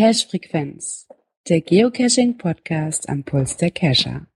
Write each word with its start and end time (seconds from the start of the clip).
Cache 0.00 0.26
Frequenz, 0.26 1.06
der 1.46 1.60
Geocaching 1.60 2.38
Podcast 2.38 3.06
am 3.10 3.22
Puls 3.22 3.58
der 3.58 3.70
Cacher. 3.70 4.26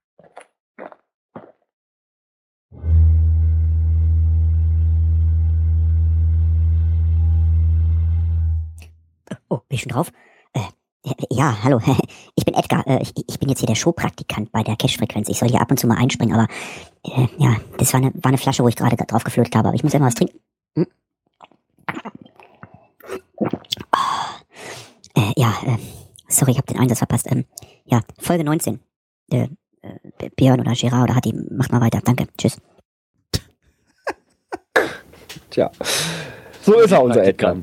Oh, 9.49 9.57
bin 9.57 9.65
ich 9.71 9.81
schon 9.81 9.89
drauf? 9.89 10.13
Äh, 10.53 10.61
ja, 11.31 11.63
hallo. 11.65 11.81
Ich 12.35 12.45
bin 12.45 12.53
Edgar. 12.53 12.87
Äh, 12.87 13.01
ich, 13.01 13.15
ich 13.27 13.39
bin 13.39 13.49
jetzt 13.49 13.61
hier 13.61 13.67
der 13.67 13.75
Showpraktikant 13.75 14.53
bei 14.53 14.63
der 14.63 14.77
Cache-Frequenz. 14.77 15.31
Ich 15.31 15.39
soll 15.39 15.49
hier 15.49 15.63
ab 15.63 15.71
und 15.71 15.81
zu 15.81 15.87
mal 15.87 15.97
einspringen, 15.97 16.35
aber 16.35 16.47
äh, 17.05 17.27
ja, 17.39 17.57
das 17.79 17.95
war 17.95 18.03
eine, 18.03 18.13
war 18.17 18.29
eine 18.29 18.37
Flasche, 18.37 18.63
wo 18.63 18.69
ich 18.69 18.77
gerade 18.77 18.97
drauf 18.97 19.25
geflötet 19.25 19.57
habe. 19.57 19.69
Aber 19.69 19.75
ich 19.75 19.83
muss 19.83 19.95
immer 19.95 20.09
was 20.09 20.15
trinken. 20.15 20.39
Hm? 20.77 20.87
Oh. 23.37 24.24
Äh, 25.15 25.33
ja, 25.37 25.55
äh, 25.67 25.79
sorry, 26.29 26.53
ich 26.53 26.59
habe 26.59 26.73
den 26.73 26.79
Einsatz 26.79 26.99
verpasst. 26.99 27.27
Ähm, 27.31 27.45
ja, 27.85 28.01
Folge 28.19 28.45
19. 28.45 28.81
Äh, 29.31 29.49
äh, 29.83 30.31
Björn 30.37 30.61
oder 30.61 30.73
Gerard 30.73 31.05
oder 31.05 31.17
Hatti, 31.17 31.35
macht 31.51 31.73
mal 31.73 31.81
weiter. 31.81 32.01
Danke. 32.05 32.27
Tschüss. 32.37 32.61
Tja, 35.51 35.71
so 36.63 36.81
ist 36.81 36.93
er, 36.93 37.03
unser 37.03 37.25
Edgar. 37.25 37.57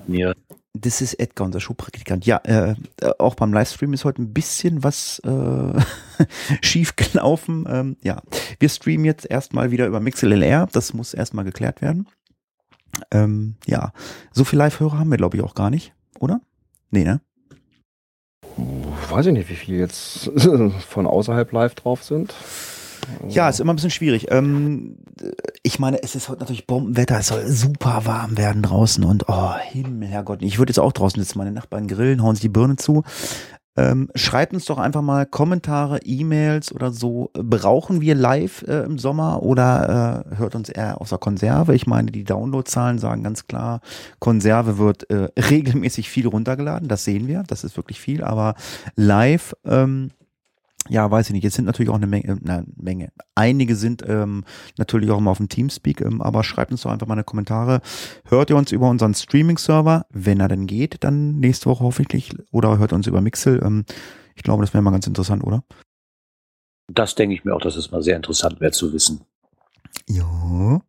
Das 0.74 1.02
ist 1.02 1.16
Edgar, 1.16 1.48
unser 1.48 1.60
Showpraktikant. 1.60 2.26
Ja, 2.26 2.38
äh, 2.38 2.76
äh, 3.02 3.12
auch 3.20 3.36
beim 3.36 3.52
Livestream 3.52 3.94
ist 3.94 4.06
heute 4.06 4.22
ein 4.22 4.34
bisschen 4.34 4.84
was 4.84 5.20
äh, 5.20 5.82
schief 6.62 6.96
gelaufen. 6.96 7.66
Ähm, 7.68 7.98
ja, 8.02 8.22
wir 8.60 8.70
streamen 8.70 9.06
jetzt 9.06 9.30
erstmal 9.30 9.72
wieder 9.72 9.88
über 9.88 10.00
MixLR. 10.00 10.68
Das 10.72 10.94
muss 10.94 11.14
erstmal 11.14 11.44
geklärt 11.44 11.82
werden. 11.82 12.08
Ähm, 13.10 13.56
ja, 13.66 13.92
so 14.32 14.44
viel 14.44 14.60
Live-Hörer 14.60 15.00
haben 15.00 15.10
wir, 15.10 15.18
glaube 15.18 15.38
ich, 15.38 15.44
auch 15.44 15.56
gar 15.56 15.70
nicht, 15.70 15.94
oder? 16.20 16.42
Nee, 16.92 17.04
ne? 17.04 17.22
Weiß 19.12 19.26
ich 19.26 19.34
nicht, 19.34 19.50
wie 19.50 19.56
viele 19.56 19.78
jetzt 19.78 20.32
von 20.90 21.06
außerhalb 21.06 21.52
live 21.52 21.76
drauf 21.76 22.04
sind. 22.04 22.34
Ja, 23.28 23.50
ist 23.50 23.60
immer 23.60 23.74
ein 23.74 23.76
bisschen 23.76 23.92
schwierig. 23.92 24.28
Ähm, 24.30 24.98
ich 25.64 25.80
meine, 25.80 26.02
es 26.02 26.16
ist 26.16 26.30
heute 26.30 26.42
natürlich 26.42 26.68
Bombenwetter, 26.68 27.20
es 27.20 27.28
soll 27.28 27.46
super 27.48 28.06
warm 28.06 28.38
werden 28.38 28.62
draußen 28.62 29.04
und 29.04 29.26
oh, 29.28 29.56
Himmel, 29.56 30.08
Herrgott, 30.08 30.42
ich 30.42 30.60
würde 30.60 30.72
jetzt 30.72 30.80
auch 30.80 30.92
draußen 30.92 31.22
sitzen, 31.22 31.40
meine 31.40 31.52
Nachbarn 31.52 31.88
grillen, 31.88 32.24
hauen 32.24 32.36
sich 32.36 32.42
die 32.42 32.50
Birne 32.50 32.76
zu. 32.76 33.04
Ähm, 33.78 34.10
schreibt 34.16 34.54
uns 34.54 34.66
doch 34.66 34.78
einfach 34.78 35.02
mal 35.02 35.26
Kommentare, 35.26 36.00
E-Mails 36.04 36.74
oder 36.74 36.92
so. 36.92 37.30
Brauchen 37.34 38.02
wir 38.02 38.16
live 38.16 38.64
äh, 38.68 38.84
im 38.84 39.00
Sommer 39.00 39.44
oder 39.44 40.26
äh, 40.30 40.36
hört 40.36 40.56
uns 40.56 40.70
eher 40.70 41.00
aus 41.00 41.10
der 41.10 41.20
Konserve? 41.20 41.74
Ich 41.74 41.88
meine, 41.88 42.12
die 42.12 42.26
Downloadzahlen 42.26 43.00
sagen 43.00 43.24
ganz 43.24 43.48
klar, 43.48 43.80
Konserve 44.20 44.78
wird 44.78 45.10
äh, 45.10 45.30
regelmäßig 45.40 46.10
viel 46.10 46.28
runtergeladen. 46.28 46.90
Das 46.90 47.06
sehen 47.06 47.28
wir, 47.28 47.44
das 47.48 47.64
ist 47.64 47.78
wirklich 47.78 48.02
viel. 48.02 48.24
Aber 48.24 48.56
live 48.96 49.56
ähm, 49.64 50.12
ja, 50.90 51.10
weiß 51.10 51.28
ich 51.28 51.34
nicht. 51.34 51.44
Jetzt 51.44 51.56
sind 51.56 51.66
natürlich 51.66 51.90
auch 51.90 51.96
eine 51.96 52.08
Menge, 52.08 52.28
äh, 52.28 52.38
eine 52.44 52.66
Menge. 52.76 53.12
Einige 53.36 53.76
sind 53.76 54.04
ähm, 54.08 54.44
natürlich 54.78 55.12
auch 55.12 55.20
immer 55.20 55.32
auf 55.32 55.38
dem 55.38 55.50
Teamspeak, 55.50 56.02
ähm, 56.02 56.22
aber 56.22 56.44
schreibt 56.44 56.72
uns 56.72 56.82
doch 56.82 56.92
einfach 56.92 57.08
mal 57.08 57.14
eine 57.14 57.24
Kommentare. 57.24 57.82
Hört 58.26 58.50
ihr 58.50 58.58
uns 58.58 58.72
über 58.72 58.90
unseren 58.90 59.14
Streaming-Server, 59.14 60.06
wenn 60.10 60.40
er 60.40 60.48
denn 60.48 60.68
geht, 60.68 61.04
dann 61.04 61.40
nächste 61.40 61.68
Woche 61.68 61.84
hoffentlich, 61.84 62.34
oder 62.52 62.78
hört 62.78 62.94
uns 62.94 63.08
über 63.08 63.22
Mixel. 63.22 63.62
Ähm, 63.64 63.86
ich 64.36 64.44
glaube, 64.44 64.64
das 64.64 64.74
wäre 64.74 64.82
mal 64.82 64.92
ganz 64.92 65.08
interessant, 65.08 65.44
oder? 65.44 65.64
Das 66.88 67.16
denke 67.16 67.36
ich 67.36 67.46
mir 67.46 67.56
auch, 67.56 67.62
dass 67.62 67.76
es 67.76 67.92
mal 67.92 68.02
sehr 68.02 68.16
interessant 68.16 68.60
wäre 68.60 68.72
zu 68.72 68.92
wissen. 68.92 69.22
Ja. 70.08 70.82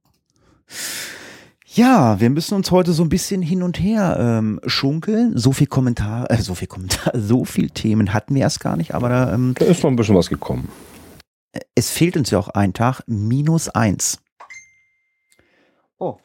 Ja, 1.74 2.20
wir 2.20 2.28
müssen 2.28 2.54
uns 2.54 2.70
heute 2.70 2.92
so 2.92 3.02
ein 3.02 3.08
bisschen 3.08 3.40
hin 3.40 3.62
und 3.62 3.80
her 3.80 4.16
ähm, 4.20 4.60
schunkeln. 4.66 5.36
So 5.38 5.52
viel 5.52 5.66
Kommentar, 5.66 6.30
äh, 6.30 6.36
so 6.36 6.54
viel 6.54 6.68
Kommentar, 6.68 7.12
so 7.18 7.44
viel 7.44 7.70
Themen 7.70 8.12
hatten 8.12 8.34
wir 8.34 8.42
erst 8.42 8.60
gar 8.60 8.76
nicht, 8.76 8.94
aber 8.94 9.08
da, 9.08 9.32
ähm, 9.32 9.54
Da 9.58 9.64
ist 9.64 9.82
noch 9.82 9.90
ein 9.90 9.96
bisschen 9.96 10.14
was 10.16 10.28
gekommen. 10.28 10.68
es 11.74 11.90
fehlt 11.90 12.16
uns 12.16 12.30
ja 12.30 12.38
auch 12.38 12.48
ein 12.48 12.74
Tag, 12.74 13.02
minus 13.06 13.68
eins. 13.70 14.18
Oh, 15.98 16.18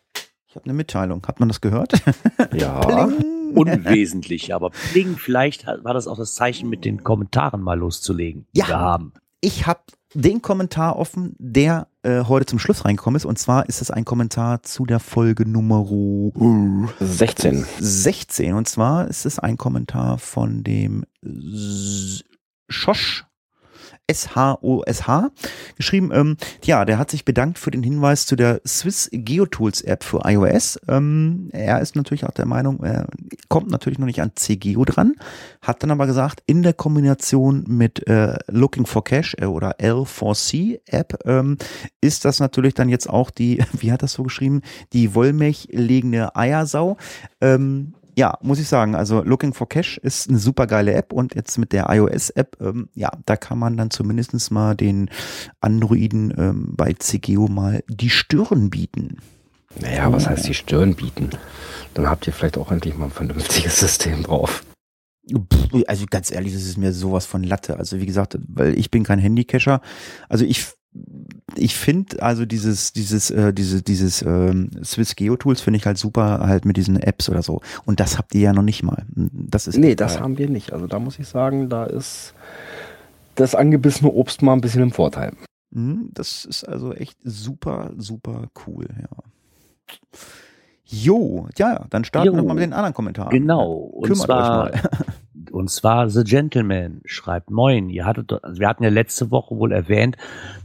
ich 0.50 0.56
habe 0.56 0.66
eine 0.66 0.74
Mitteilung. 0.74 1.26
Hat 1.28 1.40
man 1.40 1.48
das 1.50 1.62
gehört? 1.62 1.94
Ja. 2.54 3.10
Unwesentlich, 3.54 4.54
aber 4.54 4.72
Pling, 4.92 5.16
vielleicht 5.18 5.66
war 5.68 5.94
das 5.94 6.08
auch 6.08 6.18
das 6.18 6.36
Zeichen, 6.36 6.70
mit 6.70 6.84
den 6.84 7.04
Kommentaren 7.04 7.62
mal 7.62 7.80
loszulegen, 7.80 8.46
die 8.54 8.60
Ja. 8.60 8.68
wir 8.68 8.80
haben. 8.80 9.14
Ich 9.40 9.66
habe 9.66 9.80
den 10.18 10.42
Kommentar 10.42 10.96
offen, 10.98 11.36
der 11.38 11.88
äh, 12.02 12.24
heute 12.24 12.48
zum 12.48 12.58
Schluss 12.58 12.86
reingekommen 12.86 13.18
ist. 13.18 13.26
Und 13.26 13.38
zwar 13.38 13.70
ist 13.70 13.82
es 13.82 13.92
ein 13.92 14.04
Kommentar 14.04 14.64
zu 14.64 14.86
der 14.86 15.00
Folge 15.00 15.48
Nummer 15.48 15.86
16. 17.00 17.66
16. 17.80 18.54
Und 18.54 18.68
zwar 18.68 19.08
ist 19.08 19.26
es 19.28 19.38
ein 19.38 19.58
Kommentar 19.58 20.18
von 20.18 20.64
dem 20.64 21.06
Schosch. 22.68 23.27
S-H-O-S-H 24.08 25.30
geschrieben. 25.76 26.12
Ähm, 26.14 26.38
ja, 26.64 26.86
der 26.86 26.98
hat 26.98 27.12
sich 27.12 27.26
bedankt 27.26 27.60
für 27.60 27.72
den 27.72 27.84
Hinweis 27.84 28.26
zu 28.26 28.36
der 28.36 28.62
Swiss 28.66 29.10
GeoTools 29.12 29.82
App 29.82 30.04
für 30.04 30.22
iOS. 30.24 30.80
Ähm, 30.88 31.50
er 31.52 31.82
ist 31.82 31.96
natürlich 31.96 32.26
auch 32.26 32.32
der 32.32 32.46
Meinung, 32.46 32.84
er 32.84 33.08
kommt 33.50 33.70
natürlich 33.70 34.00
noch 34.00 34.06
nicht 34.06 34.22
an 34.22 34.32
CGeo 34.36 34.86
dran, 34.86 35.16
hat 35.62 35.84
dann 35.84 35.92
aber 35.92 36.08
gesagt, 36.08 36.42
in 36.46 36.64
der 36.64 36.74
Kombination 36.74 37.66
mit 37.68 38.08
äh, 38.08 38.38
Looking 38.48 38.86
for 38.86 39.04
Cache 39.04 39.38
äh, 39.40 39.46
oder 39.46 39.78
L4C 39.80 40.80
App 40.86 41.20
ähm, 41.26 41.58
ist 42.02 42.26
das 42.26 42.40
natürlich 42.40 42.74
dann 42.74 42.90
jetzt 42.90 43.10
auch 43.10 43.30
die, 43.30 43.64
wie 43.74 43.92
hat 43.92 44.04
das 44.04 44.14
so 44.14 44.24
geschrieben, 44.24 44.62
die 44.94 45.14
Wollmilch 45.14 45.68
legende 45.72 46.36
Eiersau. 46.36 46.98
Ähm, 47.42 47.94
ja, 48.18 48.36
muss 48.42 48.58
ich 48.58 48.68
sagen, 48.68 48.96
also 48.96 49.22
Looking 49.22 49.54
for 49.54 49.70
Cache 49.70 50.00
ist 50.02 50.28
eine 50.28 50.40
super 50.40 50.66
geile 50.66 50.94
App 50.94 51.14
und 51.14 51.36
jetzt 51.36 51.60
mit 51.60 51.72
der 51.72 51.88
iOS-App, 51.88 52.58
ähm, 52.60 52.90
ja, 52.96 53.12
da 53.28 53.38
kann 53.38 53.60
man 53.60 53.78
dann 53.78 53.92
zumindest 53.92 54.52
mal 54.52 54.76
den 54.76 55.12
Androiden 55.62 56.34
ähm, 56.36 56.74
bei 56.76 56.94
CGO 56.94 57.48
mal 57.48 57.84
die 57.88 58.10
Stirn 58.10 58.72
bieten. 58.72 59.20
Naja, 59.80 60.12
was 60.12 60.28
heißt 60.28 60.48
die 60.48 60.56
Stirn 60.56 60.96
bieten? 60.96 61.30
Dann 61.94 62.10
habt 62.10 62.26
ihr 62.26 62.34
vielleicht 62.34 62.58
auch 62.58 62.72
endlich 62.72 62.98
mal 62.98 63.06
ein 63.06 63.12
vernünftiges 63.12 63.80
System 63.80 64.24
drauf. 64.24 64.64
Also 65.86 66.06
ganz 66.10 66.32
ehrlich, 66.32 66.54
das 66.54 66.64
ist 66.64 66.78
mir 66.78 66.94
sowas 66.94 67.28
von 67.28 67.44
Latte. 67.44 67.78
Also 67.78 68.00
wie 68.00 68.08
gesagt, 68.08 68.40
weil 68.48 68.80
ich 68.80 68.90
bin 68.90 69.04
kein 69.04 69.20
Handycacher. 69.20 69.82
Also 70.28 70.44
ich 70.44 70.66
ich 71.56 71.76
finde 71.76 72.22
also 72.22 72.46
dieses 72.46 72.94
dieses 72.94 73.30
äh, 73.32 73.54
diese 73.54 73.82
dieses 73.82 74.22
ähm, 74.22 74.70
Swiss 74.84 75.16
Geo 75.16 75.36
Tools 75.38 75.62
finde 75.62 75.78
ich 75.78 75.86
halt 75.86 75.98
super 75.98 76.40
halt 76.40 76.66
mit 76.66 76.78
diesen 76.78 76.98
Apps 77.00 77.30
oder 77.30 77.42
so. 77.42 77.62
Und 77.86 78.00
das 78.00 78.18
habt 78.18 78.36
ihr 78.36 78.42
ja 78.42 78.54
noch 78.54 78.64
nicht 78.64 78.84
mal. 78.84 79.06
Das 79.16 79.68
ist 79.68 79.78
Nee, 79.78 79.96
das 79.96 80.20
haben 80.20 80.38
wir 80.38 80.50
nicht. 80.50 80.74
Also 80.74 80.88
da 80.88 81.00
muss 81.00 81.20
ich 81.20 81.28
sagen, 81.28 81.70
da 81.70 81.86
ist 81.86 82.34
das 83.36 83.56
angebissene 83.56 84.12
Obst 84.12 84.42
mal 84.42 84.54
ein 84.54 84.62
bisschen 84.62 84.82
im 84.84 84.92
Vorteil. 84.92 85.34
Mhm, 85.72 86.10
Das 86.14 86.46
ist 86.46 86.64
also 86.64 86.94
echt 86.94 87.18
super, 87.24 87.92
super 87.98 88.50
cool, 88.66 88.88
ja. 89.00 89.08
Jo, 90.90 91.48
ja, 91.58 91.86
dann 91.90 92.06
starten 92.06 92.28
wir 92.30 92.32
Jo. 92.32 92.38
noch 92.38 92.46
mal 92.48 92.54
mit 92.54 92.64
den 92.64 92.74
anderen 92.74 92.94
Kommentaren. 92.94 93.30
Genau. 93.32 93.72
Und 93.74 94.04
Kümmert 94.08 94.26
zwar, 94.26 94.66
euch 94.74 94.82
mal. 94.84 94.90
und 95.52 95.70
zwar 95.70 96.10
The 96.10 96.24
Gentleman 96.24 97.02
schreibt, 97.06 97.50
moin, 97.50 97.90
ihr 97.90 98.06
hattet, 98.06 98.32
also 98.44 98.60
wir 98.60 98.68
hatten 98.68 98.84
ja 98.84 98.90
letzte 98.90 99.32
Woche 99.32 99.56
wohl 99.58 99.72
erwähnt, 99.72 100.18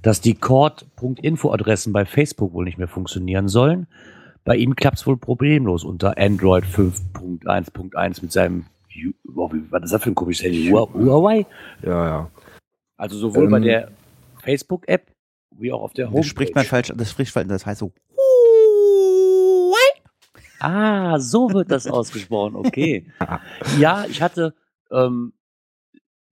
dass 0.02 0.20
die 0.20 0.34
Cord.info-Adressen 0.34 1.92
bei 1.92 2.04
Facebook 2.04 2.52
wohl 2.52 2.64
nicht 2.64 2.78
mehr 2.78 2.88
funktionieren 2.88 3.48
sollen. 3.48 3.86
Bei 4.44 4.56
ihm 4.56 4.74
klappt 4.76 4.98
es 4.98 5.06
wohl 5.06 5.16
problemlos 5.16 5.84
unter 5.84 6.18
Android 6.18 6.64
5.1.1 6.64 8.22
mit 8.22 8.32
seinem, 8.32 8.66
wow, 9.24 9.52
was 9.70 9.82
ist 9.84 9.92
das 9.92 10.02
für 10.02 10.10
ein 10.10 10.14
komisches 10.14 10.44
Handy? 10.44 10.68
Hua- 10.70 10.92
Huawei? 10.92 11.46
Ja, 11.82 12.06
ja. 12.06 12.30
Also 12.96 13.16
sowohl 13.18 13.48
bei 13.48 13.58
Ähm. 13.58 13.62
der 13.64 13.88
Facebook-App 14.42 15.10
wie 15.58 15.70
auch 15.72 15.82
auf 15.82 15.92
der 15.92 16.06
Homepage. 16.06 16.20
Das 16.22 16.26
spricht 16.28 16.54
man 16.54 16.64
falsch, 16.64 16.92
das 16.96 17.10
spricht 17.10 17.30
falsch, 17.32 17.48
das 17.48 17.66
heißt 17.66 17.78
so. 17.80 17.92
Ah, 20.64 21.18
so 21.18 21.52
wird 21.52 21.70
das 21.72 21.88
ausgesprochen, 21.88 22.54
okay. 22.54 23.06
Ja, 23.80 24.04
ich 24.08 24.22
hatte, 24.22 24.54
ähm, 24.92 25.32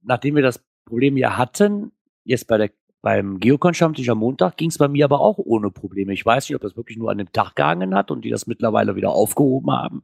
nachdem 0.03 0.37
wir 0.37 0.43
das 0.43 0.63
Problem 0.85 1.17
ja 1.17 1.37
hatten, 1.37 1.93
jetzt 2.25 2.47
bei 2.47 2.59
der, 2.59 2.71
beim 3.03 3.39
Geocon-Stammtisch 3.41 4.09
am 4.09 4.19
Montag, 4.19 4.57
ging 4.57 4.71
es 4.71 4.79
bei 4.79 4.89
mir 4.89 5.05
aber 5.05 5.21
auch 5.21 5.39
ohne 5.39 5.71
Probleme. 5.71 6.13
Ich 6.13 6.25
weiß 6.25 6.49
nicht, 6.49 6.57
ob 6.57 6.63
das 6.63 6.77
wirklich 6.77 6.99
nur 6.99 7.11
an 7.11 7.19
dem 7.19 7.33
Tag 7.33 7.55
gehangen 7.57 7.95
hat 7.95 8.11
und 8.11 8.25
die 8.25 8.31
das 8.31 8.47
mittlerweile 8.47 8.97
wieder 8.97 9.11
aufgehoben 9.11 9.71
haben. 9.71 10.03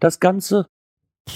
Das 0.00 0.20
Ganze. 0.20 0.66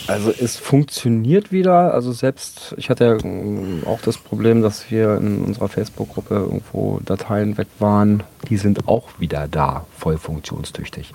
Also 0.06 0.30
es 0.30 0.56
funktioniert 0.56 1.50
wieder. 1.50 1.92
Also 1.94 2.12
selbst, 2.12 2.74
ich 2.76 2.90
hatte 2.90 3.04
ja 3.04 3.24
ähm, 3.24 3.82
auch 3.86 4.00
das 4.00 4.18
Problem, 4.18 4.62
dass 4.62 4.90
wir 4.90 5.16
in 5.16 5.44
unserer 5.44 5.68
Facebook-Gruppe 5.68 6.34
irgendwo 6.34 7.00
Dateien 7.04 7.58
weg 7.58 7.68
waren. 7.80 8.22
Die 8.48 8.56
sind 8.56 8.86
auch 8.86 9.18
wieder 9.18 9.48
da, 9.48 9.86
voll 9.96 10.16
funktionstüchtig. 10.16 11.12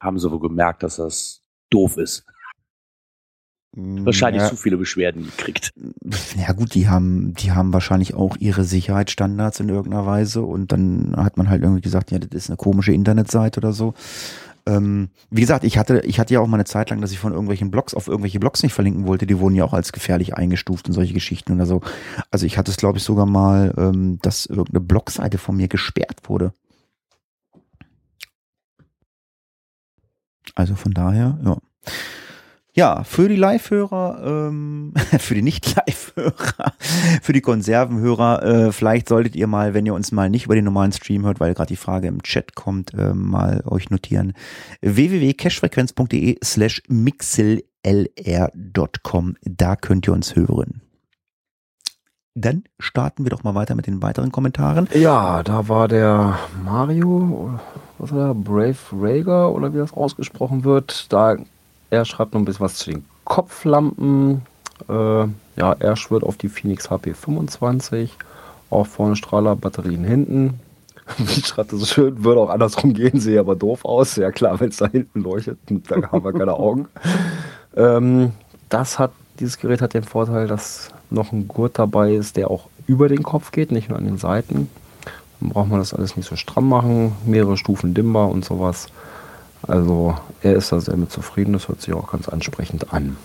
Haben 0.00 0.18
sie 0.18 0.30
wohl 0.30 0.40
gemerkt, 0.40 0.82
dass 0.82 0.96
das 0.96 1.42
doof 1.70 1.96
ist. 1.96 2.26
Wahrscheinlich 3.78 4.42
ja, 4.42 4.48
zu 4.48 4.56
viele 4.56 4.78
Beschwerden 4.78 5.24
gekriegt. 5.24 5.74
ja 6.36 6.52
gut, 6.52 6.74
die 6.74 6.88
haben, 6.88 7.34
die 7.34 7.52
haben 7.52 7.74
wahrscheinlich 7.74 8.14
auch 8.14 8.36
ihre 8.38 8.64
Sicherheitsstandards 8.64 9.60
in 9.60 9.68
irgendeiner 9.68 10.06
Weise 10.06 10.40
und 10.42 10.72
dann 10.72 11.14
hat 11.16 11.36
man 11.36 11.50
halt 11.50 11.62
irgendwie 11.62 11.82
gesagt, 11.82 12.10
ja, 12.10 12.18
das 12.18 12.30
ist 12.32 12.48
eine 12.48 12.56
komische 12.56 12.92
Internetseite 12.92 13.60
oder 13.60 13.74
so. 13.74 13.92
ähm, 14.66 15.10
wie 15.30 15.42
gesagt, 15.42 15.62
ich 15.64 15.76
hatte, 15.76 16.00
ich 16.00 16.18
hatte 16.18 16.32
ja 16.32 16.40
auch 16.40 16.46
mal 16.46 16.56
eine 16.56 16.64
Zeit 16.64 16.88
lang, 16.88 17.02
dass 17.02 17.12
ich 17.12 17.18
von 17.18 17.32
irgendwelchen 17.32 17.70
Blogs 17.70 17.92
auf 17.92 18.08
irgendwelche 18.08 18.40
Blogs 18.40 18.62
nicht 18.62 18.72
verlinken 18.72 19.06
wollte. 19.06 19.26
Die 19.26 19.38
wurden 19.38 19.54
ja 19.54 19.64
auch 19.64 19.74
als 19.74 19.92
gefährlich 19.92 20.34
eingestuft 20.34 20.88
und 20.88 20.94
solche 20.94 21.12
Geschichten 21.12 21.52
oder 21.52 21.66
so. 21.66 21.82
Also 22.30 22.46
ich 22.46 22.56
hatte 22.56 22.70
es, 22.70 22.78
glaube 22.78 22.96
ich, 22.96 23.04
sogar 23.04 23.26
mal, 23.26 23.74
ähm, 23.76 24.18
dass 24.22 24.46
irgendeine 24.46 24.80
Blogseite 24.80 25.36
von 25.36 25.56
mir 25.56 25.68
gesperrt 25.68 26.22
wurde. 26.24 26.52
Also 30.54 30.74
von 30.74 30.94
daher, 30.94 31.38
ja. 31.44 31.58
Ja, 32.76 33.02
für 33.04 33.26
die 33.26 33.36
Live-Hörer, 33.36 34.20
ähm, 34.22 34.92
für 35.18 35.34
die 35.34 35.40
Nicht-Live-Hörer, 35.40 36.74
für 37.22 37.32
die 37.32 37.40
Konservenhörer, 37.40 38.42
äh, 38.42 38.70
vielleicht 38.70 39.08
solltet 39.08 39.34
ihr 39.34 39.46
mal, 39.46 39.72
wenn 39.72 39.86
ihr 39.86 39.94
uns 39.94 40.12
mal 40.12 40.28
nicht 40.28 40.44
über 40.44 40.54
den 40.54 40.66
normalen 40.66 40.92
Stream 40.92 41.24
hört, 41.24 41.40
weil 41.40 41.54
gerade 41.54 41.68
die 41.68 41.76
Frage 41.76 42.06
im 42.06 42.22
Chat 42.22 42.54
kommt, 42.54 42.92
äh, 42.92 43.14
mal 43.14 43.62
euch 43.64 43.88
notieren. 43.88 44.34
www.cashfrequenz.de 44.82 46.36
slash 46.44 46.82
mixellr.com. 46.88 47.64
Da 49.40 49.76
könnt 49.76 50.06
ihr 50.06 50.12
uns 50.12 50.36
hören. 50.36 50.82
Dann 52.34 52.64
starten 52.78 53.24
wir 53.24 53.30
doch 53.30 53.42
mal 53.42 53.54
weiter 53.54 53.74
mit 53.74 53.86
den 53.86 54.02
weiteren 54.02 54.30
Kommentaren. 54.32 54.86
Ja, 54.92 55.42
da 55.42 55.66
war 55.70 55.88
der 55.88 56.38
Mario, 56.62 57.58
was 57.96 58.12
war 58.12 58.34
der, 58.34 58.34
Brave 58.34 58.76
Rager 58.92 59.54
oder 59.54 59.72
wie 59.72 59.78
das 59.78 59.94
ausgesprochen 59.94 60.64
wird. 60.64 61.10
Da 61.10 61.38
er 61.90 62.04
schreibt 62.04 62.34
noch 62.34 62.40
ein 62.40 62.44
bisschen 62.44 62.64
was 62.64 62.76
zu 62.76 62.90
den 62.90 63.04
Kopflampen. 63.24 64.42
Äh, 64.88 64.92
ja, 64.92 65.72
er 65.78 65.96
schwört 65.96 66.24
auf 66.24 66.36
die 66.36 66.48
Phoenix 66.48 66.90
HP 66.90 67.14
25. 67.14 68.12
Auch 68.70 68.86
vorne 68.86 69.16
Strahler, 69.16 69.56
Batterien 69.56 70.04
hinten. 70.04 70.60
Wie 71.18 71.40
schreibt 71.42 71.72
das 71.72 71.80
so 71.80 71.86
schön? 71.86 72.24
Würde 72.24 72.40
auch 72.40 72.50
andersrum 72.50 72.92
gehen, 72.92 73.20
sehe 73.20 73.38
aber 73.38 73.54
doof 73.54 73.84
aus. 73.84 74.16
Ja 74.16 74.30
klar, 74.32 74.58
wenn 74.60 74.70
es 74.70 74.78
da 74.78 74.88
hinten 74.88 75.20
leuchtet, 75.20 75.58
da 75.88 75.96
haben 76.10 76.24
wir 76.24 76.32
keine 76.32 76.54
Augen. 76.54 76.88
ähm, 77.76 78.32
das 78.68 78.98
hat, 78.98 79.12
dieses 79.38 79.58
Gerät 79.58 79.80
hat 79.80 79.94
den 79.94 80.04
Vorteil, 80.04 80.48
dass 80.48 80.90
noch 81.10 81.30
ein 81.32 81.46
Gurt 81.46 81.78
dabei 81.78 82.14
ist, 82.14 82.36
der 82.36 82.50
auch 82.50 82.68
über 82.88 83.08
den 83.08 83.22
Kopf 83.22 83.52
geht, 83.52 83.70
nicht 83.70 83.88
nur 83.88 83.98
an 83.98 84.04
den 84.04 84.18
Seiten. 84.18 84.68
Dann 85.40 85.50
braucht 85.50 85.68
man 85.68 85.78
das 85.78 85.94
alles 85.94 86.16
nicht 86.16 86.28
so 86.28 86.36
stramm 86.36 86.68
machen, 86.68 87.12
mehrere 87.24 87.56
Stufen 87.56 87.94
dimmbar 87.94 88.28
und 88.28 88.44
sowas. 88.44 88.88
Also 89.66 90.16
er 90.42 90.54
ist 90.54 90.72
da 90.72 90.80
sehr 90.80 90.96
mit 90.96 91.10
zufrieden, 91.10 91.52
das 91.52 91.68
hört 91.68 91.80
sich 91.82 91.92
auch 91.94 92.10
ganz 92.10 92.28
ansprechend 92.28 92.92
an. 92.92 93.16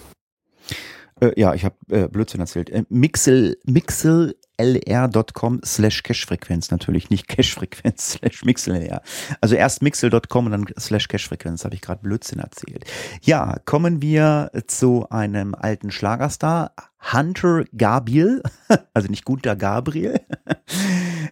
Äh, 1.22 1.40
ja, 1.40 1.54
ich 1.54 1.64
habe 1.64 1.76
äh, 1.90 2.08
Blödsinn 2.08 2.42
erzählt. 2.42 2.70
Äh, 2.70 2.84
Mixel, 2.90 3.58
mixellr.com 3.66 5.62
slash 5.64 6.04
Cashfrequenz 6.04 6.72
natürlich, 6.72 7.10
nicht 7.10 7.28
Cashfrequenz 7.28 8.12
slash 8.20 8.44
Mixellr. 8.44 9.02
Also 9.40 9.56
erst 9.56 9.82
mixel.com 9.82 10.46
und 10.48 10.52
dann 10.52 10.66
slash 10.80 11.08
Cashfrequenz, 11.08 11.64
habe 11.64 11.76
ich 11.76 11.82
gerade 11.82 12.02
Blödsinn 12.02 12.40
erzählt. 12.40 12.86
Ja, 13.22 13.58
kommen 13.66 14.02
wir 14.02 14.52
zu 14.68 15.08
einem 15.10 15.56
alten 15.56 15.92
Schlagerstar, 15.92 16.74
Hunter 17.14 17.66
Gabriel, 17.78 18.42
also 18.94 19.08
nicht 19.08 19.26
Gunter 19.26 19.56
Gabriel. 19.56 20.20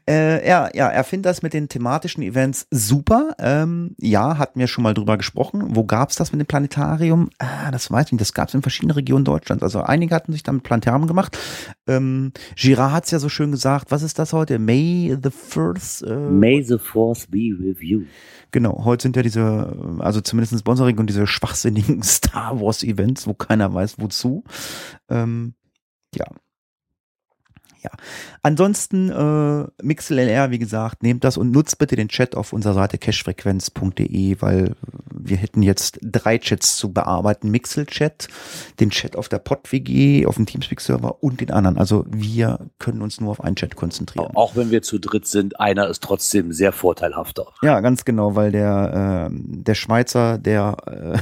Äh, 0.07 0.47
ja, 0.47 0.69
ja, 0.73 0.87
er 0.87 1.03
findet 1.03 1.25
das 1.27 1.41
mit 1.41 1.53
den 1.53 1.69
thematischen 1.69 2.23
Events 2.23 2.67
super. 2.71 3.35
Ähm, 3.39 3.95
ja, 3.99 4.37
hatten 4.37 4.59
wir 4.59 4.67
schon 4.67 4.83
mal 4.83 4.93
drüber 4.93 5.17
gesprochen. 5.17 5.75
Wo 5.75 5.83
gab's 5.83 6.15
das 6.15 6.31
mit 6.31 6.41
dem 6.41 6.47
Planetarium? 6.47 7.29
Ah, 7.39 7.71
das 7.71 7.91
weiß 7.91 8.07
ich 8.07 8.11
nicht. 8.13 8.21
Das 8.21 8.33
gab's 8.33 8.53
in 8.53 8.61
verschiedenen 8.61 8.95
Regionen 8.95 9.25
Deutschlands. 9.25 9.63
Also 9.63 9.81
einige 9.81 10.15
hatten 10.15 10.31
sich 10.31 10.43
damit 10.43 10.63
Planetarium 10.63 11.07
gemacht. 11.07 11.37
Ähm, 11.87 12.31
Girard 12.55 12.91
hat's 12.91 13.11
ja 13.11 13.19
so 13.19 13.29
schön 13.29 13.51
gesagt. 13.51 13.91
Was 13.91 14.03
ist 14.03 14.19
das 14.19 14.33
heute? 14.33 14.59
May 14.59 15.17
the 15.21 15.31
First? 15.31 16.03
Äh, 16.03 16.15
May 16.15 16.61
the 16.63 16.77
Force 16.77 17.27
be 17.27 17.55
with 17.57 17.77
you. 17.81 18.03
Genau, 18.51 18.83
heute 18.83 19.03
sind 19.03 19.15
ja 19.15 19.21
diese, 19.21 19.75
also 19.99 20.21
zumindest 20.21 20.57
Sponsoring 20.57 20.97
und 20.97 21.07
diese 21.07 21.27
schwachsinnigen 21.27 22.01
Star 22.03 22.59
Wars 22.59 22.83
Events, 22.83 23.27
wo 23.27 23.33
keiner 23.33 23.73
weiß 23.73 23.99
wozu. 23.99 24.43
Ähm, 25.09 25.53
ja. 26.15 26.25
Ja. 27.81 27.91
Ansonsten 28.43 29.09
äh, 29.09 29.83
MixLR, 29.83 30.51
wie 30.51 30.59
gesagt, 30.59 31.03
nehmt 31.03 31.23
das 31.23 31.37
und 31.37 31.51
nutzt 31.51 31.77
bitte 31.77 31.95
den 31.95 32.09
Chat 32.09 32.35
auf 32.35 32.51
unserer 32.51 32.73
Seite 32.73 32.97
cashfrequenz.de, 32.97 34.37
weil 34.41 34.75
wir 35.11 35.37
hätten 35.37 35.61
jetzt 35.61 35.99
drei 36.01 36.37
Chats 36.37 36.77
zu 36.77 36.91
bearbeiten. 36.91 37.49
Mixel-Chat, 37.51 38.27
den 38.79 38.89
Chat 38.89 39.15
auf 39.15 39.29
der 39.29 39.39
PodWG, 39.39 40.25
auf 40.25 40.35
dem 40.35 40.45
Teamspeak-Server 40.45 41.23
und 41.23 41.41
den 41.41 41.51
anderen. 41.51 41.77
Also 41.77 42.05
wir 42.09 42.69
können 42.79 43.01
uns 43.01 43.21
nur 43.21 43.31
auf 43.31 43.41
einen 43.41 43.55
Chat 43.55 43.75
konzentrieren. 43.75 44.31
Auch 44.35 44.55
wenn 44.55 44.71
wir 44.71 44.81
zu 44.81 44.99
dritt 44.99 45.27
sind, 45.27 45.59
einer 45.59 45.87
ist 45.87 46.03
trotzdem 46.03 46.51
sehr 46.51 46.71
vorteilhafter. 46.71 47.47
Ja, 47.61 47.79
ganz 47.79 48.05
genau, 48.05 48.35
weil 48.35 48.51
der, 48.51 49.29
äh, 49.31 49.33
der 49.33 49.75
Schweizer, 49.75 50.37
der 50.37 50.77
äh, 50.85 51.17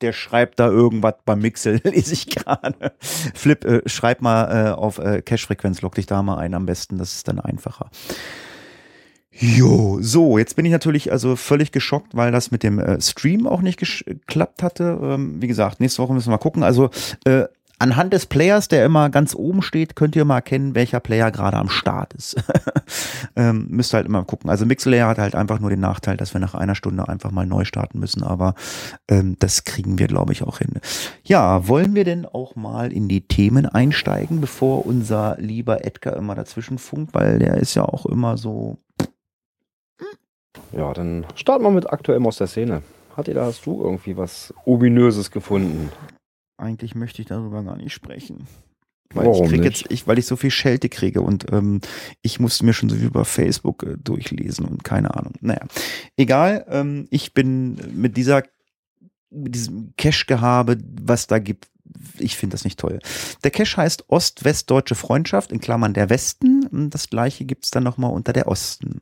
der 0.00 0.12
schreibt 0.12 0.60
da 0.60 0.68
irgendwas 0.68 1.14
beim 1.24 1.40
Mixel, 1.40 1.80
lese 1.84 2.12
ich 2.12 2.26
gerade. 2.26 2.92
Flip, 3.00 3.64
äh, 3.64 3.82
schreib 3.86 4.20
mal 4.22 4.68
äh, 4.68 4.70
auf 4.72 4.98
äh, 4.98 5.22
Cache-Frequenz, 5.22 5.82
log 5.82 5.94
dich 5.94 6.06
da 6.06 6.22
mal 6.22 6.38
ein 6.38 6.54
am 6.54 6.66
besten, 6.66 6.98
das 6.98 7.14
ist 7.14 7.28
dann 7.28 7.40
einfacher. 7.40 7.90
Jo, 9.36 9.98
so, 10.00 10.38
jetzt 10.38 10.54
bin 10.54 10.64
ich 10.64 10.70
natürlich 10.70 11.10
also 11.10 11.34
völlig 11.34 11.72
geschockt, 11.72 12.14
weil 12.14 12.30
das 12.30 12.52
mit 12.52 12.62
dem 12.62 12.78
äh, 12.78 13.00
Stream 13.00 13.48
auch 13.48 13.62
nicht 13.62 13.80
geklappt 13.80 14.62
hatte. 14.62 14.96
Ähm, 15.02 15.42
wie 15.42 15.48
gesagt, 15.48 15.80
nächste 15.80 16.02
Woche 16.02 16.14
müssen 16.14 16.28
wir 16.28 16.32
mal 16.32 16.38
gucken. 16.38 16.62
Also 16.62 16.90
äh, 17.24 17.46
anhand 17.78 18.12
des 18.12 18.26
Players, 18.26 18.68
der 18.68 18.84
immer 18.84 19.10
ganz 19.10 19.34
oben 19.34 19.62
steht, 19.62 19.96
könnt 19.96 20.16
ihr 20.16 20.24
mal 20.24 20.36
erkennen, 20.36 20.74
welcher 20.74 21.00
Player 21.00 21.30
gerade 21.30 21.56
am 21.56 21.68
Start 21.68 22.14
ist. 22.14 22.36
ähm, 23.36 23.66
müsst 23.68 23.94
halt 23.94 24.06
immer 24.06 24.24
gucken. 24.24 24.50
Also 24.50 24.66
Mixlayer 24.66 25.08
hat 25.08 25.18
halt 25.18 25.34
einfach 25.34 25.58
nur 25.58 25.70
den 25.70 25.80
Nachteil, 25.80 26.16
dass 26.16 26.34
wir 26.34 26.40
nach 26.40 26.54
einer 26.54 26.74
Stunde 26.74 27.08
einfach 27.08 27.30
mal 27.30 27.46
neu 27.46 27.64
starten 27.64 27.98
müssen, 27.98 28.22
aber 28.22 28.54
ähm, 29.08 29.36
das 29.38 29.64
kriegen 29.64 29.98
wir, 29.98 30.06
glaube 30.06 30.32
ich, 30.32 30.42
auch 30.42 30.58
hin. 30.58 30.80
Ja, 31.24 31.68
wollen 31.68 31.94
wir 31.94 32.04
denn 32.04 32.26
auch 32.26 32.56
mal 32.56 32.92
in 32.92 33.08
die 33.08 33.26
Themen 33.26 33.66
einsteigen, 33.66 34.40
bevor 34.40 34.86
unser 34.86 35.36
lieber 35.38 35.84
Edgar 35.84 36.16
immer 36.16 36.34
dazwischen 36.34 36.78
funkt, 36.78 37.14
weil 37.14 37.38
der 37.38 37.56
ist 37.56 37.74
ja 37.74 37.84
auch 37.84 38.06
immer 38.06 38.36
so. 38.36 38.78
Ja, 40.72 40.92
dann 40.92 41.26
starten 41.34 41.64
wir 41.64 41.70
mit 41.70 41.92
aktuellem 41.92 42.26
aus 42.26 42.38
der 42.38 42.46
Szene. 42.46 42.82
Hat 43.16 43.28
ihr 43.28 43.34
da 43.34 43.44
hast 43.44 43.64
du 43.66 43.80
irgendwie 43.82 44.16
was 44.16 44.52
ominöses 44.64 45.30
gefunden? 45.30 45.90
Eigentlich 46.56 46.94
möchte 46.94 47.22
ich 47.22 47.28
darüber 47.28 47.62
gar 47.62 47.76
nicht 47.76 47.92
sprechen. 47.92 48.46
Weil 49.12 49.26
Warum 49.26 49.44
ich 49.44 49.50
krieg 49.50 49.60
nicht? 49.60 49.80
jetzt, 49.80 49.92
ich, 49.92 50.06
weil 50.06 50.18
ich 50.18 50.26
so 50.26 50.36
viel 50.36 50.50
Schelte 50.50 50.88
kriege 50.88 51.20
und 51.20 51.50
ähm, 51.52 51.80
ich 52.22 52.40
musste 52.40 52.64
mir 52.64 52.72
schon 52.72 52.88
so 52.88 52.96
viel 52.96 53.06
über 53.06 53.24
Facebook 53.24 53.84
äh, 53.84 53.96
durchlesen 54.02 54.66
und 54.66 54.82
keine 54.82 55.14
Ahnung. 55.14 55.34
Naja, 55.40 55.66
egal. 56.16 56.64
Ähm, 56.68 57.06
ich 57.10 57.32
bin 57.32 57.76
mit 57.94 58.16
dieser, 58.16 58.42
mit 59.30 59.54
diesem 59.54 59.92
Cache-Gehabe, 59.96 60.78
was 61.02 61.26
da 61.26 61.38
gibt, 61.38 61.68
ich 62.18 62.36
finde 62.36 62.54
das 62.54 62.64
nicht 62.64 62.80
toll. 62.80 62.98
Der 63.44 63.50
Cache 63.50 63.76
heißt 63.76 64.08
Ost-West-Deutsche 64.08 64.94
Freundschaft, 64.94 65.52
in 65.52 65.60
Klammern 65.60 65.94
der 65.94 66.10
Westen. 66.10 66.90
Das 66.90 67.08
gleiche 67.08 67.44
gibt's 67.44 67.70
dann 67.70 67.84
nochmal 67.84 68.12
unter 68.12 68.32
der 68.32 68.48
Osten. 68.48 69.00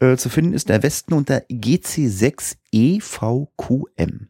Äh, 0.00 0.16
zu 0.16 0.28
finden 0.28 0.54
ist 0.54 0.68
der 0.68 0.82
Westen 0.82 1.14
unter 1.14 1.42
E 1.48 1.54
GC6EVQM. 1.54 4.26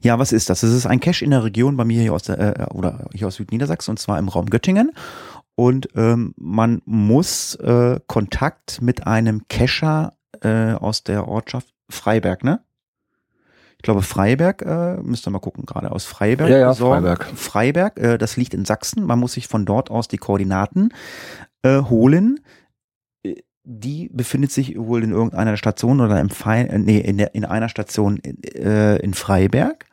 Ja, 0.00 0.18
was 0.18 0.32
ist 0.32 0.50
das? 0.50 0.60
Das 0.60 0.70
ist 0.70 0.86
ein 0.86 1.00
Cache 1.00 1.24
in 1.24 1.30
der 1.30 1.44
Region 1.44 1.76
bei 1.76 1.84
mir 1.84 2.00
hier 2.00 2.12
aus 2.12 2.24
der, 2.24 2.38
äh, 2.38 2.64
oder 2.74 3.06
hier 3.12 3.26
aus 3.26 3.36
Südniedersachsen 3.36 3.92
und 3.92 3.98
zwar 3.98 4.18
im 4.18 4.28
Raum 4.28 4.46
Göttingen. 4.46 4.92
Und 5.56 5.88
ähm, 5.94 6.34
man 6.36 6.82
muss 6.84 7.54
äh, 7.56 8.00
Kontakt 8.06 8.82
mit 8.82 9.06
einem 9.06 9.46
Cacher 9.48 10.14
äh, 10.42 10.72
aus 10.72 11.04
der 11.04 11.28
Ortschaft 11.28 11.72
Freiberg, 11.88 12.42
ne? 12.42 12.60
Ich 13.76 13.82
glaube 13.82 14.02
Freiberg, 14.02 14.62
äh, 14.62 14.96
müsst 15.02 15.26
ihr 15.26 15.30
mal 15.30 15.40
gucken, 15.40 15.66
gerade 15.66 15.92
aus 15.92 16.06
Freiberg. 16.06 16.48
Ja, 16.48 16.56
ja, 16.56 16.68
besorgen. 16.70 17.02
Freiberg. 17.02 17.26
Freiberg, 17.36 17.98
äh, 17.98 18.18
das 18.18 18.36
liegt 18.36 18.54
in 18.54 18.64
Sachsen. 18.64 19.04
Man 19.04 19.18
muss 19.18 19.34
sich 19.34 19.46
von 19.46 19.66
dort 19.66 19.90
aus 19.90 20.08
die 20.08 20.16
Koordinaten 20.16 20.88
äh, 21.62 21.82
holen. 21.82 22.40
Die 23.64 24.10
befindet 24.12 24.52
sich 24.52 24.78
wohl 24.78 25.02
in 25.02 25.10
irgendeiner 25.10 25.56
Station 25.56 26.00
oder 26.00 26.20
im 26.20 26.30
Fein, 26.30 26.68
äh, 26.68 26.78
nee, 26.78 26.98
in, 26.98 27.18
der, 27.18 27.34
in 27.34 27.44
einer 27.44 27.68
Station 27.68 28.20
äh, 28.22 28.96
in 28.98 29.14
Freiberg. 29.14 29.86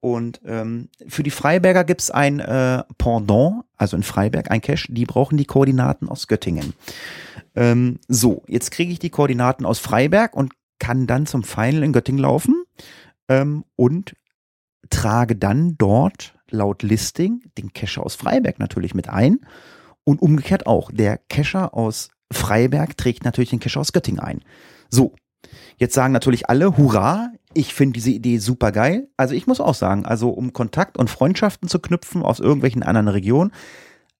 Und 0.00 0.42
ähm, 0.44 0.90
für 1.08 1.22
die 1.22 1.30
Freiberger 1.30 1.82
gibt's 1.82 2.10
ein 2.10 2.38
äh, 2.38 2.82
Pendant, 2.98 3.64
also 3.76 3.96
in 3.96 4.02
Freiberg, 4.02 4.50
ein 4.50 4.60
Cache, 4.60 4.92
die 4.92 5.06
brauchen 5.06 5.38
die 5.38 5.46
Koordinaten 5.46 6.10
aus 6.10 6.28
Göttingen. 6.28 6.74
Ähm, 7.54 7.98
so, 8.06 8.42
jetzt 8.46 8.70
kriege 8.70 8.92
ich 8.92 8.98
die 8.98 9.10
Koordinaten 9.10 9.64
aus 9.64 9.78
Freiberg 9.78 10.36
und 10.36 10.52
kann 10.78 11.06
dann 11.06 11.24
zum 11.24 11.42
Final 11.42 11.82
in 11.82 11.94
Göttingen 11.94 12.20
laufen 12.20 12.64
ähm, 13.28 13.64
und 13.76 14.14
trage 14.90 15.36
dann 15.36 15.76
dort 15.78 16.34
laut 16.50 16.82
Listing 16.82 17.42
den 17.56 17.72
Cacher 17.72 18.04
aus 18.04 18.14
Freiberg 18.14 18.58
natürlich 18.58 18.94
mit 18.94 19.08
ein 19.08 19.40
und 20.04 20.20
umgekehrt 20.20 20.66
auch. 20.66 20.90
Der 20.92 21.16
Cacher 21.16 21.74
aus 21.74 22.10
Freiberg 22.32 22.96
trägt 22.96 23.24
natürlich 23.24 23.50
den 23.50 23.60
Cacher 23.60 23.80
aus 23.80 23.92
Göttingen 23.92 24.20
ein. 24.20 24.42
So, 24.90 25.14
jetzt 25.76 25.94
sagen 25.94 26.12
natürlich 26.12 26.48
alle, 26.48 26.76
hurra, 26.76 27.30
ich 27.52 27.74
finde 27.74 27.94
diese 27.94 28.10
Idee 28.10 28.38
super 28.38 28.72
geil. 28.72 29.08
Also 29.16 29.34
ich 29.34 29.46
muss 29.46 29.60
auch 29.60 29.74
sagen, 29.74 30.06
also 30.06 30.30
um 30.30 30.52
Kontakt 30.52 30.98
und 30.98 31.10
Freundschaften 31.10 31.68
zu 31.68 31.78
knüpfen 31.78 32.22
aus 32.22 32.40
irgendwelchen 32.40 32.82
anderen 32.82 33.08
Regionen, 33.08 33.52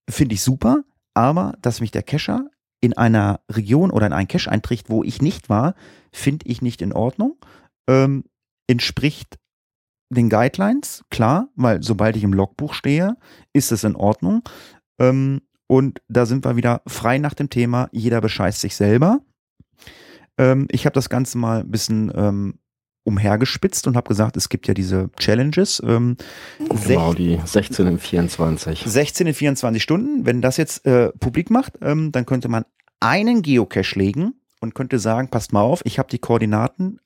finde 0.09 0.35
ich 0.35 0.43
super, 0.43 0.85
aber 1.15 1.55
dass 1.61 1.81
mich 1.81 1.91
der 1.91 2.03
Cacher 2.03 2.49
in 2.81 2.93
einer 2.97 3.41
Region 3.51 3.91
oder 3.91 4.07
in 4.07 4.13
einen 4.13 4.29
Cache 4.29 4.51
einträgt, 4.51 4.91
wo 4.91 5.03
ich 5.03 5.23
nicht 5.23 5.49
war, 5.49 5.75
finde 6.13 6.47
ich 6.47 6.61
nicht 6.61 6.83
in 6.83 6.93
Ordnung. 6.93 7.37
Ähm, 7.89 8.25
entspricht 8.67 9.39
den 10.11 10.29
Guidelines, 10.29 11.05
klar, 11.11 11.49
weil 11.57 11.83
sobald 11.83 12.17
ich 12.17 12.25
im 12.25 12.35
Logbuch 12.35 12.75
stehe, 12.75 13.17
ist 13.53 13.73
es 13.73 13.85
in 13.85 13.97
Ordnung. 13.97 14.43
Ähm, 14.99 15.41
und 15.75 16.01
da 16.07 16.25
sind 16.25 16.45
wir 16.45 16.55
wieder 16.55 16.83
frei 16.87 17.19
nach 17.19 17.35
dem 17.35 17.51
Thema, 17.51 17.89
jeder 17.91 18.21
bescheißt 18.21 18.61
sich 18.61 18.77
selber. 18.77 19.23
Ähm, 20.39 20.69
ich 20.71 20.87
habe 20.87 20.95
das 20.95 21.09
Ganze 21.09 21.37
mal 21.37 21.63
ein 21.63 21.71
bisschen 21.73 22.13
ähm, 22.15 22.61
umhergespitzt 23.03 23.89
und 23.89 23.97
habe 23.97 24.07
gesagt, 24.07 24.37
es 24.37 24.49
gibt 24.49 24.69
ja 24.69 24.75
diese 24.75 25.11
Challenges. 25.19 25.83
Ähm, 25.85 26.17
Genau, 26.87 27.13
die 27.13 27.41
16 27.45 27.89
in 27.89 27.99
24. 27.99 28.85
16 28.87 29.27
in 29.27 29.35
24 29.35 29.83
Stunden. 29.83 30.25
Wenn 30.25 30.41
das 30.41 30.59
jetzt 30.59 30.87
äh, 30.87 31.11
publik 31.19 31.51
macht, 31.51 31.73
ähm, 31.83 32.13
dann 32.13 32.25
könnte 32.25 32.49
man 32.49 32.65
einen 33.01 33.43
Geocache 33.43 33.99
legen 33.99 34.35
und 34.61 34.77
könnte 34.77 35.01
sagen, 35.01 35.27
passt 35.29 35.53
mal 35.53 35.63
auf, 35.63 35.83
ich 35.85 35.99
habe 35.99 36.09
die 36.09 36.21
Koordinaten, 36.21 37.01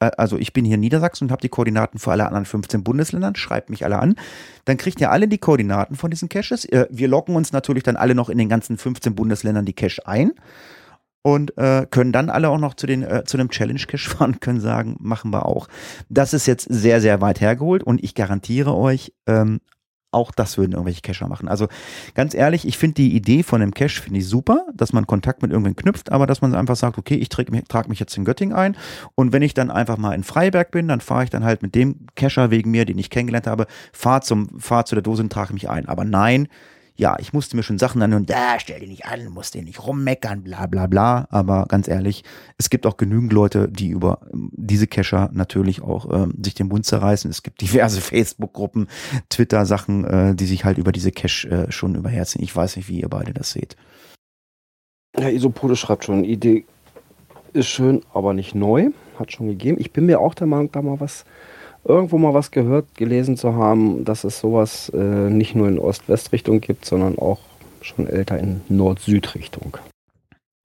also 0.00 0.38
ich 0.38 0.52
bin 0.52 0.64
hier 0.64 0.74
in 0.74 0.80
Niedersachsen 0.80 1.24
und 1.24 1.30
habe 1.30 1.42
die 1.42 1.48
Koordinaten 1.48 1.98
für 1.98 2.10
alle 2.10 2.26
anderen 2.26 2.46
15 2.46 2.82
Bundesländern, 2.82 3.36
schreibt 3.36 3.70
mich 3.70 3.84
alle 3.84 3.98
an. 3.98 4.16
Dann 4.64 4.76
kriegt 4.76 5.00
ihr 5.00 5.10
alle 5.10 5.28
die 5.28 5.38
Koordinaten 5.38 5.94
von 5.94 6.10
diesen 6.10 6.28
Caches. 6.28 6.64
Äh, 6.64 6.86
wir 6.90 7.08
locken 7.08 7.36
uns 7.36 7.52
natürlich 7.52 7.82
dann 7.82 7.96
alle 7.96 8.14
noch 8.14 8.30
in 8.30 8.38
den 8.38 8.48
ganzen 8.48 8.78
15 8.78 9.14
Bundesländern 9.14 9.66
die 9.66 9.74
Cache 9.74 10.06
ein 10.06 10.32
und 11.22 11.56
äh, 11.58 11.86
können 11.90 12.12
dann 12.12 12.30
alle 12.30 12.48
auch 12.48 12.58
noch 12.58 12.74
zu 12.74 12.86
den 12.86 13.02
äh, 13.02 13.24
zu 13.24 13.36
einem 13.36 13.50
Challenge 13.50 13.80
Cache 13.80 14.10
fahren, 14.16 14.40
können 14.40 14.60
sagen, 14.60 14.96
machen 15.00 15.30
wir 15.32 15.46
auch. 15.46 15.68
Das 16.08 16.32
ist 16.32 16.46
jetzt 16.46 16.66
sehr 16.70 17.00
sehr 17.00 17.20
weit 17.20 17.40
hergeholt 17.40 17.82
und 17.82 18.02
ich 18.02 18.14
garantiere 18.14 18.74
euch, 18.74 19.12
ähm, 19.26 19.60
auch 20.12 20.32
das 20.32 20.58
würden 20.58 20.72
irgendwelche 20.72 21.02
Cacher 21.02 21.28
machen. 21.28 21.48
Also 21.48 21.68
ganz 22.14 22.34
ehrlich, 22.34 22.66
ich 22.66 22.78
finde 22.78 22.94
die 22.94 23.14
Idee 23.14 23.42
von 23.42 23.62
einem 23.62 23.72
Cache 23.72 24.00
finde 24.02 24.20
ich 24.20 24.26
super, 24.26 24.66
dass 24.74 24.92
man 24.92 25.06
Kontakt 25.06 25.42
mit 25.42 25.50
irgendwen 25.50 25.76
knüpft, 25.76 26.10
aber 26.10 26.26
dass 26.26 26.40
man 26.40 26.54
einfach 26.54 26.76
sagt, 26.76 26.98
okay, 26.98 27.14
ich 27.14 27.28
trage 27.28 27.52
mich, 27.52 27.64
trag 27.68 27.88
mich 27.88 28.00
jetzt 28.00 28.16
in 28.16 28.24
Göttingen 28.24 28.56
ein 28.56 28.76
und 29.14 29.32
wenn 29.32 29.42
ich 29.42 29.54
dann 29.54 29.70
einfach 29.70 29.96
mal 29.96 30.14
in 30.14 30.24
Freiberg 30.24 30.70
bin, 30.70 30.88
dann 30.88 31.00
fahre 31.00 31.24
ich 31.24 31.30
dann 31.30 31.44
halt 31.44 31.62
mit 31.62 31.74
dem 31.74 32.06
Cacher 32.16 32.50
wegen 32.50 32.70
mir, 32.70 32.84
den 32.84 32.98
ich 32.98 33.10
kennengelernt 33.10 33.46
habe, 33.46 33.66
fahr 33.92 34.20
zum 34.22 34.58
fahr 34.58 34.84
zu 34.84 34.94
der 34.94 35.02
Dose 35.02 35.22
und 35.22 35.32
trage 35.32 35.52
mich 35.52 35.68
ein. 35.68 35.86
Aber 35.86 36.04
nein, 36.04 36.48
ja, 37.00 37.16
ich 37.18 37.32
musste 37.32 37.56
mir 37.56 37.62
schon 37.62 37.78
Sachen 37.78 38.02
an 38.02 38.12
und 38.12 38.28
da 38.28 38.60
stell 38.60 38.78
dich 38.78 38.88
nicht 38.90 39.06
an, 39.06 39.30
musst 39.30 39.54
dir 39.54 39.62
nicht 39.62 39.86
rummeckern, 39.86 40.42
bla 40.42 40.66
bla 40.66 40.86
bla. 40.86 41.26
Aber 41.30 41.64
ganz 41.66 41.88
ehrlich, 41.88 42.24
es 42.58 42.68
gibt 42.68 42.84
auch 42.84 42.98
genügend 42.98 43.32
Leute, 43.32 43.68
die 43.68 43.88
über 43.88 44.20
ähm, 44.30 44.50
diese 44.52 44.86
Cacher 44.86 45.30
natürlich 45.32 45.80
auch 45.80 46.12
ähm, 46.12 46.34
sich 46.42 46.54
den 46.54 46.68
Mund 46.68 46.84
zerreißen. 46.84 47.30
Es 47.30 47.42
gibt 47.42 47.60
diverse 47.62 48.02
Facebook-Gruppen, 48.02 48.88
Twitter-Sachen, 49.30 50.04
äh, 50.04 50.34
die 50.34 50.44
sich 50.44 50.66
halt 50.66 50.76
über 50.76 50.92
diese 50.92 51.10
Cache 51.10 51.48
äh, 51.48 51.72
schon 51.72 51.94
überherziehen. 51.94 52.44
Ich 52.44 52.54
weiß 52.54 52.76
nicht, 52.76 52.90
wie 52.90 53.00
ihr 53.00 53.08
beide 53.08 53.32
das 53.32 53.52
seht. 53.52 53.76
Ja, 55.18 55.30
Isopode 55.30 55.76
schreibt 55.76 56.04
schon, 56.04 56.22
Idee 56.22 56.66
ist 57.54 57.68
schön, 57.68 58.02
aber 58.12 58.34
nicht 58.34 58.54
neu. 58.54 58.90
Hat 59.18 59.32
schon 59.32 59.48
gegeben. 59.48 59.78
Ich 59.80 59.90
bin 59.90 60.04
mir 60.04 60.20
auch 60.20 60.34
der 60.34 60.46
Meinung, 60.46 60.70
da 60.70 60.82
mal 60.82 61.00
was, 61.00 61.24
irgendwo 61.84 62.18
mal 62.18 62.34
was 62.34 62.50
gehört, 62.50 62.94
gelesen 62.94 63.36
zu 63.36 63.54
haben, 63.54 64.04
dass 64.04 64.24
es 64.24 64.40
sowas 64.40 64.90
äh, 64.90 64.96
nicht 65.30 65.54
nur 65.54 65.68
in 65.68 65.78
Ost-West-Richtung 65.78 66.60
gibt, 66.60 66.84
sondern 66.84 67.18
auch 67.18 67.40
schon 67.80 68.06
älter 68.06 68.38
in 68.38 68.60
Nord-Süd-Richtung. 68.68 69.76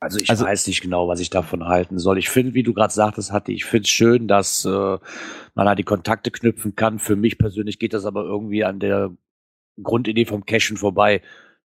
Also 0.02 0.20
ich 0.20 0.30
Also- 0.30 0.46
weiß 0.46 0.68
nicht 0.68 0.82
genau, 0.82 1.08
was 1.08 1.20
ich 1.20 1.30
davon 1.30 1.66
halten 1.66 1.98
soll. 1.98 2.18
Ich 2.18 2.30
finde, 2.30 2.54
wie 2.54 2.64
du 2.64 2.74
gerade 2.74 2.94
sagtest, 2.94 3.32
hatte 3.32 3.52
ich 3.52 3.66
finde 3.66 3.84
es 3.84 3.90
schön, 3.90 4.28
dass 4.28 4.66
äh, 4.66 4.70
man 4.70 5.66
da 5.66 5.74
die 5.76 5.84
Kontakte 5.84 6.32
knüpfen 6.32 6.76
kann. 6.76 7.00
Für 7.00 7.16
mich 7.16 7.38
persönlich 7.38 7.80
geht 7.80 7.94
das 7.94 8.06
aber 8.06 8.24
irgendwie 8.24 8.64
an 8.66 8.80
der 8.80 9.12
Grundidee 9.82 10.26
vom 10.26 10.46
Cashen 10.46 10.78
vorbei. 10.78 11.22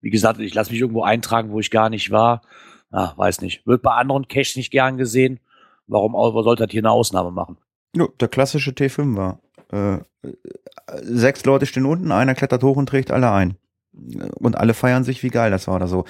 Wie 0.02 0.10
gesagt, 0.10 0.40
ich 0.40 0.54
lasse 0.54 0.72
mich 0.72 0.82
irgendwo 0.82 1.04
eintragen, 1.04 1.52
wo 1.52 1.60
ich 1.60 1.70
gar 1.72 1.90
nicht 1.90 2.12
war. 2.12 2.42
Ah, 2.92 3.14
weiß 3.18 3.42
nicht. 3.42 3.66
Wird 3.68 3.82
bei 3.82 3.92
anderen 3.94 4.28
Caches 4.28 4.56
nicht 4.56 4.72
gern 4.72 4.98
gesehen. 4.98 5.40
Warum 5.88 6.14
sollte 6.44 6.64
das 6.66 6.72
hier 6.72 6.82
eine 6.82 6.92
Ausnahme 6.92 7.32
machen? 7.32 7.58
Ja, 7.96 8.08
der 8.20 8.28
klassische 8.28 8.72
T5 8.72 9.16
war. 9.16 9.40
Äh, 9.72 10.00
sechs 11.02 11.46
Leute 11.46 11.66
stehen 11.66 11.86
unten, 11.86 12.12
einer 12.12 12.36
klettert 12.36 12.64
hoch 12.64 12.78
und 12.78 12.88
trägt 12.88 13.12
alle 13.12 13.32
ein. 13.32 13.58
Und 14.40 14.58
alle 14.58 14.74
feiern 14.74 15.04
sich, 15.04 15.22
wie 15.22 15.30
geil 15.30 15.52
das 15.52 15.68
war 15.68 15.76
oder 15.76 15.88
so. 15.88 16.06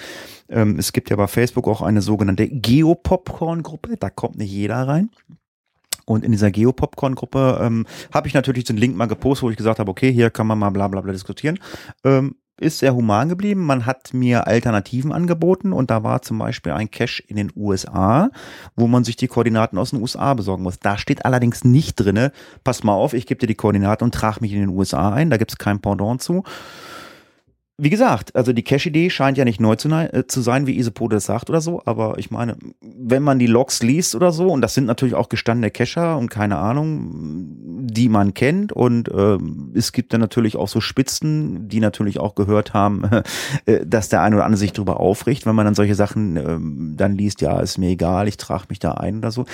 Ähm, 0.48 0.78
es 0.78 0.92
gibt 0.92 1.10
ja 1.10 1.16
bei 1.16 1.26
Facebook 1.26 1.68
auch 1.68 1.82
eine 1.82 2.00
sogenannte 2.00 2.48
Geopopcorn-Gruppe, 2.48 3.96
da 3.98 4.08
kommt 4.08 4.38
nicht 4.38 4.50
jeder 4.50 4.88
rein. 4.88 5.10
Und 6.06 6.24
in 6.24 6.32
dieser 6.32 6.50
Geopopcorn-Gruppe 6.50 7.58
ähm, 7.62 7.86
habe 8.12 8.28
ich 8.28 8.34
natürlich 8.34 8.64
den 8.64 8.76
Link 8.76 8.96
mal 8.96 9.06
gepostet, 9.06 9.44
wo 9.44 9.50
ich 9.50 9.56
gesagt 9.56 9.78
habe, 9.78 9.90
okay, 9.90 10.12
hier 10.12 10.30
kann 10.30 10.46
man 10.46 10.58
mal 10.58 10.70
bla 10.70 10.88
bla 10.88 11.00
bla 11.00 11.12
diskutieren. 11.12 11.58
Ähm, 12.04 12.36
ist 12.58 12.78
sehr 12.78 12.94
human 12.94 13.28
geblieben. 13.28 13.64
Man 13.64 13.86
hat 13.86 14.14
mir 14.14 14.46
Alternativen 14.46 15.12
angeboten 15.12 15.72
und 15.72 15.90
da 15.90 16.02
war 16.02 16.22
zum 16.22 16.38
Beispiel 16.38 16.72
ein 16.72 16.90
Cache 16.90 17.22
in 17.26 17.36
den 17.36 17.50
USA, 17.56 18.30
wo 18.76 18.86
man 18.86 19.04
sich 19.04 19.16
die 19.16 19.28
Koordinaten 19.28 19.78
aus 19.78 19.90
den 19.90 20.00
USA 20.00 20.34
besorgen 20.34 20.62
muss. 20.62 20.78
Da 20.78 20.96
steht 20.96 21.24
allerdings 21.24 21.64
nicht 21.64 21.96
drinne, 21.96 22.32
pass 22.62 22.84
mal 22.84 22.94
auf, 22.94 23.12
ich 23.12 23.26
gebe 23.26 23.40
dir 23.40 23.46
die 23.46 23.54
Koordinaten 23.54 24.04
und 24.04 24.14
trage 24.14 24.40
mich 24.40 24.52
in 24.52 24.60
den 24.60 24.68
USA 24.68 25.12
ein. 25.12 25.30
Da 25.30 25.36
gibt 25.36 25.52
es 25.52 25.58
kein 25.58 25.80
Pendant 25.80 26.22
zu. 26.22 26.44
Wie 27.76 27.90
gesagt, 27.90 28.36
also 28.36 28.52
die 28.52 28.62
Cache-Idee 28.62 29.10
scheint 29.10 29.36
ja 29.36 29.44
nicht 29.44 29.60
neu 29.60 29.74
zu, 29.74 29.88
äh, 29.88 30.28
zu 30.28 30.42
sein, 30.42 30.68
wie 30.68 30.78
Isopode 30.78 31.16
das 31.16 31.24
sagt 31.24 31.50
oder 31.50 31.60
so, 31.60 31.82
aber 31.84 32.18
ich 32.18 32.30
meine, 32.30 32.56
wenn 32.80 33.24
man 33.24 33.40
die 33.40 33.48
Logs 33.48 33.82
liest 33.82 34.14
oder 34.14 34.30
so, 34.30 34.46
und 34.46 34.60
das 34.60 34.74
sind 34.74 34.84
natürlich 34.84 35.16
auch 35.16 35.28
gestandene 35.28 35.72
Cacher 35.72 36.16
und 36.16 36.30
keine 36.30 36.58
Ahnung, 36.58 37.48
die 37.80 38.08
man 38.08 38.32
kennt, 38.32 38.72
und 38.72 39.10
ähm, 39.12 39.72
es 39.74 39.90
gibt 39.90 40.12
dann 40.12 40.20
natürlich 40.20 40.54
auch 40.54 40.68
so 40.68 40.80
Spitzen, 40.80 41.68
die 41.68 41.80
natürlich 41.80 42.20
auch 42.20 42.36
gehört 42.36 42.74
haben, 42.74 43.02
äh, 43.66 43.84
dass 43.84 44.08
der 44.08 44.22
eine 44.22 44.36
oder 44.36 44.44
andere 44.44 44.58
sich 44.58 44.72
drüber 44.72 45.00
aufricht, 45.00 45.44
wenn 45.44 45.56
man 45.56 45.64
dann 45.64 45.74
solche 45.74 45.96
Sachen 45.96 46.36
ähm, 46.36 46.94
dann 46.96 47.16
liest, 47.16 47.40
ja, 47.40 47.58
ist 47.58 47.78
mir 47.78 47.90
egal, 47.90 48.28
ich 48.28 48.36
trage 48.36 48.66
mich 48.68 48.78
da 48.78 48.92
ein 48.92 49.18
oder 49.18 49.32
so. 49.32 49.46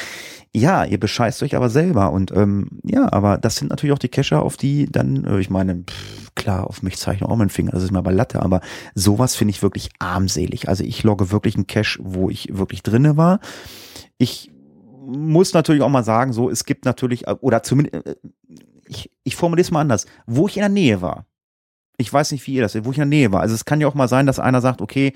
Ja, 0.53 0.85
ihr 0.85 0.99
bescheißt 0.99 1.45
euch 1.45 1.55
aber 1.55 1.71
selber 1.71 2.11
und 2.13 2.33
ähm, 2.33 2.81
ja, 2.83 3.13
aber 3.13 3.39
das 3.39 3.55
sind 3.57 3.69
natürlich 3.71 3.93
auch 3.95 4.01
die 4.01 4.09
Cacher, 4.09 4.43
auf 4.43 4.57
die 4.57 4.87
dann, 4.91 5.25
äh, 5.25 5.39
ich 5.39 5.49
meine, 5.49 5.85
pff, 5.89 6.35
klar, 6.35 6.67
auf 6.67 6.83
mich 6.83 6.97
zeichne 6.97 7.29
auch 7.29 7.37
mein 7.37 7.51
Finger, 7.51 7.71
das 7.71 7.85
ist 7.85 7.93
mir 7.93 7.99
aber 7.99 8.11
Latte, 8.11 8.43
aber 8.43 8.61
sowas 8.97 9.37
finde 9.37 9.51
ich 9.53 9.63
wirklich 9.63 9.91
armselig. 10.01 10.69
Also 10.69 10.83
ich 10.83 11.05
logge 11.05 11.31
wirklich 11.31 11.55
einen 11.55 11.69
Cache, 11.69 12.01
wo 12.03 12.31
ich 12.31 12.57
wirklich 12.57 12.83
drinne 12.83 13.17
war. 13.17 13.39
Ich 14.19 14.51
muss 15.07 15.55
natürlich 15.55 15.83
auch 15.83 15.89
mal 15.89 16.05
sagen, 16.05 16.33
so, 16.33 16.51
es 16.51 16.65
gibt 16.65 16.85
natürlich, 16.85 17.29
äh, 17.29 17.37
oder 17.41 17.63
zumindest, 17.63 18.07
äh, 18.07 18.17
ich, 18.87 19.11
ich 19.23 19.37
formuliere 19.37 19.63
es 19.65 19.71
mal 19.71 19.83
anders, 19.83 20.07
wo 20.27 20.49
ich 20.49 20.57
in 20.57 20.63
der 20.63 20.69
Nähe 20.69 21.01
war. 21.01 21.27
Ich 22.01 22.13
weiß 22.13 22.33
nicht, 22.33 22.47
wie 22.47 22.55
ihr 22.55 22.63
das 22.63 22.73
seht, 22.73 22.85
wo 22.85 22.91
ich 22.91 22.97
in 22.97 23.03
der 23.03 23.19
Nähe 23.19 23.33
war. 23.33 23.41
Also 23.41 23.55
es 23.55 23.65
kann 23.65 23.81
ja 23.81 23.87
auch 23.87 23.95
mal 23.95 24.09
sein, 24.09 24.27
dass 24.27 24.39
einer 24.39 24.61
sagt, 24.61 24.81
okay, 24.81 25.13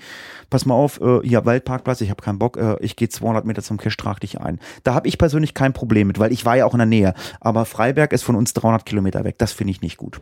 pass 0.49 0.65
mal 0.65 0.75
auf, 0.75 1.01
äh, 1.01 1.19
hier 1.23 1.45
Waldparkplatz, 1.45 2.01
ich 2.01 2.09
habe 2.09 2.21
keinen 2.21 2.39
Bock, 2.39 2.57
äh, 2.57 2.77
ich 2.79 2.95
gehe 2.95 3.09
200 3.09 3.45
Meter 3.45 3.61
zum 3.61 3.77
Cache, 3.77 3.97
trag 3.97 4.19
dich 4.19 4.39
ein. 4.39 4.59
Da 4.83 4.93
habe 4.93 5.07
ich 5.07 5.17
persönlich 5.17 5.53
kein 5.53 5.73
Problem 5.73 6.07
mit, 6.07 6.19
weil 6.19 6.31
ich 6.31 6.45
war 6.45 6.55
ja 6.55 6.65
auch 6.65 6.73
in 6.73 6.79
der 6.79 6.85
Nähe. 6.85 7.13
Aber 7.41 7.65
Freiberg 7.65 8.13
ist 8.13 8.23
von 8.23 8.35
uns 8.35 8.53
300 8.53 8.85
Kilometer 8.85 9.23
weg. 9.23 9.35
Das 9.37 9.51
finde 9.51 9.71
ich 9.71 9.81
nicht 9.81 9.97
gut. 9.97 10.21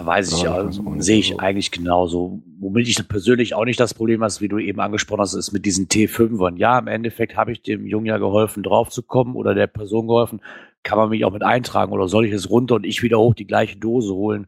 Weiß 0.00 0.32
ich, 0.32 0.42
Ja, 0.42 0.62
nicht 0.62 0.80
sehe 0.98 1.18
ich 1.18 1.28
so. 1.30 1.38
eigentlich 1.38 1.72
genauso. 1.72 2.40
Womit 2.60 2.86
ich 2.86 3.08
persönlich 3.08 3.54
auch 3.54 3.64
nicht 3.64 3.80
das 3.80 3.94
Problem 3.94 4.22
habe, 4.22 4.32
wie 4.38 4.48
du 4.48 4.58
eben 4.58 4.78
angesprochen 4.80 5.22
hast, 5.22 5.34
ist 5.34 5.52
mit 5.52 5.66
diesen 5.66 5.88
T5ern. 5.88 6.56
Ja, 6.56 6.78
im 6.78 6.86
Endeffekt 6.86 7.36
habe 7.36 7.50
ich 7.50 7.62
dem 7.62 7.84
Jungen 7.84 8.06
ja 8.06 8.18
geholfen, 8.18 8.62
draufzukommen 8.62 9.34
oder 9.34 9.54
der 9.54 9.66
Person 9.66 10.06
geholfen. 10.06 10.40
Kann 10.82 10.98
man 10.98 11.10
mich 11.10 11.24
auch 11.24 11.32
mit 11.32 11.42
eintragen 11.42 11.92
oder 11.92 12.08
soll 12.08 12.26
ich 12.26 12.32
es 12.32 12.50
runter 12.50 12.76
und 12.76 12.86
ich 12.86 13.02
wieder 13.02 13.18
hoch 13.18 13.34
die 13.34 13.46
gleiche 13.46 13.76
Dose 13.76 14.14
holen? 14.14 14.46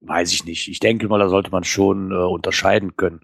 Weiß 0.00 0.32
ich 0.32 0.44
nicht. 0.44 0.68
Ich 0.68 0.80
denke 0.80 1.08
mal, 1.08 1.18
da 1.18 1.28
sollte 1.28 1.50
man 1.50 1.64
schon 1.64 2.10
äh, 2.12 2.14
unterscheiden 2.14 2.96
können. 2.96 3.20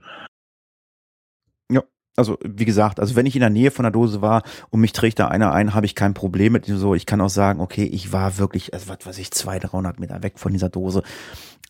Also, 2.21 2.38
wie 2.45 2.66
gesagt, 2.66 3.00
also 3.00 3.16
wenn 3.16 3.25
ich 3.25 3.35
in 3.35 3.40
der 3.40 3.49
Nähe 3.49 3.71
von 3.71 3.85
der 3.85 3.92
Dose 3.92 4.21
war 4.21 4.42
und 4.69 4.80
mich 4.80 4.92
trägt 4.92 5.19
da 5.19 5.28
einer 5.28 5.52
ein, 5.52 5.73
habe 5.73 5.87
ich 5.87 5.95
kein 5.95 6.12
Problem 6.12 6.52
mit 6.52 6.66
so. 6.66 6.95
Ich 6.95 7.07
kann 7.07 7.21
auch 7.23 7.30
sagen, 7.30 7.61
okay, 7.61 7.85
ich 7.85 8.12
war 8.12 8.37
wirklich, 8.37 8.75
also 8.75 8.88
was 8.88 9.07
weiß 9.07 9.19
ich, 9.19 9.30
200, 9.30 9.73
300 9.73 10.00
Meter 10.00 10.23
weg 10.23 10.38
von 10.38 10.52
dieser 10.52 10.69
Dose. 10.69 11.02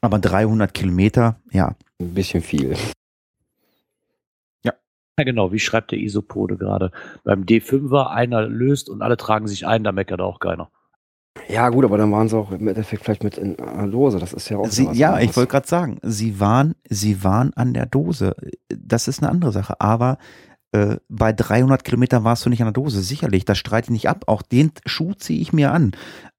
Aber 0.01 0.19
300 0.19 0.75
Kilometer, 0.75 1.41
ja, 1.53 1.77
Ein 2.01 2.15
bisschen 2.15 2.43
viel. 2.43 2.77
Ja, 5.21 5.25
genau. 5.25 5.53
Wie 5.53 5.59
schreibt 5.59 5.91
der 5.91 5.99
Isopode 5.99 6.57
gerade? 6.57 6.93
Beim 7.25 7.43
D5er 7.43 8.07
einer 8.09 8.49
löst 8.49 8.89
und 8.89 9.03
alle 9.03 9.19
tragen 9.19 9.47
sich 9.47 9.67
ein, 9.67 9.85
da 9.85 9.93
meckert 9.93 10.23
auch 10.23 10.41
keiner. 10.41 10.71
Ja, 11.47 11.69
gut, 11.69 11.85
aber 11.85 11.99
dann 11.99 12.11
waren 12.11 12.27
sie 12.29 12.39
auch 12.39 12.51
im 12.51 12.67
Endeffekt 12.69 13.05
vielleicht 13.05 13.23
mit 13.23 13.37
in 13.37 13.59
einer 13.61 13.89
Dose. 13.89 14.19
Das 14.19 14.33
ist 14.33 14.49
ja 14.49 14.57
auch 14.57 14.67
Sie, 14.67 14.89
ja, 14.93 15.11
anderes. 15.11 15.31
ich 15.31 15.37
wollte 15.37 15.51
gerade 15.51 15.69
sagen, 15.69 15.99
sie 16.03 16.41
waren, 16.41 16.75
sie 16.89 17.23
waren 17.23 17.53
an 17.55 17.75
der 17.75 17.85
Dose. 17.85 18.35
Das 18.69 19.09
ist 19.09 19.23
eine 19.23 19.31
andere 19.31 19.53
Sache. 19.53 19.79
Aber 19.79 20.17
äh, 20.73 20.97
bei 21.11 21.35
300 21.35 21.85
Kilometern 21.85 22.25
warst 22.25 22.47
du 22.47 22.51
nicht 22.51 22.63
an 22.63 22.67
der 22.67 22.73
Dose. 22.73 23.03
Sicherlich, 23.03 23.45
das 23.45 23.59
streite 23.59 23.87
ich 23.87 23.91
nicht 23.91 24.09
ab. 24.09 24.25
Auch 24.27 24.41
den 24.41 24.73
Schuh 24.87 25.13
ziehe 25.13 25.41
ich 25.41 25.53
mir 25.53 25.73
an. 25.73 25.93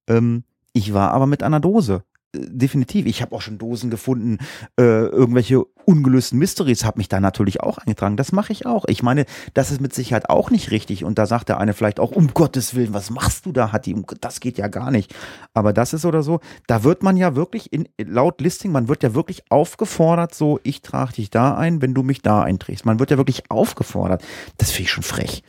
Ähm, 0.07 0.43
ich 0.73 0.93
war 0.93 1.11
aber 1.11 1.27
mit 1.27 1.43
einer 1.43 1.59
Dose. 1.59 2.03
Definitiv. 2.33 3.07
Ich 3.07 3.21
habe 3.21 3.35
auch 3.35 3.41
schon 3.41 3.57
Dosen 3.57 3.89
gefunden, 3.89 4.37
äh, 4.79 4.83
irgendwelche 4.83 5.65
ungelösten 5.85 6.39
Mysteries 6.39 6.85
habe 6.85 6.99
mich 6.99 7.09
da 7.09 7.19
natürlich 7.19 7.59
auch 7.59 7.77
eingetragen. 7.77 8.15
Das 8.15 8.31
mache 8.31 8.53
ich 8.53 8.65
auch. 8.65 8.85
Ich 8.87 9.03
meine, 9.03 9.25
das 9.53 9.69
ist 9.69 9.81
mit 9.81 9.93
Sicherheit 9.93 10.29
auch 10.29 10.49
nicht 10.49 10.71
richtig. 10.71 11.03
Und 11.03 11.17
da 11.17 11.25
sagt 11.25 11.49
der 11.49 11.59
eine 11.59 11.73
vielleicht 11.73 11.99
auch, 11.99 12.11
um 12.11 12.33
Gottes 12.33 12.73
Willen, 12.73 12.93
was 12.93 13.09
machst 13.09 13.45
du 13.45 13.51
da, 13.51 13.73
Hatti? 13.73 14.01
Das 14.21 14.39
geht 14.39 14.57
ja 14.57 14.69
gar 14.69 14.91
nicht. 14.91 15.13
Aber 15.53 15.73
das 15.73 15.91
ist 15.91 16.05
oder 16.05 16.23
so, 16.23 16.39
da 16.67 16.85
wird 16.85 17.03
man 17.03 17.17
ja 17.17 17.35
wirklich 17.35 17.73
in, 17.73 17.89
laut 17.97 18.39
Listing, 18.39 18.71
man 18.71 18.87
wird 18.87 19.03
ja 19.03 19.13
wirklich 19.13 19.43
aufgefordert, 19.49 20.33
so, 20.33 20.61
ich 20.63 20.81
trage 20.81 21.13
dich 21.13 21.31
da 21.31 21.57
ein, 21.57 21.81
wenn 21.81 21.93
du 21.93 22.01
mich 22.01 22.21
da 22.21 22.43
einträgst. 22.43 22.85
Man 22.85 22.99
wird 22.99 23.11
ja 23.11 23.17
wirklich 23.17 23.51
aufgefordert. 23.51 24.23
Das 24.57 24.71
finde 24.71 24.83
ich 24.83 24.91
schon 24.91 25.03
frech. 25.03 25.43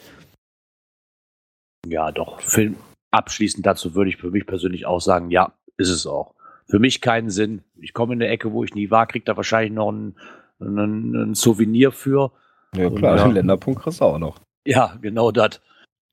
Ja, 1.87 2.11
doch. 2.11 2.41
Für, 2.41 2.75
abschließend 3.13 3.65
dazu 3.65 3.95
würde 3.95 4.11
ich 4.11 4.17
für 4.17 4.31
mich 4.33 4.47
persönlich 4.47 4.85
auch 4.87 5.01
sagen, 5.01 5.31
ja, 5.31 5.53
ist 5.77 5.91
es 5.91 6.07
auch. 6.07 6.35
Für 6.67 6.79
mich 6.79 7.01
keinen 7.01 7.31
Sinn. 7.31 7.63
Ich 7.81 7.93
komme 7.93 8.15
in 8.15 8.23
eine 8.23 8.31
Ecke, 8.31 8.53
wo 8.53 8.65
ich 8.65 8.75
nie 8.75 8.91
war, 8.91 9.07
kriege 9.07 9.25
da 9.25 9.37
wahrscheinlich 9.37 9.73
noch 9.73 9.91
ein, 9.91 10.15
ein, 10.61 11.15
ein 11.15 11.35
Souvenir 11.35 11.93
für. 11.93 12.33
Ja 12.75 12.89
klar, 12.91 13.17
ja. 13.17 13.25
den 13.25 13.35
Länderpunkt 13.35 13.83
kriegst 13.83 14.01
du 14.01 14.05
auch 14.05 14.19
noch. 14.19 14.39
Ja, 14.65 14.97
genau 15.01 15.31
das. 15.31 15.61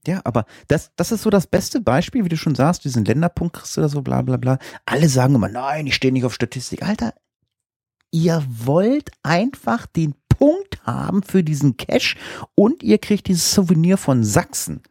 Ja, 0.08 0.22
aber 0.24 0.46
das, 0.68 0.92
das 0.96 1.12
ist 1.12 1.24
so 1.24 1.30
das 1.30 1.48
beste 1.48 1.82
Beispiel, 1.82 2.24
wie 2.24 2.30
du 2.30 2.38
schon 2.38 2.56
sagst, 2.56 2.84
diesen 2.86 3.06
Länderpunkt 3.06 3.56
kriegst 3.56 3.76
du 3.76 3.82
oder 3.82 3.90
so, 3.90 4.02
bla 4.02 4.22
bla 4.22 4.38
bla. 4.38 4.58
Alle 4.86 5.10
sagen 5.10 5.36
immer, 5.36 5.50
nein, 5.50 5.88
ich 5.88 5.96
stehe 5.96 6.14
nicht 6.14 6.26
auf 6.26 6.34
Statistik. 6.34 6.84
Alter, 6.84 7.14
ihr 8.12 8.44
wollt 8.48 9.12
einfach 9.24 9.86
den 9.86 10.16
Punkt 10.30 10.82
haben 10.86 11.22
für 11.22 11.44
diesen 11.44 11.76
Cash 11.76 12.16
und 12.56 12.82
ihr 12.82 12.98
kriegt 12.98 13.28
dieses 13.28 13.54
Souvenir 13.54 13.98
von 13.98 14.24
Sachsen. 14.24 14.82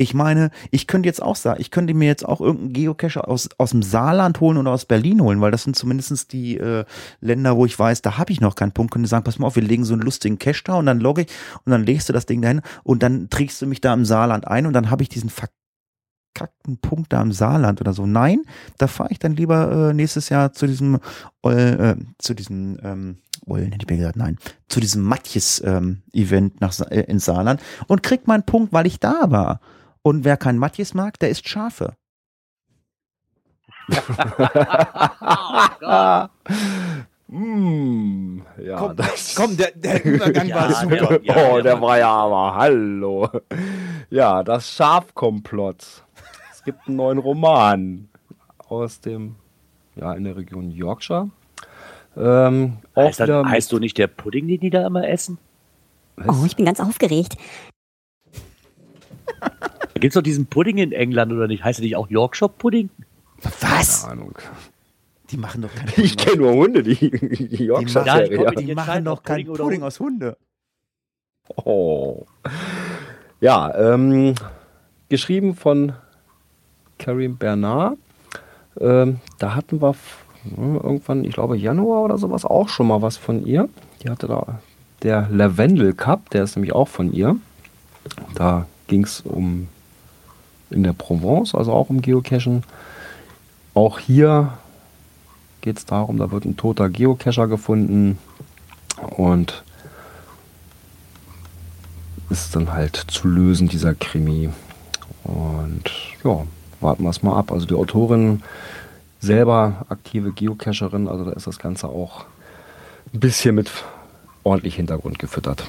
Ich 0.00 0.14
meine, 0.14 0.50
ich 0.70 0.86
könnte 0.86 1.10
jetzt 1.10 1.20
auch 1.20 1.36
sagen, 1.36 1.60
ich 1.60 1.70
könnte 1.70 1.92
mir 1.92 2.06
jetzt 2.06 2.26
auch 2.26 2.40
irgendeinen 2.40 2.72
Geocacher 2.72 3.28
aus, 3.28 3.50
aus 3.58 3.72
dem 3.72 3.82
Saarland 3.82 4.40
holen 4.40 4.56
oder 4.56 4.70
aus 4.70 4.86
Berlin 4.86 5.20
holen, 5.20 5.42
weil 5.42 5.50
das 5.50 5.64
sind 5.64 5.76
zumindest 5.76 6.32
die 6.32 6.56
äh, 6.56 6.86
Länder, 7.20 7.54
wo 7.54 7.66
ich 7.66 7.78
weiß, 7.78 8.00
da 8.00 8.16
habe 8.16 8.32
ich 8.32 8.40
noch 8.40 8.54
keinen 8.54 8.72
Punkt. 8.72 8.94
Könnte 8.94 9.10
sagen, 9.10 9.24
pass 9.24 9.38
mal 9.38 9.46
auf, 9.46 9.56
wir 9.56 9.62
legen 9.62 9.84
so 9.84 9.92
einen 9.92 10.00
lustigen 10.00 10.38
Cache 10.38 10.62
da 10.64 10.76
und 10.76 10.86
dann 10.86 11.00
logge 11.00 11.22
ich 11.22 11.28
und 11.66 11.70
dann 11.72 11.84
legst 11.84 12.08
du 12.08 12.14
das 12.14 12.24
Ding 12.24 12.40
dahin 12.40 12.62
und 12.82 13.02
dann 13.02 13.28
trägst 13.28 13.60
du 13.60 13.66
mich 13.66 13.82
da 13.82 13.92
im 13.92 14.06
Saarland 14.06 14.48
ein 14.48 14.64
und 14.64 14.72
dann 14.72 14.90
habe 14.90 15.02
ich 15.02 15.10
diesen 15.10 15.28
verkackten 15.28 16.78
Punkt 16.78 17.12
da 17.12 17.20
im 17.20 17.32
Saarland 17.32 17.82
oder 17.82 17.92
so. 17.92 18.06
Nein, 18.06 18.40
da 18.78 18.86
fahre 18.86 19.12
ich 19.12 19.18
dann 19.18 19.36
lieber 19.36 19.90
äh, 19.90 19.92
nächstes 19.92 20.30
Jahr 20.30 20.54
zu 20.54 20.66
diesem, 20.66 20.98
äh, 21.42 21.96
zu 22.16 22.32
diesem, 22.32 22.78
ähm, 22.82 23.18
Eulen 23.46 23.72
hätte 23.72 23.84
ich 23.84 23.90
mir 23.90 23.98
gesagt, 23.98 24.16
nein, 24.16 24.38
zu 24.66 24.80
diesem 24.80 25.02
Matjes-Event 25.02 26.62
nach 26.62 26.72
Sa 26.72 26.86
äh, 26.86 27.02
ins 27.02 27.26
Saarland 27.26 27.60
und 27.86 28.02
krieg 28.02 28.26
meinen 28.26 28.44
Punkt, 28.44 28.72
weil 28.72 28.86
ich 28.86 28.98
da 28.98 29.30
war. 29.30 29.60
Und 30.02 30.24
wer 30.24 30.36
kein 30.36 30.58
Matjes 30.58 30.94
mag, 30.94 31.18
der 31.18 31.28
isst 31.30 31.48
Schafe. 31.48 31.94
Mm, 37.28 38.40
ja, 38.60 38.76
Komm, 38.76 38.96
das, 38.96 39.34
komm, 39.36 39.56
der, 39.56 39.70
der 39.72 40.04
Übergang 40.14 40.48
Ja, 40.48 40.56
war 40.56 40.68
der- 40.68 40.76
super. 40.76 41.20
ja, 41.22 41.50
oh, 41.52 41.60
der 41.60 41.80
war 41.80 41.98
ja 41.98 42.08
aber, 42.10 42.54
hallo. 42.56 43.28
Ja, 44.10 44.42
das 44.42 44.68
Schafkomplott. 44.72 46.04
Es 46.52 46.64
gibt 46.64 46.88
einen 46.88 46.96
neuen 46.96 47.18
Roman 47.18 48.08
aus 48.68 49.00
dem, 49.00 49.36
ja, 49.94 50.12
in 50.14 50.24
der 50.24 50.36
Region 50.36 50.70
Yorkshire. 50.72 51.30
Ähm, 52.16 52.78
auch 52.94 53.04
Heißt, 53.04 53.20
wieder, 53.20 53.42
das, 53.44 53.52
heißt 53.52 53.70
du 53.72 53.78
nicht 53.78 53.96
der 53.96 54.08
Pudding, 54.08 54.48
den 54.48 54.58
die 54.60 54.70
da 54.70 54.84
immer 54.86 55.06
essen? 55.08 55.38
Oh, 56.26 56.44
ich 56.44 56.56
bin 56.56 56.66
ganz 56.66 56.80
aufgeregt. 56.80 57.36
Da 60.00 60.02
gibt 60.02 60.12
es 60.12 60.14
doch 60.14 60.22
diesen 60.22 60.46
Pudding 60.46 60.78
in 60.78 60.92
England 60.92 61.30
oder 61.30 61.46
nicht? 61.46 61.62
Heißt 61.62 61.78
der 61.78 61.84
nicht 61.84 61.94
auch 61.94 62.08
Yorkshire 62.08 62.48
Pudding? 62.48 62.88
Was? 63.60 64.00
keine 64.00 64.12
Ahnung. 64.12 64.38
Die 65.30 65.36
machen 65.36 65.60
doch 65.60 65.74
keinen 65.74 65.92
Ich 66.02 66.16
kenne 66.16 66.38
nur 66.38 66.54
Hunde, 66.54 66.82
die, 66.82 66.94
die 66.94 67.48
Die 67.48 67.64
Yorkshire 67.66 68.06
machen, 68.06 68.32
Ja, 68.32 68.50
die 68.50 68.74
machen 68.74 69.04
doch 69.04 69.16
noch 69.16 69.22
keinen 69.22 69.44
Pudding 69.44 69.62
Pudding 69.62 69.82
aus 69.82 70.00
Hunde. 70.00 70.38
Oh. 71.54 72.24
Ja, 73.42 73.74
ähm, 73.74 74.36
geschrieben 75.10 75.54
von 75.54 75.92
Karim 76.98 77.36
Bernard. 77.36 77.98
Ähm, 78.80 79.20
da 79.38 79.54
hatten 79.54 79.82
wir 79.82 79.94
irgendwann, 80.56 81.26
ich 81.26 81.34
glaube 81.34 81.58
Januar 81.58 82.04
oder 82.04 82.16
sowas, 82.16 82.46
auch 82.46 82.70
schon 82.70 82.86
mal 82.86 83.02
was 83.02 83.18
von 83.18 83.44
ihr. 83.44 83.68
Die 84.02 84.08
hatte 84.08 84.28
da 84.28 84.60
der 85.02 85.28
Lavendel 85.30 85.92
Cup, 85.92 86.30
der 86.30 86.44
ist 86.44 86.56
nämlich 86.56 86.72
auch 86.72 86.88
von 86.88 87.12
ihr. 87.12 87.36
Da 88.34 88.66
ging 88.86 89.04
es 89.04 89.20
um 89.20 89.68
in 90.70 90.82
der 90.82 90.92
Provence, 90.92 91.54
also 91.54 91.72
auch 91.72 91.90
um 91.90 92.00
Geocachen. 92.02 92.62
Auch 93.74 93.98
hier 93.98 94.54
geht 95.60 95.78
es 95.78 95.86
darum, 95.86 96.18
da 96.18 96.30
wird 96.30 96.44
ein 96.44 96.56
toter 96.56 96.88
Geocacher 96.88 97.46
gefunden 97.46 98.18
und 99.16 99.62
ist 102.30 102.54
dann 102.54 102.72
halt 102.72 102.96
zu 102.96 103.28
lösen, 103.28 103.68
dieser 103.68 103.94
Krimi. 103.94 104.50
Und 105.24 105.90
ja, 106.24 106.46
warten 106.80 107.02
wir 107.02 107.10
es 107.10 107.22
mal 107.22 107.36
ab. 107.36 107.52
Also 107.52 107.66
die 107.66 107.74
Autorin 107.74 108.42
selber 109.20 109.84
aktive 109.88 110.32
Geocacherin, 110.32 111.08
also 111.08 111.24
da 111.24 111.32
ist 111.32 111.46
das 111.46 111.58
Ganze 111.58 111.88
auch 111.88 112.24
ein 113.12 113.20
bisschen 113.20 113.54
mit 113.54 113.70
ordentlich 114.44 114.76
Hintergrund 114.76 115.18
gefüttert. 115.18 115.68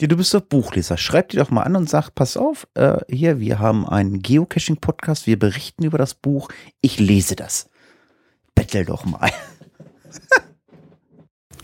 Ja, 0.00 0.06
du 0.06 0.16
bist 0.16 0.32
doch 0.32 0.40
Buchleser. 0.40 0.96
Schreib 0.96 1.28
die 1.28 1.36
doch 1.36 1.50
mal 1.50 1.62
an 1.62 1.76
und 1.76 1.88
sag, 1.90 2.10
pass 2.14 2.36
auf, 2.36 2.66
äh, 2.74 2.98
hier, 3.10 3.38
wir 3.38 3.58
haben 3.58 3.86
einen 3.86 4.20
Geocaching-Podcast, 4.22 5.26
wir 5.26 5.38
berichten 5.38 5.84
über 5.84 5.98
das 5.98 6.14
Buch, 6.14 6.48
ich 6.80 6.98
lese 6.98 7.36
das. 7.36 7.68
Bettel 8.54 8.84
doch 8.86 9.04
mal. 9.04 9.30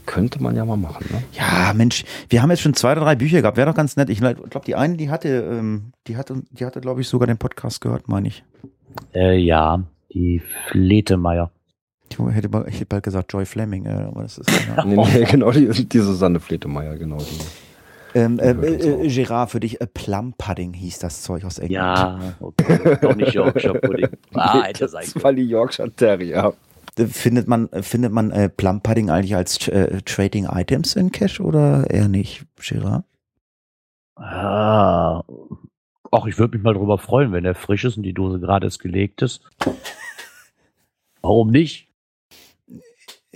Könnte 0.06 0.40
man 0.42 0.54
ja 0.54 0.64
mal 0.64 0.76
machen, 0.76 1.04
ne? 1.10 1.22
Ja, 1.32 1.72
Mensch, 1.74 2.04
wir 2.28 2.40
haben 2.40 2.50
jetzt 2.50 2.60
schon 2.60 2.74
zwei 2.74 2.92
oder 2.92 3.00
drei 3.00 3.16
Bücher 3.16 3.40
gehabt, 3.42 3.56
wäre 3.56 3.68
doch 3.68 3.74
ganz 3.74 3.96
nett. 3.96 4.08
Ich 4.08 4.18
glaube, 4.18 4.48
die 4.66 4.76
eine, 4.76 4.96
die 4.96 5.10
hatte, 5.10 5.28
ähm, 5.28 5.92
die 6.06 6.16
hatte, 6.16 6.42
die 6.50 6.64
hatte, 6.64 6.80
glaube 6.80 7.00
ich, 7.00 7.08
sogar 7.08 7.26
den 7.26 7.38
Podcast 7.38 7.80
gehört, 7.80 8.06
meine 8.06 8.28
ich. 8.28 8.44
Äh, 9.14 9.36
ja, 9.38 9.82
die 10.12 10.40
Fletemeier. 10.68 11.50
Ich 12.08 12.18
hätte, 12.18 12.48
bald- 12.48 12.68
ich 12.68 12.76
hätte 12.76 12.86
bald 12.86 13.02
gesagt 13.02 13.32
Joy 13.32 13.44
Fleming, 13.46 13.86
äh, 13.86 14.04
aber 14.08 14.22
das 14.22 14.38
ist. 14.38 14.48
Ja. 14.76 14.84
Nee, 14.84 14.94
nee, 14.96 15.24
genau, 15.24 15.50
die, 15.50 15.68
die 15.88 15.98
Susanne 15.98 16.38
Fletemeier, 16.38 16.96
genau. 16.96 17.16
Die. 17.18 17.65
Ähm, 18.14 18.38
äh, 18.38 18.50
äh, 18.50 18.94
auch. 18.94 19.14
Gerard, 19.14 19.50
für 19.50 19.60
dich, 19.60 19.80
äh, 19.80 19.86
Plum 19.86 20.34
Pudding 20.36 20.72
hieß 20.72 20.98
das 20.98 21.22
Zeug 21.22 21.44
aus 21.44 21.58
England. 21.58 21.72
Ja, 21.72 22.34
okay. 22.40 22.98
doch 23.00 23.14
nicht 23.14 23.34
Yorkshire 23.34 23.78
Pudding. 23.78 24.08
Ah, 24.34 24.62
hätte 24.62 24.88
sein 24.88 25.06
das 25.12 25.22
war 25.22 25.32
die 25.32 25.44
Yorkshire 25.44 25.90
Terrier. 25.90 26.54
Findet 26.96 27.46
man, 27.46 27.68
äh, 27.72 27.82
findet 27.82 28.12
man 28.12 28.30
äh, 28.30 28.48
Plum 28.48 28.80
Pudding 28.80 29.10
eigentlich 29.10 29.36
als 29.36 29.68
äh, 29.68 30.00
Trading 30.02 30.46
Items 30.46 30.96
in 30.96 31.12
Cash 31.12 31.40
oder 31.40 31.90
eher 31.90 32.08
nicht, 32.08 32.46
Gerard? 32.56 33.04
Ah. 34.16 35.22
Ach, 36.10 36.26
ich 36.26 36.38
würde 36.38 36.56
mich 36.56 36.64
mal 36.64 36.74
drüber 36.74 36.98
freuen, 36.98 37.32
wenn 37.32 37.44
der 37.44 37.54
frisch 37.54 37.84
ist 37.84 37.96
und 37.96 38.02
die 38.02 38.14
Dose 38.14 38.40
gerade 38.40 38.66
erst 38.66 38.80
gelegt 38.80 39.20
ist. 39.22 39.42
Warum 41.20 41.50
nicht? 41.50 41.88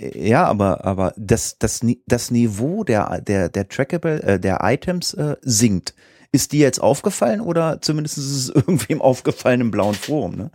Ja, 0.01 0.45
aber, 0.45 0.83
aber 0.83 1.13
das, 1.15 1.59
das, 1.59 1.85
das 2.07 2.31
Niveau 2.31 2.83
der, 2.83 3.21
der, 3.21 3.49
der 3.49 3.67
Trackable, 3.67 4.23
äh, 4.23 4.39
der 4.39 4.59
Items 4.63 5.13
äh, 5.13 5.37
sinkt. 5.41 5.93
Ist 6.31 6.53
dir 6.53 6.61
jetzt 6.61 6.81
aufgefallen 6.81 7.41
oder 7.41 7.81
zumindest 7.81 8.17
ist 8.17 8.31
es 8.31 8.49
irgendwem 8.55 9.01
aufgefallen 9.01 9.61
im 9.61 9.71
blauen 9.71 9.93
Forum, 9.93 10.35
ne? 10.35 10.51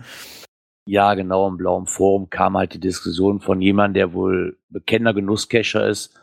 Ja, 0.88 1.14
genau, 1.14 1.48
im 1.48 1.56
blauen 1.56 1.86
Forum 1.86 2.30
kam 2.30 2.56
halt 2.56 2.74
die 2.74 2.80
Diskussion 2.80 3.40
von 3.40 3.60
jemandem, 3.60 3.94
der 3.94 4.12
wohl 4.14 4.56
bekennender 4.68 5.14
Genusscacher 5.14 5.86
ist 5.86 6.14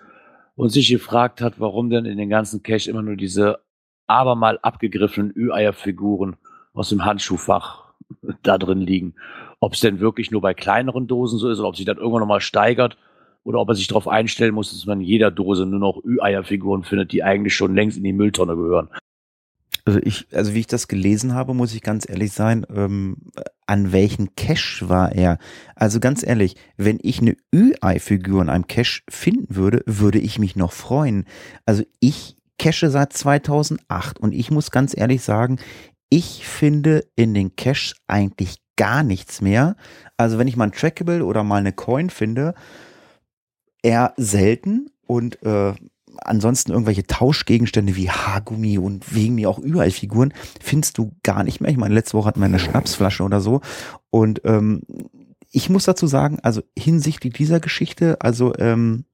und 0.56 0.70
sich 0.70 0.90
gefragt 0.90 1.42
hat, 1.42 1.60
warum 1.60 1.90
denn 1.90 2.06
in 2.06 2.18
den 2.18 2.30
ganzen 2.30 2.64
Cache 2.64 2.90
immer 2.90 3.02
nur 3.02 3.18
diese 3.18 3.60
abermal 4.08 4.60
abgegriffenen 4.62 5.34
Ü-Eier-Figuren 5.36 6.38
aus 6.74 6.90
dem 6.90 7.06
Handschuhfach 7.06 7.94
da 8.44 8.58
drin 8.58 8.82
liegen. 8.82 9.16
Ob 9.60 9.74
es 9.74 9.80
denn 9.80 10.00
wirklich 10.00 10.32
nur 10.32 10.42
bei 10.42 10.54
kleineren 10.54 11.08
Dosen 11.08 11.40
so 11.40 11.50
ist 11.50 11.60
oder 11.60 11.70
ob 11.70 11.78
sich 11.78 11.86
das 11.86 11.98
irgendwann 11.98 12.22
nochmal 12.22 12.42
steigert 12.42 12.98
oder 13.44 13.60
ob 13.60 13.70
er 13.70 13.76
sich 13.76 13.88
darauf 13.88 14.08
einstellen 14.08 14.54
muss, 14.54 14.72
dass 14.72 14.86
man 14.86 15.02
in 15.02 15.08
jeder 15.08 15.32
Dose 15.32 15.66
nur 15.66 15.80
noch 15.80 16.04
Ü-Eier-Figuren 16.04 16.84
findet, 16.84 17.12
die 17.12 17.24
eigentlich 17.24 17.56
schon 17.56 17.76
längst 17.76 17.98
in 17.98 18.04
die 18.04 18.14
Mülltonne 18.14 18.56
gehören. 18.56 18.90
Also 19.86 20.00
ich, 20.02 20.28
also 20.32 20.54
wie 20.54 20.62
ich 20.62 20.68
das 20.68 20.88
gelesen 20.88 21.34
habe, 21.34 21.54
muss 21.54 21.74
ich 21.74 21.82
ganz 21.82 22.10
ehrlich 22.10 22.32
sein, 22.32 22.66
ähm, 22.74 23.18
an 23.68 23.92
welchen 23.92 24.34
Cache 24.36 24.88
war 24.88 25.12
er? 25.12 25.40
Also 25.76 26.00
ganz 26.00 26.26
ehrlich, 26.26 26.56
wenn 26.78 27.00
ich 27.02 27.20
eine 27.20 27.36
Ü-Ei-Figur 27.54 28.42
in 28.42 28.50
einem 28.50 28.68
Cache 28.68 29.02
finden 29.10 29.56
würde, 29.56 29.84
würde 29.86 30.20
ich 30.20 30.40
mich 30.40 30.56
noch 30.56 30.72
freuen. 30.72 31.26
Also 31.66 31.84
ich 32.00 32.38
cache 32.58 32.90
seit 32.90 33.12
2008 33.12 34.20
und 34.20 34.34
ich 34.34 34.52
muss 34.52 34.72
ganz 34.72 34.98
ehrlich 34.98 35.22
sagen, 35.22 35.60
ich 36.10 36.48
finde 36.48 37.04
in 37.16 37.34
den 37.34 37.56
Caches 37.58 37.96
eigentlich 38.08 38.58
gar 38.78 39.04
nichts 39.04 39.42
mehr. 39.42 39.76
Also 40.16 40.38
wenn 40.38 40.48
ich 40.48 40.56
mal 40.56 40.66
ein 40.66 40.72
Trackable 40.72 41.26
oder 41.26 41.44
mal 41.44 41.58
eine 41.58 41.74
Coin 41.74 42.10
finde, 42.10 42.54
eher 43.84 44.14
selten 44.18 44.90
und 45.06 45.44
äh, 45.44 45.74
ansonsten 46.18 46.72
irgendwelche 46.72 47.06
Tauschgegenstände 47.06 47.96
wie 47.96 48.10
Haargummi 48.10 48.78
und 48.78 49.14
wegen 49.14 49.36
mir 49.36 49.50
auch 49.50 49.60
überall 49.60 49.92
Figuren 49.92 50.34
findest 50.62 50.98
du 50.98 51.16
gar 51.24 51.44
nicht 51.44 51.62
mehr. 51.62 51.72
Ich 51.72 51.78
meine, 51.78 51.94
letzte 51.94 52.18
Woche 52.18 52.28
hatten 52.28 52.40
wir 52.40 52.46
eine 52.46 52.60
Schnapsflasche 52.60 53.24
oder 53.24 53.42
so. 53.42 53.62
Und 54.10 54.42
ähm, 54.46 54.82
ich 55.52 55.70
muss 55.70 55.86
dazu 55.86 56.08
sagen, 56.08 56.40
also 56.42 56.62
hinsichtlich 56.78 57.34
dieser 57.34 57.60
Geschichte, 57.60 58.18
also 58.22 58.56
ähm, 58.58 59.06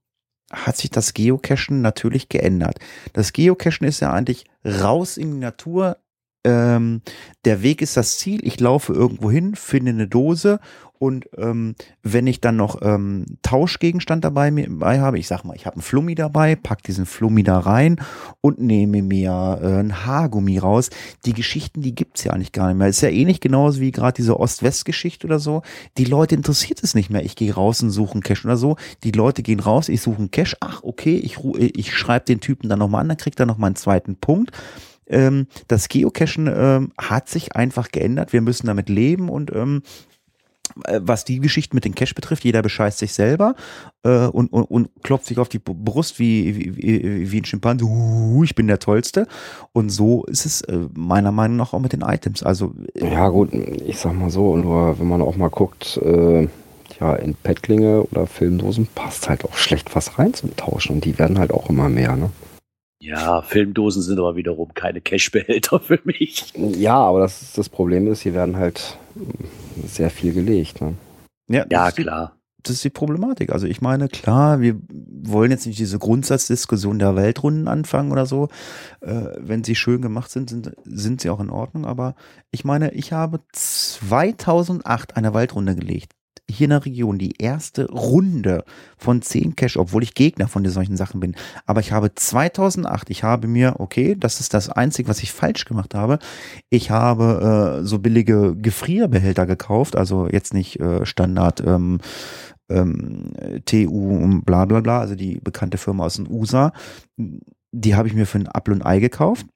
hat 0.52 0.76
sich 0.76 0.90
das 0.90 1.14
Geocachen 1.14 1.80
natürlich 1.80 2.28
geändert. 2.28 2.78
Das 3.12 3.32
Geocachen 3.32 3.86
ist 3.86 4.00
ja 4.00 4.12
eigentlich 4.12 4.46
raus 4.64 5.16
in 5.16 5.32
die 5.32 5.38
Natur. 5.38 5.98
Ähm, 6.44 7.02
der 7.44 7.62
Weg 7.62 7.82
ist 7.82 7.96
das 7.96 8.18
Ziel. 8.18 8.40
Ich 8.42 8.60
laufe 8.60 8.92
irgendwo 8.92 9.30
hin, 9.30 9.54
finde 9.54 9.90
eine 9.90 10.08
Dose 10.08 10.60
und 11.02 11.30
ähm, 11.38 11.76
wenn 12.02 12.26
ich 12.26 12.42
dann 12.42 12.56
noch 12.56 12.82
ähm, 12.82 13.24
Tauschgegenstand 13.40 14.22
dabei, 14.22 14.50
dabei 14.50 15.00
habe, 15.00 15.18
ich 15.18 15.28
sag 15.28 15.44
mal, 15.44 15.56
ich 15.56 15.64
habe 15.64 15.76
einen 15.76 15.82
Flummi 15.82 16.14
dabei, 16.14 16.56
pack 16.56 16.82
diesen 16.82 17.06
Flummi 17.06 17.42
da 17.42 17.58
rein 17.58 17.96
und 18.42 18.60
nehme 18.60 19.00
mir 19.00 19.58
äh, 19.62 19.80
ein 19.80 20.04
Haargummi 20.04 20.58
raus. 20.58 20.90
Die 21.24 21.32
Geschichten, 21.32 21.80
die 21.80 21.94
gibt's 21.94 22.24
ja 22.24 22.32
eigentlich 22.34 22.52
gar 22.52 22.68
nicht 22.68 22.76
mehr. 22.76 22.88
Ist 22.88 23.00
ja 23.00 23.08
ähnlich 23.08 23.40
genauso 23.40 23.80
wie 23.80 23.92
gerade 23.92 24.12
diese 24.12 24.38
Ost-West-Geschichte 24.38 25.26
oder 25.26 25.38
so. 25.38 25.62
Die 25.96 26.04
Leute 26.04 26.34
interessiert 26.34 26.82
es 26.82 26.94
nicht 26.94 27.08
mehr. 27.08 27.24
Ich 27.24 27.34
gehe 27.34 27.54
raus 27.54 27.82
und 27.82 27.88
suche 27.88 28.12
einen 28.12 28.22
Cash 28.22 28.44
oder 28.44 28.58
so. 28.58 28.76
Die 29.02 29.12
Leute 29.12 29.42
gehen 29.42 29.60
raus, 29.60 29.88
ich 29.88 30.02
suche 30.02 30.18
einen 30.18 30.30
Cash. 30.30 30.58
Ach, 30.60 30.82
okay, 30.82 31.16
ich, 31.16 31.38
ich 31.56 31.96
schreibe 31.96 32.26
den 32.26 32.40
Typen 32.40 32.68
dann 32.68 32.78
nochmal 32.78 33.00
an, 33.00 33.08
dann 33.08 33.16
kriegt 33.16 33.40
er 33.40 33.46
nochmal 33.46 33.68
einen 33.68 33.76
zweiten 33.76 34.16
Punkt 34.16 34.52
ähm, 35.10 35.46
das 35.68 35.88
Geocachen 35.88 36.50
ähm, 36.52 36.92
hat 36.98 37.28
sich 37.28 37.56
einfach 37.56 37.90
geändert. 37.90 38.32
Wir 38.32 38.40
müssen 38.40 38.66
damit 38.66 38.88
leben 38.88 39.28
und 39.28 39.54
ähm, 39.54 39.82
äh, 40.84 41.00
was 41.02 41.24
die 41.24 41.40
Geschichte 41.40 41.74
mit 41.74 41.84
den 41.84 41.94
Cash 41.94 42.14
betrifft, 42.14 42.44
jeder 42.44 42.62
bescheißt 42.62 42.98
sich 42.98 43.12
selber 43.12 43.54
äh, 44.02 44.26
und, 44.26 44.52
und, 44.52 44.64
und 44.64 44.90
klopft 45.02 45.26
sich 45.26 45.38
auf 45.38 45.48
die 45.48 45.58
Brust 45.58 46.18
wie, 46.18 46.76
wie, 46.76 47.30
wie 47.30 47.40
ein 47.40 47.44
Schimpanse, 47.44 47.84
uh, 47.84 48.44
ich 48.44 48.54
bin 48.54 48.66
der 48.66 48.78
Tollste. 48.78 49.26
Und 49.72 49.90
so 49.90 50.24
ist 50.24 50.46
es 50.46 50.62
äh, 50.62 50.78
meiner 50.94 51.32
Meinung 51.32 51.56
nach 51.56 51.72
auch 51.72 51.80
mit 51.80 51.92
den 51.92 52.02
Items. 52.02 52.42
Also 52.42 52.74
äh, 52.94 53.12
Ja 53.12 53.28
gut, 53.28 53.52
ich 53.52 53.98
sag 53.98 54.14
mal 54.14 54.30
so, 54.30 54.56
nur 54.56 54.98
wenn 54.98 55.08
man 55.08 55.22
auch 55.22 55.36
mal 55.36 55.50
guckt, 55.50 55.98
äh, 55.98 56.48
ja, 57.00 57.14
in 57.16 57.34
Pettlinge 57.34 58.02
oder 58.04 58.26
Filmdosen 58.26 58.86
passt 58.94 59.28
halt 59.28 59.44
auch 59.44 59.56
schlecht 59.56 59.94
was 59.94 60.18
rein 60.18 60.34
zum 60.34 60.54
Tauschen 60.56 60.96
und 60.96 61.04
die 61.04 61.18
werden 61.18 61.38
halt 61.38 61.52
auch 61.52 61.68
immer 61.70 61.88
mehr, 61.88 62.16
ne? 62.16 62.30
Ja, 63.02 63.40
Filmdosen 63.40 64.02
sind 64.02 64.18
aber 64.18 64.36
wiederum 64.36 64.74
keine 64.74 65.00
Cashbehälter 65.00 65.80
für 65.80 66.00
mich. 66.04 66.52
Ja, 66.54 66.96
aber 66.96 67.20
das, 67.20 67.54
das 67.54 67.70
Problem 67.70 68.06
ist, 68.06 68.20
hier 68.20 68.34
werden 68.34 68.56
halt 68.56 68.98
sehr 69.86 70.10
viel 70.10 70.34
gelegt. 70.34 70.82
Ne? 70.82 70.94
Ja, 71.48 71.64
ja 71.70 71.90
klar. 71.90 72.36
das 72.62 72.76
ist 72.76 72.84
die 72.84 72.90
Problematik. 72.90 73.52
Also 73.52 73.66
ich 73.66 73.80
meine, 73.80 74.08
klar, 74.08 74.60
wir 74.60 74.78
wollen 74.90 75.50
jetzt 75.50 75.66
nicht 75.66 75.78
diese 75.78 75.98
Grundsatzdiskussion 75.98 76.98
der 76.98 77.16
Weltrunden 77.16 77.68
anfangen 77.68 78.12
oder 78.12 78.26
so. 78.26 78.48
Äh, 79.00 79.28
wenn 79.38 79.64
sie 79.64 79.76
schön 79.76 80.02
gemacht 80.02 80.30
sind, 80.30 80.50
sind, 80.50 80.72
sind 80.84 81.22
sie 81.22 81.30
auch 81.30 81.40
in 81.40 81.50
Ordnung. 81.50 81.86
Aber 81.86 82.14
ich 82.50 82.66
meine, 82.66 82.92
ich 82.92 83.14
habe 83.14 83.40
2008 83.52 85.16
eine 85.16 85.32
Waldrunde 85.32 85.74
gelegt 85.74 86.12
hier 86.50 86.64
in 86.64 86.70
der 86.70 86.84
Region 86.84 87.18
die 87.18 87.36
erste 87.38 87.90
Runde 87.90 88.64
von 88.98 89.22
10 89.22 89.56
Cash, 89.56 89.76
obwohl 89.76 90.02
ich 90.02 90.14
Gegner 90.14 90.48
von 90.48 90.64
solchen 90.66 90.96
Sachen 90.96 91.20
bin. 91.20 91.34
Aber 91.66 91.80
ich 91.80 91.92
habe 91.92 92.14
2008, 92.14 93.10
ich 93.10 93.22
habe 93.22 93.48
mir, 93.48 93.76
okay, 93.78 94.16
das 94.18 94.40
ist 94.40 94.54
das 94.54 94.68
Einzige, 94.68 95.08
was 95.08 95.22
ich 95.22 95.32
falsch 95.32 95.64
gemacht 95.64 95.94
habe. 95.94 96.18
Ich 96.68 96.90
habe 96.90 97.80
äh, 97.80 97.84
so 97.84 97.98
billige 97.98 98.54
Gefrierbehälter 98.56 99.46
gekauft, 99.46 99.96
also 99.96 100.28
jetzt 100.28 100.54
nicht 100.54 100.80
äh, 100.80 101.06
Standard 101.06 101.60
ähm, 101.60 101.98
ähm, 102.68 103.32
TU 103.64 104.16
und 104.16 104.44
bla 104.44 104.64
bla 104.64 104.80
bla, 104.80 105.00
also 105.00 105.14
die 105.14 105.40
bekannte 105.40 105.78
Firma 105.78 106.04
aus 106.04 106.16
den 106.16 106.30
USA. 106.30 106.72
Die 107.72 107.94
habe 107.94 108.08
ich 108.08 108.14
mir 108.14 108.26
für 108.26 108.38
ein 108.38 108.48
Apple 108.52 108.74
und 108.74 108.84
Ei 108.84 109.00
gekauft. 109.00 109.46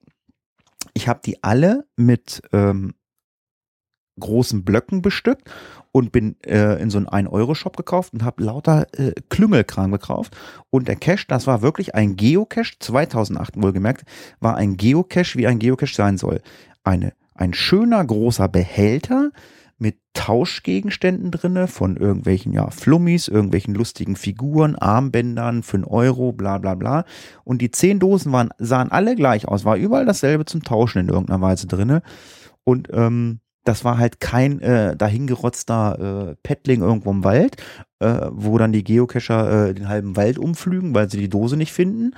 Ich 0.93 1.07
habe 1.07 1.19
die 1.25 1.43
alle 1.43 1.85
mit 1.97 2.41
ähm, 2.53 2.93
großen 4.19 4.63
Blöcken 4.63 5.01
bestückt 5.01 5.49
und 5.95 6.11
bin 6.11 6.35
äh, 6.45 6.81
in 6.81 6.89
so 6.89 6.97
einen 6.97 7.07
1-Euro-Shop 7.07 7.77
gekauft 7.77 8.11
und 8.11 8.25
habe 8.25 8.43
lauter 8.43 8.85
äh, 8.99 9.13
Klüngelkram 9.29 9.93
gekauft. 9.93 10.35
Und 10.69 10.89
der 10.89 10.97
Cache, 10.97 11.23
das 11.29 11.47
war 11.47 11.61
wirklich 11.61 11.95
ein 11.95 12.17
Geocache, 12.17 12.73
2008 12.77 13.53
wohlgemerkt, 13.55 14.03
war 14.41 14.57
ein 14.57 14.75
Geocache, 14.75 15.37
wie 15.37 15.47
ein 15.47 15.57
Geocache 15.57 15.95
sein 15.95 16.17
soll. 16.17 16.41
Eine, 16.83 17.13
ein 17.33 17.53
schöner 17.53 18.03
großer 18.03 18.49
Behälter 18.49 19.31
mit 19.77 19.95
Tauschgegenständen 20.13 21.31
drinne 21.31 21.67
von 21.67 21.95
irgendwelchen 21.95 22.51
ja 22.51 22.71
Flummis, 22.71 23.29
irgendwelchen 23.29 23.73
lustigen 23.73 24.17
Figuren, 24.17 24.75
Armbändern 24.75 25.63
für 25.63 25.77
einen 25.77 25.85
Euro, 25.85 26.33
bla 26.33 26.57
bla 26.57 26.75
bla. 26.75 27.05
Und 27.45 27.61
die 27.61 27.71
zehn 27.71 27.99
Dosen 27.99 28.33
waren, 28.33 28.49
sahen 28.57 28.91
alle 28.91 29.15
gleich 29.15 29.47
aus, 29.47 29.63
war 29.63 29.77
überall 29.77 30.05
dasselbe 30.05 30.43
zum 30.43 30.61
Tauschen 30.61 30.99
in 30.99 31.07
irgendeiner 31.07 31.39
Weise 31.39 31.67
drinne. 31.67 32.01
Und 32.65 32.89
ähm, 32.91 33.39
das 33.65 33.83
war 33.83 33.97
halt 33.97 34.19
kein 34.19 34.61
äh, 34.61 34.95
dahingerotzter 34.95 36.29
äh, 36.29 36.35
Paddling 36.43 36.81
irgendwo 36.81 37.09
im 37.09 37.23
Wald, 37.23 37.57
äh, 37.99 38.27
wo 38.31 38.57
dann 38.59 38.71
die 38.71 38.83
Geocacher 38.83 39.69
äh, 39.69 39.73
den 39.73 39.89
halben 39.89 40.15
Wald 40.15 40.37
umflügen, 40.37 40.93
weil 40.93 41.09
sie 41.09 41.17
die 41.17 41.29
Dose 41.29 41.57
nicht 41.57 41.73
finden. 41.73 42.13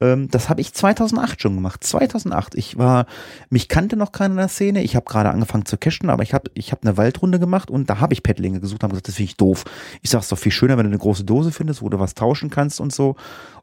Ähm, 0.00 0.28
das 0.30 0.48
habe 0.48 0.62
ich 0.62 0.72
2008 0.72 1.42
schon 1.42 1.54
gemacht. 1.54 1.84
2008. 1.84 2.54
Ich 2.54 2.78
war, 2.78 3.04
mich 3.50 3.68
kannte 3.68 3.96
noch 3.96 4.10
keiner 4.10 4.32
in 4.32 4.38
der 4.38 4.48
Szene. 4.48 4.82
Ich 4.82 4.96
habe 4.96 5.04
gerade 5.04 5.28
angefangen 5.28 5.66
zu 5.66 5.76
cachen, 5.76 6.08
aber 6.08 6.22
ich 6.22 6.32
habe 6.32 6.50
ich 6.54 6.72
hab 6.72 6.82
eine 6.82 6.96
Waldrunde 6.96 7.38
gemacht 7.38 7.70
und 7.70 7.90
da 7.90 8.00
habe 8.00 8.14
ich 8.14 8.22
Paddlinge 8.22 8.60
gesucht, 8.60 8.82
habe 8.82 8.92
gesagt, 8.92 9.08
das 9.08 9.16
finde 9.16 9.30
ich 9.30 9.36
doof. 9.36 9.64
Ich 10.00 10.08
sage 10.08 10.22
es 10.22 10.28
doch 10.30 10.38
viel 10.38 10.52
schöner, 10.52 10.78
wenn 10.78 10.84
du 10.84 10.90
eine 10.90 10.98
große 10.98 11.24
Dose 11.24 11.52
findest, 11.52 11.82
wo 11.82 11.90
du 11.90 11.98
was 11.98 12.14
tauschen 12.14 12.48
kannst 12.48 12.80
und 12.80 12.92
so. 12.92 13.16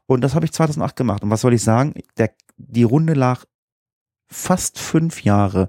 Und 0.06 0.20
das 0.20 0.36
habe 0.36 0.44
ich 0.44 0.52
2008 0.52 0.94
gemacht. 0.94 1.24
Und 1.24 1.30
was 1.30 1.40
soll 1.40 1.52
ich 1.52 1.62
sagen? 1.64 1.94
Der, 2.16 2.30
die 2.58 2.84
Runde 2.84 3.14
lag 3.14 3.44
fast 4.28 4.78
fünf 4.78 5.24
Jahre 5.24 5.68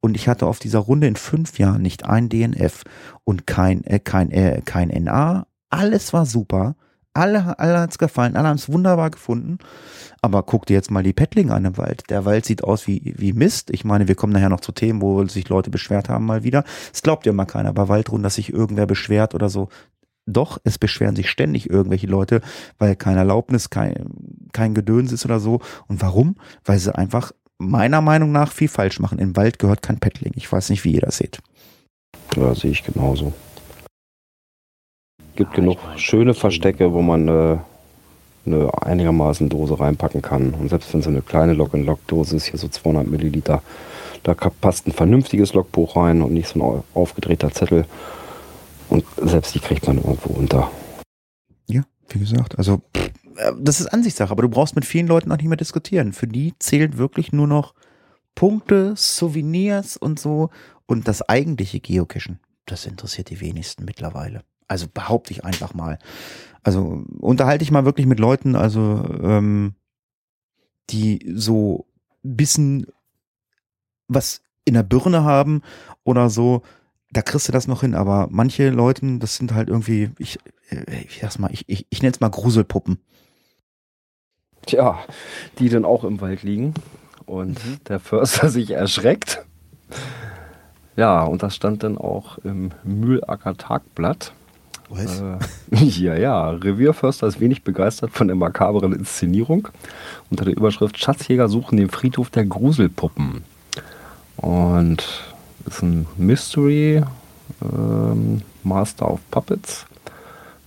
und 0.00 0.16
ich 0.16 0.28
hatte 0.28 0.46
auf 0.46 0.58
dieser 0.58 0.78
Runde 0.78 1.06
in 1.06 1.16
fünf 1.16 1.58
Jahren 1.58 1.82
nicht 1.82 2.04
ein 2.04 2.28
DNF 2.28 2.84
und 3.24 3.46
kein, 3.46 3.84
äh, 3.84 3.98
kein, 3.98 4.30
äh, 4.30 4.62
kein 4.64 4.88
NA. 4.88 5.46
Alles 5.70 6.12
war 6.12 6.26
super. 6.26 6.76
Alle, 7.14 7.58
alle 7.58 7.80
hat's 7.80 7.98
gefallen, 7.98 8.36
alle 8.36 8.46
haben 8.46 8.58
es 8.58 8.70
wunderbar 8.70 9.10
gefunden. 9.10 9.58
Aber 10.22 10.44
guck 10.44 10.66
dir 10.66 10.74
jetzt 10.74 10.90
mal 10.90 11.02
die 11.02 11.12
Pettlinge 11.12 11.52
an 11.52 11.64
im 11.64 11.76
Wald. 11.76 12.10
Der 12.10 12.24
Wald 12.24 12.44
sieht 12.44 12.62
aus 12.62 12.86
wie, 12.86 13.12
wie 13.16 13.32
Mist. 13.32 13.70
Ich 13.70 13.84
meine, 13.84 14.06
wir 14.06 14.14
kommen 14.14 14.32
nachher 14.32 14.50
noch 14.50 14.60
zu 14.60 14.70
Themen, 14.70 15.02
wo 15.02 15.24
sich 15.26 15.48
Leute 15.48 15.70
beschwert 15.70 16.08
haben 16.08 16.26
mal 16.26 16.44
wieder. 16.44 16.62
Es 16.92 17.02
glaubt 17.02 17.26
ja 17.26 17.32
mal 17.32 17.46
keiner 17.46 17.72
bei 17.72 17.88
Waldrunden, 17.88 18.22
dass 18.22 18.36
sich 18.36 18.52
irgendwer 18.52 18.86
beschwert 18.86 19.34
oder 19.34 19.48
so. 19.48 19.68
Doch, 20.26 20.58
es 20.62 20.78
beschweren 20.78 21.16
sich 21.16 21.30
ständig 21.30 21.70
irgendwelche 21.70 22.06
Leute, 22.06 22.42
weil 22.78 22.94
keine 22.96 23.20
Erlaubnis, 23.20 23.70
kein, 23.70 23.94
kein 24.52 24.74
Gedöns 24.74 25.10
ist 25.10 25.24
oder 25.24 25.40
so. 25.40 25.60
Und 25.88 26.02
warum? 26.02 26.36
Weil 26.64 26.78
sie 26.78 26.94
einfach 26.94 27.32
meiner 27.58 28.00
Meinung 28.00 28.32
nach 28.32 28.52
viel 28.52 28.68
falsch 28.68 29.00
machen. 29.00 29.18
Im 29.18 29.36
Wald 29.36 29.58
gehört 29.58 29.82
kein 29.82 29.98
Paddling. 29.98 30.32
Ich 30.36 30.50
weiß 30.50 30.70
nicht, 30.70 30.84
wie 30.84 30.92
ihr 30.92 31.00
das 31.00 31.18
seht. 31.18 31.40
Ja, 32.36 32.54
sehe 32.54 32.70
ich 32.70 32.84
genauso. 32.84 33.32
Gibt 35.36 35.50
ja, 35.50 35.56
genug 35.56 35.78
schöne 35.96 36.34
Verstecke, 36.34 36.92
wo 36.92 37.02
man 37.02 37.28
eine, 37.28 37.64
eine 38.46 38.70
einigermaßen 38.82 39.48
Dose 39.48 39.78
reinpacken 39.78 40.22
kann. 40.22 40.54
Und 40.54 40.68
selbst 40.68 40.92
wenn 40.94 41.02
so 41.02 41.10
eine 41.10 41.22
kleine 41.22 41.54
Lock-and-Lock-Dose 41.54 42.36
ist, 42.36 42.46
hier 42.46 42.58
so 42.58 42.68
200 42.68 43.06
Milliliter, 43.06 43.62
da 44.22 44.34
passt 44.34 44.86
ein 44.86 44.92
vernünftiges 44.92 45.54
Logbuch 45.54 45.96
rein 45.96 46.22
und 46.22 46.32
nicht 46.32 46.48
so 46.48 46.60
ein 46.60 46.82
aufgedrehter 46.94 47.50
Zettel. 47.50 47.86
Und 48.88 49.04
selbst 49.16 49.54
die 49.54 49.60
kriegt 49.60 49.86
man 49.86 49.98
irgendwo 49.98 50.34
unter. 50.34 50.70
Ja, 51.66 51.82
wie 52.08 52.18
gesagt, 52.18 52.56
also 52.56 52.80
pff, 52.96 53.06
äh, 53.06 53.10
das 53.58 53.80
ist 53.80 53.86
Ansichtssache, 53.86 54.30
aber 54.30 54.42
du 54.42 54.48
brauchst 54.48 54.74
mit 54.74 54.84
vielen 54.84 55.06
Leuten 55.06 55.30
auch 55.32 55.36
nicht 55.36 55.46
mehr 55.46 55.56
diskutieren. 55.56 56.12
Für 56.12 56.26
die 56.26 56.54
zählt 56.58 56.98
wirklich 56.98 57.32
nur 57.32 57.46
noch 57.46 57.74
Punkte, 58.34 58.94
Souvenirs 58.96 59.96
und 59.96 60.18
so. 60.18 60.50
Und 60.86 61.08
das 61.08 61.28
eigentliche 61.28 61.80
Geocachen, 61.80 62.40
das 62.66 62.86
interessiert 62.86 63.30
die 63.30 63.40
wenigsten 63.40 63.84
mittlerweile. 63.84 64.42
Also 64.66 64.86
behaupte 64.92 65.32
ich 65.32 65.44
einfach 65.44 65.74
mal. 65.74 65.98
Also 66.62 67.04
unterhalte 67.18 67.62
ich 67.62 67.70
mal 67.70 67.84
wirklich 67.84 68.06
mit 68.06 68.18
Leuten, 68.18 68.56
also 68.56 69.04
ähm, 69.22 69.74
die 70.90 71.24
so 71.34 71.86
bisschen 72.22 72.86
was 74.08 74.42
in 74.64 74.74
der 74.74 74.82
Birne 74.82 75.24
haben 75.24 75.62
oder 76.04 76.30
so, 76.30 76.62
da 77.10 77.22
kriegst 77.22 77.48
du 77.48 77.52
das 77.52 77.66
noch 77.66 77.82
hin. 77.82 77.94
Aber 77.94 78.28
manche 78.30 78.70
Leute, 78.70 79.18
das 79.18 79.36
sind 79.36 79.54
halt 79.54 79.68
irgendwie, 79.68 80.10
ich, 80.18 80.38
äh, 80.70 81.02
ich 81.06 81.20
sag's 81.20 81.38
mal, 81.38 81.50
ich, 81.52 81.68
ich, 81.68 81.86
ich 81.90 82.02
nenne 82.02 82.12
es 82.12 82.20
mal 82.20 82.30
Gruselpuppen. 82.30 82.98
Tja, 84.68 84.98
die 85.58 85.70
dann 85.70 85.86
auch 85.86 86.04
im 86.04 86.20
Wald 86.20 86.42
liegen 86.42 86.74
und 87.24 87.64
mhm. 87.64 87.78
der 87.88 88.00
Förster 88.00 88.48
sich 88.50 88.72
erschreckt. 88.72 89.42
Ja, 90.94 91.22
und 91.22 91.42
das 91.42 91.54
stand 91.54 91.82
dann 91.82 91.96
auch 91.96 92.36
im 92.44 92.72
Mühlacker 92.84 93.56
Tagblatt. 93.56 94.32
Was? 94.90 95.22
Äh, 95.22 95.38
ja, 95.84 96.16
ja. 96.16 96.50
Revierförster 96.50 97.26
ist 97.26 97.40
wenig 97.40 97.64
begeistert 97.64 98.10
von 98.10 98.26
der 98.26 98.36
makaberen 98.36 98.92
Inszenierung. 98.92 99.68
Unter 100.30 100.44
der 100.44 100.54
Überschrift 100.54 100.98
Schatzjäger 100.98 101.48
suchen 101.48 101.78
den 101.78 101.88
Friedhof 101.88 102.28
der 102.28 102.44
Gruselpuppen. 102.44 103.44
Und 104.36 105.06
ist 105.66 105.82
ein 105.82 106.06
Mystery 106.18 107.02
ähm, 107.62 108.42
Master 108.64 109.10
of 109.10 109.20
Puppets. 109.30 109.86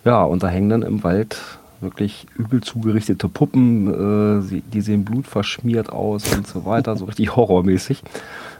Ja, 0.05 0.23
und 0.23 0.41
da 0.41 0.47
hängen 0.47 0.69
dann 0.69 0.81
im 0.81 1.03
Wald 1.03 1.37
wirklich 1.81 2.27
übel 2.37 2.61
zugerichtete 2.61 3.27
Puppen, 3.27 4.47
äh, 4.47 4.61
die 4.71 4.81
sehen 4.81 5.05
blutverschmiert 5.05 5.89
aus 5.89 6.31
und 6.33 6.47
so 6.47 6.65
weiter, 6.65 6.95
so 6.95 7.05
richtig 7.05 7.35
horrormäßig. 7.35 8.03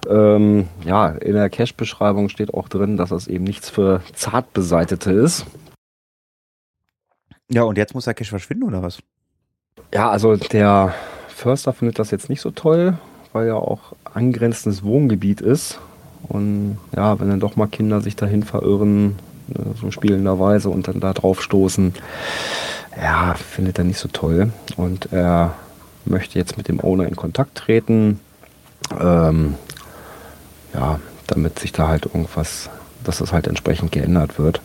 Ähm, 0.10 0.68
ja, 0.84 1.10
in 1.10 1.34
der 1.34 1.50
Cache-Beschreibung 1.50 2.30
steht 2.30 2.54
auch 2.54 2.68
drin, 2.68 2.98
dass 2.98 3.10
das 3.10 3.28
eben 3.28 3.44
nichts 3.44 3.70
für 3.70 4.02
Zartbeseitete 4.14 5.12
ist. 5.12 5.46
Ja, 7.50 7.64
und 7.64 7.78
jetzt 7.78 7.94
muss 7.94 8.06
der 8.06 8.14
Cache 8.14 8.30
verschwinden 8.30 8.64
oder 8.64 8.82
was? 8.82 9.00
Ja, 9.94 10.10
also 10.10 10.36
der 10.38 10.94
Förster 11.28 11.74
findet 11.74 12.00
das 12.00 12.12
jetzt 12.12 12.30
nicht 12.30 12.42
so 12.42 12.52
toll, 12.52 12.98
weil 13.34 13.48
ja 13.48 13.56
auch 13.56 13.94
angrenzendes 14.06 14.84
Wohngebiet 14.84 15.42
ist. 15.42 15.80
Und 16.28 16.78
ja, 16.96 17.20
wenn 17.20 17.30
dann 17.30 17.40
doch 17.40 17.56
mal 17.56 17.68
Kinder 17.68 18.00
sich 18.02 18.16
dahin 18.16 18.44
verirren, 18.44 19.18
so 19.80 19.92
spielenderweise 19.92 20.70
und 20.70 20.88
dann 20.88 21.00
da 21.00 21.14
drauf 21.14 21.42
stoßen, 21.42 21.94
ja, 23.02 23.34
findet 23.36 23.78
er 23.78 23.84
nicht 23.84 24.00
so 24.00 24.08
toll. 24.08 24.52
Und 24.78 25.12
er 25.12 25.56
möchte 26.06 26.40
jetzt 26.40 26.58
mit 26.58 26.68
dem 26.68 26.80
Owner 26.80 27.08
in 27.08 27.16
Kontakt 27.16 27.56
treten. 27.56 28.20
Ähm, 29.00 29.56
ja, 30.74 31.00
damit 31.28 31.60
sich 31.60 31.72
da 31.72 31.88
halt 31.88 32.06
irgendwas, 32.06 32.70
dass 33.04 33.20
das 33.20 33.32
halt 33.32 33.48
entsprechend 33.48 33.92
geändert 33.92 34.40
wird. 34.40 34.62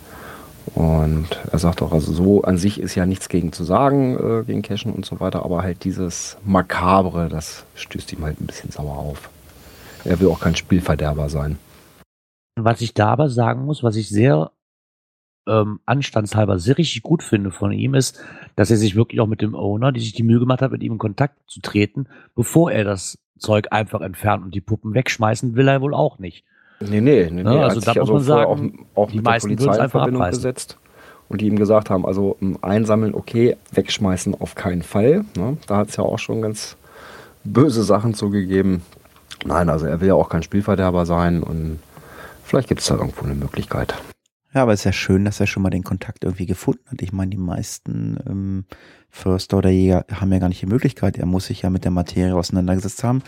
Und 0.74 1.28
er 1.50 1.58
sagt 1.58 1.80
auch, 1.80 1.92
also 1.92 2.12
so 2.12 2.42
an 2.42 2.58
sich 2.58 2.80
ist 2.80 2.96
ja 2.96 3.06
nichts 3.06 3.28
gegen 3.28 3.52
zu 3.52 3.62
sagen, 3.62 4.16
äh, 4.18 4.44
gegen 4.44 4.62
Cashen 4.62 4.92
und 4.92 5.06
so 5.06 5.20
weiter, 5.20 5.44
aber 5.44 5.62
halt 5.62 5.84
dieses 5.84 6.36
Makabre, 6.44 7.28
das 7.28 7.64
stößt 7.76 8.12
ihm 8.12 8.24
halt 8.24 8.40
ein 8.40 8.46
bisschen 8.46 8.72
sauer 8.72 8.96
auf. 8.96 9.30
Er 10.04 10.18
will 10.18 10.28
auch 10.28 10.40
kein 10.40 10.56
Spielverderber 10.56 11.28
sein. 11.28 11.58
Was 12.56 12.80
ich 12.80 12.94
da 12.94 13.08
aber 13.08 13.28
sagen 13.28 13.64
muss, 13.64 13.82
was 13.82 13.96
ich 13.96 14.08
sehr 14.08 14.50
ähm, 15.46 15.80
anstandshalber 15.86 16.58
sehr 16.58 16.78
richtig 16.78 17.02
gut 17.02 17.22
finde 17.22 17.50
von 17.50 17.72
ihm, 17.72 17.94
ist, 17.94 18.20
dass 18.56 18.70
er 18.70 18.76
sich 18.76 18.96
wirklich 18.96 19.20
auch 19.20 19.26
mit 19.26 19.42
dem 19.42 19.54
Owner, 19.54 19.92
die 19.92 20.00
sich 20.00 20.12
die 20.12 20.22
Mühe 20.22 20.40
gemacht 20.40 20.62
hat, 20.62 20.72
mit 20.72 20.82
ihm 20.82 20.92
in 20.92 20.98
Kontakt 20.98 21.36
zu 21.46 21.60
treten, 21.60 22.06
bevor 22.34 22.72
er 22.72 22.84
das 22.84 23.18
Zeug 23.38 23.68
einfach 23.70 24.00
entfernt 24.00 24.44
und 24.44 24.54
die 24.54 24.60
Puppen 24.60 24.94
wegschmeißen 24.94 25.56
will 25.56 25.68
er 25.68 25.80
wohl 25.80 25.94
auch 25.94 26.18
nicht. 26.18 26.44
Nee, 26.80 27.00
nee, 27.00 27.28
nee. 27.30 27.42
Ja, 27.42 27.50
nee. 27.50 27.62
also 27.62 27.80
da 27.80 27.94
muss 27.94 28.08
man 28.08 28.22
vorher 28.22 28.46
sagen, 28.46 28.86
auch, 28.94 29.04
auch 29.04 29.10
die 29.10 29.20
meisten 29.20 29.48
Polizei 29.48 29.74
in 29.74 29.80
einfach 29.80 30.00
Verbindung 30.00 30.22
abreißen. 30.22 30.42
gesetzt 30.42 30.78
und 31.28 31.40
die 31.40 31.46
ihm 31.46 31.56
gesagt 31.56 31.90
haben, 31.90 32.06
also 32.06 32.36
m, 32.40 32.58
einsammeln 32.62 33.14
okay, 33.14 33.56
wegschmeißen 33.72 34.34
auf 34.40 34.54
keinen 34.54 34.82
Fall. 34.82 35.24
Ne? 35.36 35.56
Da 35.66 35.78
hat 35.78 35.88
es 35.88 35.96
ja 35.96 36.04
auch 36.04 36.18
schon 36.18 36.42
ganz 36.42 36.76
böse 37.44 37.82
Sachen 37.82 38.14
zugegeben. 38.14 38.82
Nein, 39.44 39.68
also 39.68 39.86
er 39.86 40.00
will 40.00 40.08
ja 40.08 40.14
auch 40.14 40.28
kein 40.28 40.42
Spielverderber 40.42 41.06
sein 41.06 41.42
und 41.42 41.78
vielleicht 42.44 42.68
gibt 42.68 42.80
es 42.80 42.86
da 42.86 42.96
irgendwo 42.96 43.24
eine 43.24 43.34
Möglichkeit. 43.34 43.94
Ja, 44.56 44.62
aber 44.62 44.72
es 44.72 44.80
ist 44.80 44.84
ja 44.84 44.92
schön, 44.94 45.26
dass 45.26 45.38
er 45.38 45.46
schon 45.46 45.62
mal 45.62 45.68
den 45.68 45.84
Kontakt 45.84 46.24
irgendwie 46.24 46.46
gefunden 46.46 46.90
hat. 46.90 47.02
Ich 47.02 47.12
meine, 47.12 47.28
die 47.28 47.36
meisten 47.36 48.16
ähm, 48.26 48.64
Förster 49.10 49.58
oder 49.58 49.68
Jäger 49.68 50.06
haben 50.10 50.32
ja 50.32 50.38
gar 50.38 50.48
nicht 50.48 50.62
die 50.62 50.66
Möglichkeit. 50.66 51.18
Er 51.18 51.26
muss 51.26 51.44
sich 51.44 51.60
ja 51.60 51.68
mit 51.68 51.84
der 51.84 51.90
Materie 51.90 52.34
auseinandergesetzt 52.34 53.04
haben 53.04 53.22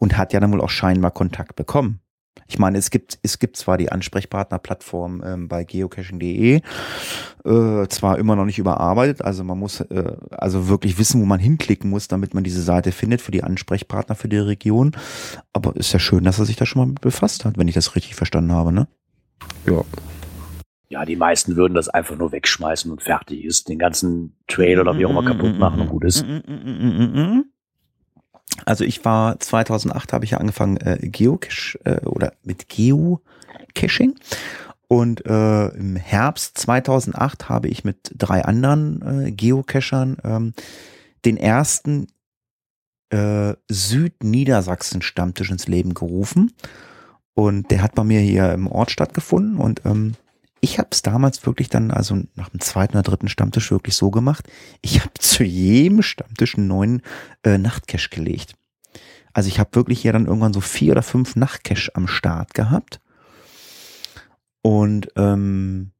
und 0.00 0.18
hat 0.18 0.32
ja 0.32 0.40
dann 0.40 0.50
wohl 0.50 0.60
auch 0.60 0.70
scheinbar 0.70 1.12
Kontakt 1.12 1.54
bekommen. 1.54 2.00
Ich 2.48 2.58
meine, 2.58 2.78
es 2.78 2.90
gibt, 2.90 3.20
es 3.22 3.38
gibt 3.38 3.56
zwar 3.56 3.78
die 3.78 3.92
Ansprechpartnerplattform 3.92 5.22
ähm, 5.24 5.46
bei 5.46 5.62
geocaching.de, 5.62 6.56
äh, 6.56 7.86
zwar 7.88 8.18
immer 8.18 8.34
noch 8.34 8.44
nicht 8.44 8.58
überarbeitet, 8.58 9.22
also 9.22 9.44
man 9.44 9.60
muss 9.60 9.82
äh, 9.82 10.16
also 10.32 10.66
wirklich 10.66 10.98
wissen, 10.98 11.20
wo 11.20 11.26
man 11.26 11.38
hinklicken 11.38 11.90
muss, 11.90 12.08
damit 12.08 12.34
man 12.34 12.42
diese 12.42 12.62
Seite 12.62 12.90
findet 12.90 13.20
für 13.20 13.30
die 13.30 13.44
Ansprechpartner 13.44 14.16
für 14.16 14.28
die 14.28 14.38
Region. 14.38 14.96
Aber 15.52 15.76
ist 15.76 15.92
ja 15.92 16.00
schön, 16.00 16.24
dass 16.24 16.40
er 16.40 16.44
sich 16.44 16.56
da 16.56 16.66
schon 16.66 16.82
mal 16.82 16.86
mit 16.86 17.02
befasst 17.02 17.44
hat, 17.44 17.56
wenn 17.56 17.68
ich 17.68 17.74
das 17.74 17.94
richtig 17.94 18.16
verstanden 18.16 18.50
habe, 18.50 18.72
ne? 18.72 18.88
Ja, 19.66 19.82
Ja, 20.92 21.06
die 21.06 21.16
meisten 21.16 21.56
würden 21.56 21.72
das 21.72 21.88
einfach 21.88 22.18
nur 22.18 22.32
wegschmeißen 22.32 22.90
und 22.90 23.00
fertig 23.00 23.46
ist, 23.46 23.70
den 23.70 23.78
ganzen 23.78 24.36
Trail 24.46 24.78
oder 24.78 24.98
wie 24.98 25.06
auch 25.06 25.10
immer 25.10 25.24
kaputt 25.24 25.58
machen 25.58 25.80
und 25.80 25.88
gut 25.88 26.04
ist. 26.04 26.22
Also 28.66 28.84
ich 28.84 29.02
war 29.02 29.40
2008 29.40 30.12
habe 30.12 30.26
ich 30.26 30.32
ja 30.32 30.38
angefangen 30.38 30.76
äh, 30.76 30.98
Geocache 31.00 31.78
äh, 31.84 32.04
oder 32.04 32.34
mit 32.42 32.68
Geocaching. 32.68 34.16
Und 34.86 35.24
äh, 35.24 35.68
im 35.68 35.96
Herbst 35.96 36.58
2008 36.58 37.48
habe 37.48 37.68
ich 37.68 37.84
mit 37.84 38.12
drei 38.14 38.44
anderen 38.44 39.28
äh, 39.28 39.32
Geocachern 39.32 40.18
ähm, 40.22 40.52
den 41.24 41.38
ersten 41.38 42.08
äh, 43.08 43.54
Südniedersachsen 43.70 45.00
Stammtisch 45.00 45.50
ins 45.50 45.68
Leben 45.68 45.94
gerufen. 45.94 46.52
Und 47.32 47.70
der 47.70 47.82
hat 47.82 47.94
bei 47.94 48.04
mir 48.04 48.20
hier 48.20 48.52
im 48.52 48.66
Ort 48.66 48.90
stattgefunden 48.90 49.56
und 49.56 49.80
ähm, 49.86 50.16
ich 50.64 50.78
habe 50.78 50.88
es 50.92 51.02
damals 51.02 51.44
wirklich 51.44 51.68
dann, 51.68 51.90
also 51.90 52.22
nach 52.36 52.48
dem 52.50 52.60
zweiten 52.60 52.92
oder 52.94 53.02
dritten 53.02 53.28
Stammtisch 53.28 53.72
wirklich 53.72 53.96
so 53.96 54.12
gemacht. 54.12 54.48
Ich 54.80 55.00
habe 55.00 55.12
zu 55.18 55.42
jedem 55.42 56.02
Stammtisch 56.02 56.56
einen 56.56 56.68
neuen 56.68 57.02
äh, 57.42 57.58
Nachtcache 57.58 58.08
gelegt. 58.10 58.54
Also 59.32 59.48
ich 59.48 59.58
habe 59.58 59.74
wirklich 59.74 60.00
hier 60.00 60.12
dann 60.12 60.26
irgendwann 60.26 60.52
so 60.52 60.60
vier 60.60 60.92
oder 60.92 61.02
fünf 61.02 61.34
Nachtcache 61.34 61.90
am 61.94 62.06
Start 62.06 62.54
gehabt. 62.54 63.00
Und 64.62 65.08
ähm, 65.16 65.90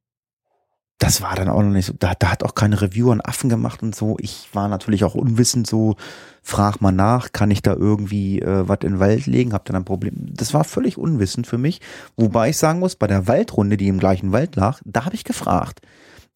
das 1.03 1.21
war 1.21 1.35
dann 1.35 1.49
auch 1.49 1.61
noch 1.61 1.69
nicht 1.69 1.87
so, 1.87 1.93
da, 1.99 2.13
da 2.17 2.31
hat 2.31 2.43
auch 2.43 2.55
keine 2.55 2.79
Reviewer 2.79 3.11
einen 3.11 3.19
Affen 3.19 3.49
gemacht 3.49 3.83
und 3.83 3.93
so. 3.93 4.15
Ich 4.21 4.47
war 4.53 4.69
natürlich 4.69 5.03
auch 5.03 5.15
unwissend 5.15 5.67
so, 5.67 5.97
frag 6.41 6.79
mal 6.79 6.93
nach, 6.93 7.33
kann 7.33 7.51
ich 7.51 7.61
da 7.61 7.73
irgendwie 7.73 8.41
äh, 8.41 8.69
was 8.69 8.79
in 8.83 8.93
den 8.93 8.99
Wald 9.01 9.25
legen, 9.25 9.51
hab 9.51 9.65
dann 9.65 9.75
ein 9.75 9.83
Problem. 9.83 10.13
Das 10.33 10.53
war 10.53 10.63
völlig 10.63 10.97
unwissend 10.97 11.45
für 11.45 11.57
mich. 11.57 11.81
Wobei 12.15 12.51
ich 12.51 12.57
sagen 12.57 12.79
muss, 12.79 12.95
bei 12.95 13.07
der 13.07 13.27
Waldrunde, 13.27 13.75
die 13.75 13.89
im 13.89 13.99
gleichen 13.99 14.31
Wald 14.31 14.55
lag, 14.55 14.79
da 14.85 15.03
habe 15.03 15.15
ich 15.15 15.25
gefragt. 15.25 15.81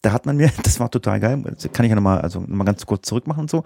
Da 0.02 0.12
hat 0.12 0.26
man 0.26 0.36
mir, 0.36 0.50
das 0.62 0.78
war 0.78 0.90
total 0.90 1.20
geil, 1.20 1.42
das 1.42 1.70
kann 1.72 1.84
ich 1.84 1.90
ja 1.90 1.96
nochmal, 1.96 2.20
also 2.20 2.40
nochmal 2.40 2.66
ganz 2.66 2.86
kurz 2.86 3.08
zurückmachen 3.08 3.42
und 3.42 3.50
so. 3.50 3.64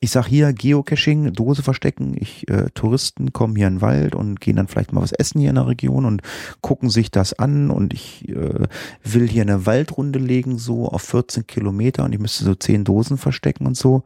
Ich 0.00 0.10
sag 0.10 0.26
hier 0.26 0.52
Geocaching, 0.52 1.32
Dose 1.32 1.62
verstecken, 1.62 2.16
ich, 2.18 2.48
äh, 2.48 2.70
Touristen 2.74 3.32
kommen 3.32 3.56
hier 3.56 3.66
in 3.66 3.76
den 3.76 3.80
Wald 3.80 4.14
und 4.14 4.40
gehen 4.40 4.56
dann 4.56 4.68
vielleicht 4.68 4.92
mal 4.92 5.02
was 5.02 5.12
essen 5.12 5.40
hier 5.40 5.50
in 5.50 5.56
der 5.56 5.66
Region 5.66 6.04
und 6.04 6.22
gucken 6.60 6.88
sich 6.90 7.10
das 7.10 7.32
an 7.34 7.70
und 7.70 7.92
ich 7.94 8.28
äh, 8.28 8.66
will 9.02 9.28
hier 9.28 9.42
eine 9.42 9.66
Waldrunde 9.66 10.18
legen, 10.18 10.58
so 10.58 10.88
auf 10.88 11.02
14 11.02 11.46
Kilometer 11.46 12.04
und 12.04 12.12
ich 12.12 12.20
müsste 12.20 12.44
so 12.44 12.54
10 12.54 12.84
Dosen 12.84 13.18
verstecken 13.18 13.66
und 13.66 13.76
so. 13.76 14.04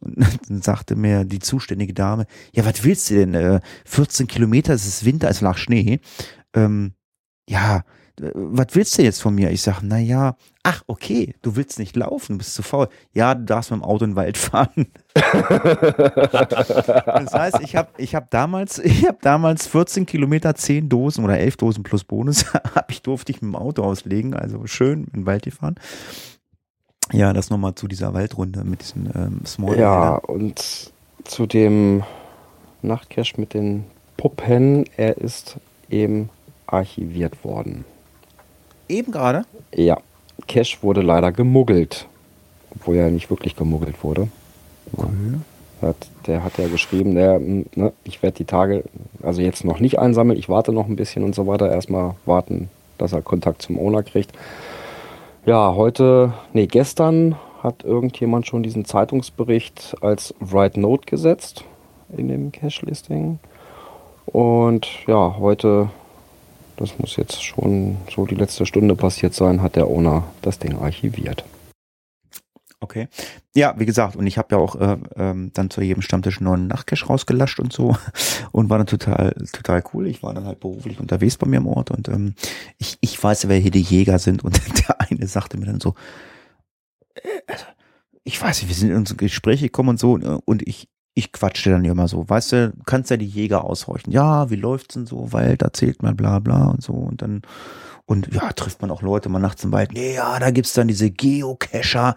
Und 0.00 0.16
dann 0.48 0.62
sagte 0.62 0.96
mir 0.96 1.24
die 1.24 1.38
zuständige 1.38 1.94
Dame, 1.94 2.26
ja, 2.52 2.64
was 2.64 2.84
willst 2.84 3.10
du 3.10 3.14
denn? 3.14 3.34
Äh, 3.34 3.60
14 3.84 4.26
Kilometer, 4.26 4.74
es 4.74 4.86
ist 4.86 5.04
Winter, 5.04 5.28
es 5.28 5.40
lag 5.40 5.56
Schnee. 5.56 6.00
Ähm, 6.54 6.92
ja, 7.48 7.84
äh, 8.20 8.30
was 8.34 8.68
willst 8.72 8.98
du 8.98 9.02
jetzt 9.02 9.22
von 9.22 9.34
mir? 9.34 9.50
Ich 9.50 9.62
sag, 9.62 9.82
na 9.82 9.98
ja, 9.98 10.36
ach, 10.66 10.82
okay, 10.88 11.34
du 11.42 11.54
willst 11.54 11.78
nicht 11.78 11.94
laufen, 11.94 12.32
du 12.32 12.38
bist 12.38 12.54
zu 12.54 12.64
faul. 12.64 12.88
Ja, 13.14 13.36
du 13.36 13.44
darfst 13.44 13.70
mit 13.70 13.78
dem 13.80 13.84
Auto 13.84 14.04
in 14.04 14.10
den 14.10 14.16
Wald 14.16 14.36
fahren. 14.36 14.88
das 15.14 15.22
heißt, 17.32 17.60
ich 17.60 17.76
habe 17.76 17.90
ich 17.98 18.16
hab 18.16 18.30
damals, 18.30 18.78
ich 18.80 19.06
habe 19.06 19.18
damals 19.20 19.68
14 19.68 20.06
Kilometer, 20.06 20.56
10 20.56 20.88
Dosen 20.88 21.24
oder 21.24 21.38
11 21.38 21.58
Dosen 21.58 21.84
plus 21.84 22.02
Bonus, 22.02 22.52
hab 22.74 22.90
ich 22.90 23.02
durfte 23.02 23.30
ich 23.30 23.42
mit 23.42 23.52
dem 23.52 23.54
Auto 23.54 23.84
auslegen, 23.84 24.34
also 24.34 24.66
schön 24.66 25.04
in 25.04 25.20
den 25.20 25.26
Wald 25.26 25.44
gefahren. 25.44 25.76
Ja, 27.12 27.32
das 27.32 27.50
nochmal 27.50 27.76
zu 27.76 27.86
dieser 27.86 28.12
Waldrunde 28.12 28.64
mit 28.64 28.82
diesen 28.82 29.08
ähm, 29.14 29.42
Small 29.46 29.78
ja 29.78 30.16
und 30.16 30.90
zu 31.22 31.46
dem 31.46 32.02
Nachtcache 32.82 33.40
mit 33.40 33.54
den 33.54 33.84
Puppen, 34.16 34.84
er 34.96 35.18
ist 35.18 35.58
eben 35.88 36.28
archiviert 36.66 37.44
worden. 37.44 37.84
Eben 38.88 39.12
gerade? 39.12 39.44
Ja, 39.72 39.98
Cache 40.46 40.78
wurde 40.82 41.02
leider 41.02 41.32
gemuggelt, 41.32 42.06
obwohl 42.74 42.96
er 42.96 43.10
nicht 43.10 43.30
wirklich 43.30 43.56
gemuggelt 43.56 44.02
wurde. 44.02 44.28
Hat, 45.82 45.96
der 46.26 46.42
hat 46.42 46.56
ja 46.58 46.68
geschrieben, 46.68 47.14
der, 47.14 47.38
ne, 47.38 47.92
ich 48.04 48.22
werde 48.22 48.38
die 48.38 48.44
Tage, 48.44 48.84
also 49.22 49.42
jetzt 49.42 49.64
noch 49.64 49.78
nicht 49.78 49.98
einsammeln, 49.98 50.38
ich 50.38 50.48
warte 50.48 50.72
noch 50.72 50.86
ein 50.86 50.96
bisschen 50.96 51.22
und 51.22 51.34
so 51.34 51.46
weiter. 51.46 51.70
Erstmal 51.70 52.14
warten, 52.24 52.68
dass 52.98 53.12
er 53.12 53.22
Kontakt 53.22 53.62
zum 53.62 53.78
Owner 53.78 54.02
kriegt. 54.02 54.32
Ja, 55.44 55.74
heute, 55.74 56.32
nee, 56.52 56.66
gestern 56.66 57.36
hat 57.62 57.84
irgendjemand 57.84 58.46
schon 58.46 58.62
diesen 58.62 58.84
Zeitungsbericht 58.84 59.96
als 60.00 60.34
Write 60.40 60.80
Note 60.80 61.06
gesetzt 61.06 61.64
in 62.16 62.28
dem 62.28 62.52
Cache-Listing. 62.52 63.38
Und 64.26 64.88
ja, 65.06 65.36
heute, 65.38 65.90
das 66.76 66.98
muss 66.98 67.16
jetzt 67.16 67.42
schon 67.42 67.96
so 68.14 68.26
die 68.26 68.34
letzte 68.34 68.66
Stunde 68.66 68.94
passiert 68.94 69.34
sein, 69.34 69.62
hat 69.62 69.76
der 69.76 69.88
Owner 69.88 70.24
das 70.42 70.58
Ding 70.58 70.78
archiviert. 70.78 71.44
Okay. 72.80 73.08
Ja, 73.54 73.74
wie 73.78 73.86
gesagt, 73.86 74.16
und 74.16 74.26
ich 74.26 74.36
habe 74.36 74.54
ja 74.54 74.58
auch 74.58 74.76
äh, 74.76 74.98
ähm, 75.16 75.50
dann 75.54 75.70
zu 75.70 75.80
jedem 75.80 76.02
Stammtisch 76.02 76.38
einen 76.38 76.44
neuen 76.44 76.66
Nachtcache 76.66 77.06
rausgelascht 77.06 77.58
und 77.58 77.72
so 77.72 77.96
und 78.52 78.68
war 78.68 78.76
dann 78.76 78.86
total, 78.86 79.32
total 79.52 79.82
cool. 79.92 80.06
Ich 80.06 80.22
war 80.22 80.34
dann 80.34 80.44
halt 80.44 80.60
beruflich 80.60 81.00
unterwegs 81.00 81.38
bei 81.38 81.46
mir 81.46 81.56
im 81.56 81.66
Ort 81.66 81.90
und 81.90 82.08
ähm, 82.08 82.34
ich, 82.76 82.98
ich 83.00 83.22
weiß, 83.22 83.48
wer 83.48 83.58
hier 83.58 83.70
die 83.70 83.80
Jäger 83.80 84.18
sind 84.18 84.44
und 84.44 84.60
der 84.88 85.00
eine 85.00 85.26
sagte 85.26 85.56
mir 85.56 85.66
dann 85.66 85.80
so, 85.80 85.94
äh, 87.14 87.20
also, 87.46 87.64
ich 88.24 88.40
weiß 88.40 88.60
nicht, 88.60 88.68
wir 88.68 88.76
sind 88.76 88.90
in 88.90 88.96
unsere 88.96 89.16
Gespräche 89.16 89.66
gekommen 89.66 89.90
und 89.90 89.98
so 89.98 90.18
äh, 90.18 90.38
und 90.44 90.66
ich, 90.68 90.88
ich 91.18 91.32
quatschte 91.32 91.70
dann 91.70 91.84
immer 91.86 92.08
so, 92.08 92.28
weißt 92.28 92.52
du, 92.52 92.72
kannst 92.84 93.10
ja 93.10 93.16
die 93.16 93.26
Jäger 93.26 93.64
aushorchen. 93.64 94.12
Ja, 94.12 94.50
wie 94.50 94.56
läuft's 94.56 94.94
denn 94.94 95.06
so? 95.06 95.32
Wald 95.32 95.62
erzählt 95.62 96.02
man 96.02 96.14
bla 96.14 96.40
bla 96.40 96.66
und 96.66 96.82
so 96.82 96.92
und 96.92 97.22
dann 97.22 97.40
und 98.04 98.32
ja, 98.32 98.52
trifft 98.52 98.82
man 98.82 98.90
auch 98.90 99.00
Leute 99.00 99.30
mal 99.30 99.38
nachts 99.38 99.64
im 99.64 99.72
Wald. 99.72 99.92
Nee, 99.92 100.14
ja, 100.14 100.38
da 100.38 100.50
gibt's 100.50 100.74
dann 100.74 100.88
diese 100.88 101.10
Geocacher, 101.10 102.16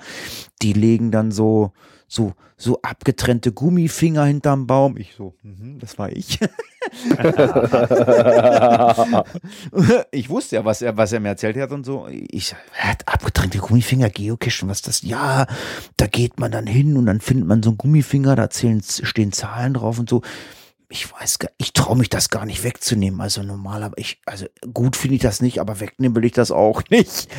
die 0.62 0.74
legen 0.74 1.12
dann 1.12 1.32
so 1.32 1.72
so, 2.10 2.34
so 2.58 2.82
abgetrennte 2.82 3.52
Gummifinger 3.52 4.26
hinterm 4.26 4.66
Baum. 4.66 4.98
Ich 4.98 5.14
so, 5.16 5.36
mhm, 5.44 5.78
das 5.80 6.00
war 6.00 6.12
ich. 6.12 6.40
ich 10.12 10.30
wusste 10.30 10.56
ja, 10.56 10.66
was 10.66 10.82
er, 10.82 10.98
was 10.98 11.14
er 11.14 11.20
mir 11.20 11.30
erzählt 11.30 11.56
hat 11.58 11.72
und 11.72 11.86
so. 11.86 12.08
Ich, 12.10 12.56
er 12.82 12.90
hat 12.90 13.08
abgetrennte 13.08 13.60
Gummifinger, 13.60 14.10
Geocachen, 14.10 14.68
was 14.68 14.80
ist 14.80 14.88
das? 14.88 15.04
Ja, 15.04 15.46
da 15.98 16.08
geht 16.08 16.40
man 16.40 16.52
dann 16.52 16.66
hin 16.66 16.98
und 16.98 17.06
dann 17.06 17.22
findet 17.22 17.48
man 17.48 17.62
so 17.62 17.70
einen 17.70 17.78
Gummifinger, 17.78 18.36
da 18.36 18.50
zählen, 18.50 18.82
stehen 18.82 19.32
Zahlen 19.32 19.76
drauf 19.76 20.00
und 20.00 20.10
so 20.10 20.24
ich 20.92 21.12
weiß 21.12 21.38
gar, 21.38 21.52
ich 21.58 21.72
traue 21.74 21.96
mich 21.96 22.10
das 22.10 22.30
gar 22.30 22.46
nicht 22.46 22.64
wegzunehmen. 22.64 23.22
Also 23.22 23.44
normal, 23.44 23.84
aber 23.84 23.98
ich, 23.98 24.20
also 24.26 24.48
gut 24.74 24.96
finde 24.96 25.16
ich 25.16 25.22
das 25.22 25.40
nicht, 25.40 25.62
aber 25.62 25.80
wegnehmen 25.80 26.16
will 26.16 26.26
ich 26.26 26.32
das 26.32 26.52
auch 26.52 26.82
nicht. 26.90 27.30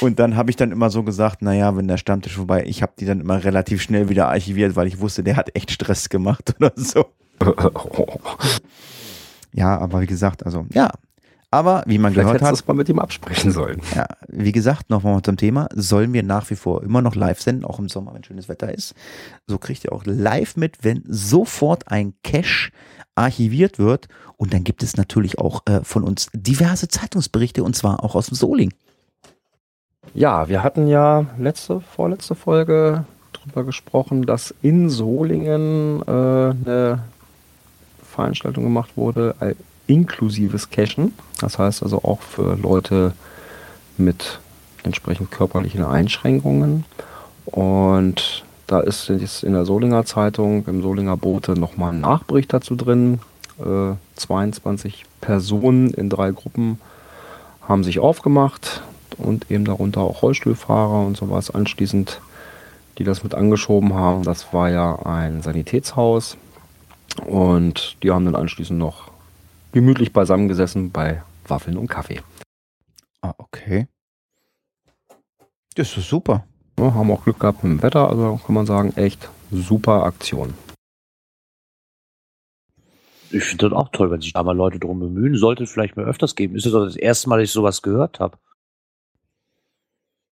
Und 0.00 0.18
dann 0.18 0.36
habe 0.36 0.50
ich 0.50 0.56
dann 0.56 0.72
immer 0.72 0.90
so 0.90 1.02
gesagt, 1.02 1.40
naja, 1.40 1.74
wenn 1.76 1.88
der 1.88 1.96
Stammtisch 1.96 2.34
vorbei, 2.34 2.64
ich 2.66 2.82
habe 2.82 2.92
die 2.98 3.06
dann 3.06 3.20
immer 3.20 3.42
relativ 3.42 3.80
schnell 3.80 4.10
wieder 4.10 4.28
archiviert, 4.28 4.76
weil 4.76 4.86
ich 4.86 5.00
wusste, 5.00 5.24
der 5.24 5.36
hat 5.36 5.56
echt 5.56 5.70
Stress 5.70 6.10
gemacht 6.10 6.54
oder 6.60 6.72
so. 6.76 7.06
ja, 9.52 9.78
aber 9.78 10.02
wie 10.02 10.06
gesagt, 10.06 10.44
also 10.44 10.66
ja. 10.72 10.90
Aber 11.50 11.82
wie 11.86 11.96
man 11.96 12.12
Vielleicht 12.12 12.26
gehört 12.26 12.42
hat, 12.42 12.68
mal 12.68 12.74
mit 12.74 12.90
ihm 12.90 12.98
absprechen 12.98 13.52
sollen. 13.52 13.80
ja, 13.96 14.06
wie 14.28 14.52
gesagt, 14.52 14.90
nochmal 14.90 15.22
zum 15.22 15.38
Thema, 15.38 15.66
sollen 15.74 16.12
wir 16.12 16.22
nach 16.22 16.50
wie 16.50 16.56
vor 16.56 16.82
immer 16.82 17.00
noch 17.00 17.14
live 17.14 17.40
senden, 17.40 17.64
auch 17.64 17.78
im 17.78 17.88
Sommer, 17.88 18.12
wenn 18.12 18.22
schönes 18.22 18.50
Wetter 18.50 18.70
ist. 18.70 18.94
So 19.46 19.56
kriegt 19.56 19.84
ihr 19.84 19.92
auch 19.92 20.04
live 20.04 20.56
mit, 20.56 20.84
wenn 20.84 21.02
sofort 21.06 21.90
ein 21.90 22.12
Cache 22.22 22.70
archiviert 23.18 23.78
wird. 23.78 24.08
Und 24.36 24.54
dann 24.54 24.64
gibt 24.64 24.82
es 24.82 24.96
natürlich 24.96 25.38
auch 25.38 25.62
äh, 25.66 25.80
von 25.82 26.04
uns 26.04 26.28
diverse 26.32 26.88
Zeitungsberichte 26.88 27.62
und 27.64 27.74
zwar 27.74 28.04
auch 28.04 28.14
aus 28.14 28.26
dem 28.26 28.36
Soling. 28.36 28.72
Ja, 30.14 30.48
wir 30.48 30.62
hatten 30.62 30.86
ja 30.86 31.26
letzte, 31.38 31.80
vorletzte 31.80 32.34
Folge 32.34 33.04
drüber 33.32 33.64
gesprochen, 33.64 34.24
dass 34.24 34.54
in 34.62 34.88
Solingen 34.88 36.02
äh, 36.06 36.10
eine 36.10 37.02
Veranstaltung 38.02 38.64
gemacht 38.64 38.96
wurde, 38.96 39.34
äh, 39.40 39.54
inklusives 39.86 40.70
Cashen. 40.70 41.14
Das 41.40 41.58
heißt 41.58 41.82
also 41.82 42.02
auch 42.02 42.20
für 42.22 42.56
Leute 42.56 43.12
mit 43.96 44.40
entsprechend 44.84 45.30
körperlichen 45.30 45.84
Einschränkungen. 45.84 46.84
Und 47.46 48.44
da 48.68 48.80
ist 48.80 49.08
jetzt 49.08 49.42
in 49.42 49.54
der 49.54 49.64
Solinger 49.64 50.04
Zeitung, 50.04 50.66
im 50.66 50.82
Solinger 50.82 51.16
Bote 51.16 51.58
nochmal 51.58 51.94
ein 51.94 52.00
Nachbericht 52.00 52.52
dazu 52.52 52.76
drin. 52.76 53.18
Äh, 53.58 53.94
22 54.14 55.06
Personen 55.22 55.90
in 55.94 56.10
drei 56.10 56.30
Gruppen 56.30 56.78
haben 57.66 57.82
sich 57.82 57.98
aufgemacht 57.98 58.82
und 59.16 59.50
eben 59.50 59.64
darunter 59.64 60.02
auch 60.02 60.22
Rollstuhlfahrer 60.22 61.06
und 61.06 61.16
sowas 61.16 61.50
anschließend, 61.50 62.20
die 62.98 63.04
das 63.04 63.24
mit 63.24 63.34
angeschoben 63.34 63.94
haben. 63.94 64.22
Das 64.22 64.52
war 64.52 64.68
ja 64.68 64.96
ein 65.06 65.40
Sanitätshaus 65.40 66.36
und 67.26 67.96
die 68.02 68.10
haben 68.10 68.26
dann 68.26 68.36
anschließend 68.36 68.78
noch 68.78 69.10
gemütlich 69.72 70.12
beisammengesessen 70.12 70.90
bei 70.90 71.22
Waffeln 71.46 71.78
und 71.78 71.88
Kaffee. 71.88 72.20
Ah, 73.22 73.32
okay. 73.38 73.88
Das 75.74 75.96
ist 75.96 76.08
super. 76.08 76.44
Ja, 76.78 76.94
haben 76.94 77.10
auch 77.10 77.24
Glück 77.24 77.40
gehabt 77.40 77.64
mit 77.64 77.72
dem 77.72 77.82
Wetter, 77.82 78.08
also 78.08 78.40
kann 78.44 78.54
man 78.54 78.66
sagen, 78.66 78.92
echt 78.96 79.28
super 79.50 80.04
Aktion. 80.04 80.54
Ich 83.30 83.44
finde 83.44 83.68
das 83.68 83.78
auch 83.78 83.88
toll, 83.90 84.10
wenn 84.10 84.20
sich 84.20 84.32
da 84.32 84.42
mal 84.42 84.56
Leute 84.56 84.78
drum 84.78 85.00
bemühen. 85.00 85.36
Sollte 85.36 85.64
es 85.64 85.70
vielleicht 85.70 85.96
mal 85.96 86.06
öfters 86.06 86.34
geben. 86.34 86.56
Ist 86.56 86.64
das 86.64 86.72
doch 86.72 86.84
das 86.84 86.96
erste 86.96 87.28
Mal, 87.28 87.38
dass 87.38 87.50
ich 87.50 87.52
sowas 87.52 87.82
gehört 87.82 88.20
habe. 88.20 88.38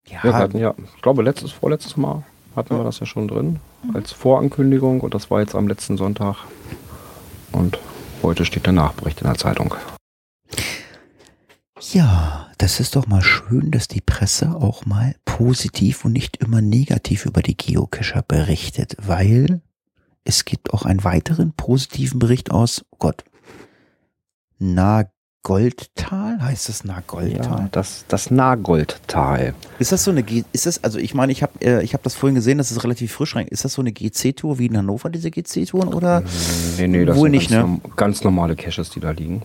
Ja, 0.06 0.22
wir 0.22 0.34
hatten 0.34 0.58
ja, 0.58 0.74
ich 0.94 1.02
glaube, 1.02 1.22
letztes, 1.22 1.50
vorletztes 1.50 1.96
Mal 1.96 2.24
hatten 2.54 2.76
wir 2.76 2.84
das 2.84 3.00
ja 3.00 3.06
schon 3.06 3.26
drin 3.26 3.58
als 3.94 4.12
Vorankündigung 4.12 5.00
und 5.00 5.14
das 5.14 5.30
war 5.30 5.40
jetzt 5.40 5.54
am 5.54 5.66
letzten 5.66 5.96
Sonntag. 5.96 6.36
Und 7.52 7.78
heute 8.22 8.44
steht 8.44 8.66
der 8.66 8.74
Nachbericht 8.74 9.22
in 9.22 9.26
der 9.26 9.36
Zeitung. 9.36 9.74
Ja, 11.92 12.48
das 12.58 12.80
ist 12.80 12.96
doch 12.96 13.06
mal 13.06 13.22
schön, 13.22 13.70
dass 13.70 13.88
die 13.88 14.00
Presse 14.00 14.54
auch 14.54 14.86
mal 14.86 15.14
positiv 15.24 16.04
und 16.04 16.12
nicht 16.12 16.38
immer 16.38 16.62
negativ 16.62 17.26
über 17.26 17.42
die 17.42 17.56
Geocacher 17.56 18.22
berichtet, 18.22 18.96
weil 19.02 19.60
es 20.24 20.44
gibt 20.44 20.72
auch 20.72 20.84
einen 20.84 21.04
weiteren 21.04 21.52
positiven 21.52 22.18
Bericht 22.18 22.50
aus, 22.50 22.84
oh 22.90 22.96
Gott, 22.98 23.24
Nagoldtal, 24.58 26.40
heißt 26.40 26.70
das 26.70 26.84
Nagoldtal? 26.84 27.60
Ja, 27.60 27.68
das, 27.70 28.06
das 28.08 28.30
Nagoldtal. 28.30 29.54
Ist 29.78 29.92
das 29.92 30.04
so 30.04 30.10
eine, 30.10 30.22
G 30.22 30.44
ist 30.52 30.64
das, 30.64 30.82
also 30.82 30.98
ich 30.98 31.12
meine, 31.12 31.32
ich 31.32 31.42
habe 31.42 31.52
äh, 31.60 31.84
ich 31.84 31.92
hab 31.92 32.02
das 32.02 32.14
vorhin 32.14 32.34
gesehen, 32.34 32.56
das 32.56 32.70
ist 32.70 32.82
relativ 32.82 33.12
frisch 33.12 33.36
rein. 33.36 33.46
Ist 33.46 33.64
das 33.66 33.74
so 33.74 33.82
eine 33.82 33.92
GC-Tour 33.92 34.58
wie 34.58 34.66
in 34.66 34.78
Hannover, 34.78 35.10
diese 35.10 35.30
GC-Touren 35.30 35.92
oder? 35.92 36.22
Nee, 36.78 36.88
nee, 36.88 37.04
das 37.04 37.16
Wohl 37.16 37.24
sind 37.24 37.32
nicht, 37.32 37.50
ganz, 37.50 37.82
ne? 37.82 37.90
ganz 37.94 38.24
normale 38.24 38.56
Caches, 38.56 38.88
die 38.88 39.00
da 39.00 39.10
liegen. 39.10 39.42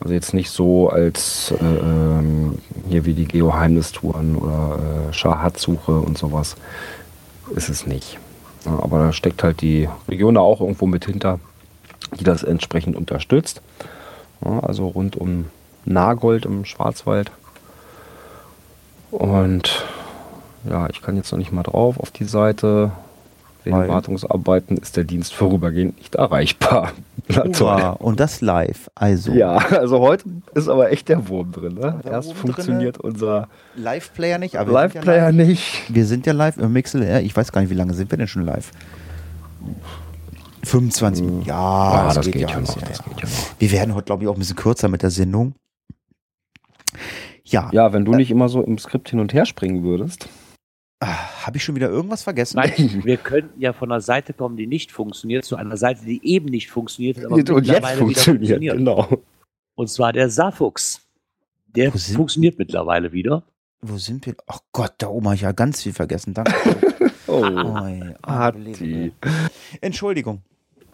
Also 0.00 0.14
jetzt 0.14 0.32
nicht 0.32 0.50
so 0.50 0.88
als 0.90 1.52
äh, 1.60 1.64
ähm, 1.64 2.58
hier 2.88 3.04
wie 3.04 3.14
die 3.14 3.26
Geoheimnistouren 3.26 4.36
oder 4.36 4.78
äh, 5.08 5.12
Schahatzsuche 5.12 5.98
und 5.98 6.16
sowas 6.16 6.56
ist 7.54 7.68
es 7.68 7.86
nicht. 7.86 8.18
Ja, 8.64 8.78
aber 8.80 8.98
da 8.98 9.12
steckt 9.12 9.42
halt 9.42 9.60
die 9.60 9.88
Region 10.08 10.34
da 10.34 10.40
auch 10.40 10.60
irgendwo 10.60 10.86
mit 10.86 11.04
hinter, 11.06 11.40
die 12.18 12.24
das 12.24 12.42
entsprechend 12.42 12.96
unterstützt. 12.96 13.60
Ja, 14.44 14.60
also 14.60 14.86
rund 14.86 15.16
um 15.16 15.46
Nagold 15.84 16.44
im 16.44 16.64
Schwarzwald. 16.64 17.32
Und 19.10 19.84
ja, 20.68 20.88
ich 20.90 21.02
kann 21.02 21.16
jetzt 21.16 21.32
noch 21.32 21.38
nicht 21.38 21.52
mal 21.52 21.62
drauf 21.62 21.98
auf 21.98 22.10
die 22.10 22.24
Seite. 22.24 22.92
Wegen 23.64 23.76
Weil- 23.76 23.88
Wartungsarbeiten 23.88 24.76
ist 24.76 24.96
der 24.96 25.04
Dienst 25.04 25.34
vorübergehend 25.34 25.98
nicht 25.98 26.14
erreichbar. 26.14 26.92
Na 27.28 27.90
und 27.90 28.20
das 28.20 28.40
live. 28.40 28.88
Also 28.94 29.32
Ja, 29.32 29.56
also 29.56 29.98
heute 30.00 30.24
ist 30.54 30.68
aber 30.68 30.90
echt 30.92 31.08
der 31.08 31.28
Wurm 31.28 31.52
drin. 31.52 31.74
Ne? 31.74 32.00
Erst 32.04 32.28
Wurm 32.28 32.36
funktioniert 32.36 32.98
unser 32.98 33.48
Live-Player 33.76 34.38
nicht, 34.38 34.56
aber 34.56 34.70
wir 34.72 34.80
sind 34.80 34.94
ja 34.94 35.00
Live-Player 35.00 35.32
live. 35.32 35.46
nicht. 35.48 35.82
Wir 35.94 36.06
sind 36.06 36.26
ja 36.26 36.32
live 36.32 36.56
im 36.56 36.72
MixLR. 36.72 37.20
Ich 37.22 37.36
weiß 37.36 37.52
gar 37.52 37.60
nicht, 37.60 37.70
wie 37.70 37.74
lange 37.74 37.92
sind 37.94 38.10
wir 38.10 38.16
denn 38.18 38.28
schon 38.28 38.44
live? 38.46 38.70
25 40.64 41.24
Minuten. 41.24 41.44
Ja, 41.46 41.56
Ah, 41.56 42.12
das, 42.14 42.26
geht, 42.26 42.36
ja 42.36 42.48
ja 42.48 42.60
noch. 42.60 42.76
ja, 42.80 42.88
Das 42.88 42.98
ja. 42.98 43.04
geht 43.04 43.20
ja 43.22 43.28
noch. 43.28 43.60
Wir 43.60 43.72
werden 43.72 43.94
heute, 43.94 44.04
glaube 44.06 44.22
ich, 44.22 44.28
auch 44.28 44.34
ein 44.34 44.38
bisschen 44.38 44.56
kürzer 44.56 44.88
mit 44.88 45.02
der 45.02 45.10
Sendung. 45.10 45.54
Ja, 47.44 47.68
Ja, 47.72 47.92
wenn 47.92 48.04
du 48.04 48.12
nicht 48.14 48.30
immer 48.30 48.48
so 48.48 48.62
im 48.62 48.78
Skript 48.78 49.10
hin 49.10 49.20
und 49.20 49.32
her 49.32 49.46
springen 49.46 49.82
würdest. 49.82 50.28
ah, 51.00 51.06
habe 51.46 51.56
ich 51.56 51.64
schon 51.64 51.76
wieder 51.76 51.88
irgendwas 51.88 52.22
vergessen? 52.22 52.56
Nein, 52.56 53.00
wir 53.04 53.16
könnten 53.16 53.60
ja 53.60 53.72
von 53.72 53.90
einer 53.90 54.00
Seite 54.00 54.32
kommen, 54.32 54.56
die 54.56 54.66
nicht 54.66 54.92
funktioniert, 54.92 55.44
zu 55.44 55.56
einer 55.56 55.76
Seite, 55.76 56.04
die 56.04 56.20
eben 56.26 56.46
nicht 56.46 56.70
funktioniert, 56.70 57.24
aber 57.24 57.34
und 57.34 57.38
jetzt 57.38 57.54
mittlerweile 57.54 57.96
wieder 58.08 58.22
funktioniert, 58.22 58.60
genau. 58.60 59.08
Und 59.74 59.88
zwar 59.88 60.12
der 60.12 60.30
Safux. 60.30 61.02
Der 61.68 61.92
funktioniert 61.92 62.58
mittlerweile 62.58 63.12
wieder. 63.12 63.44
Wo 63.80 63.98
sind 63.98 64.26
wir? 64.26 64.34
Ach 64.46 64.60
Gott, 64.72 64.94
da 64.98 65.08
oben 65.08 65.26
habe 65.26 65.36
ich 65.36 65.42
ja 65.42 65.52
ganz 65.52 65.82
viel 65.82 65.92
vergessen. 65.92 66.34
Danke. 66.34 66.52
Oh, 67.30 67.42
Oi, 67.42 68.14
unbelievable. 68.26 69.12
Entschuldigung. 69.82 70.40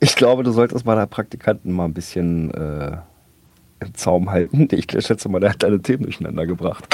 Ich 0.00 0.16
glaube, 0.16 0.42
du 0.42 0.50
solltest 0.50 0.84
mal 0.84 0.96
der 0.96 1.06
Praktikanten 1.06 1.70
mal 1.70 1.84
ein 1.84 1.94
bisschen 1.94 2.52
äh, 2.52 2.98
im 3.78 3.94
Zaum 3.94 4.28
halten. 4.30 4.66
Ich 4.72 4.86
schätze 4.90 5.28
mal, 5.28 5.38
der 5.38 5.50
hat 5.50 5.62
deine 5.62 5.80
Themen 5.80 6.02
durcheinander 6.02 6.44
gebracht. 6.44 6.88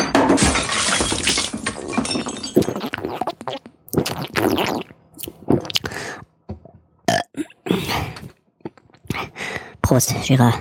Prost, 9.82 10.14
Gerard. 10.24 10.54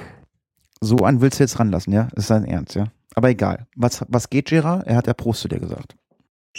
So 0.82 0.98
an 0.98 1.22
willst 1.22 1.40
du 1.40 1.44
jetzt 1.44 1.60
ranlassen, 1.60 1.94
ja? 1.94 2.08
Ist 2.16 2.32
dein 2.32 2.46
Ernst, 2.46 2.74
ja? 2.74 2.86
Aber 3.14 3.30
egal. 3.30 3.68
Was, 3.76 4.04
was 4.08 4.32
geht, 4.32 4.48
Gerard? 4.48 4.88
Er 4.88 4.96
hat 4.96 5.06
ja 5.06 5.14
Prost 5.14 5.42
zu 5.42 5.48
dir 5.48 5.60
gesagt. 5.60 5.96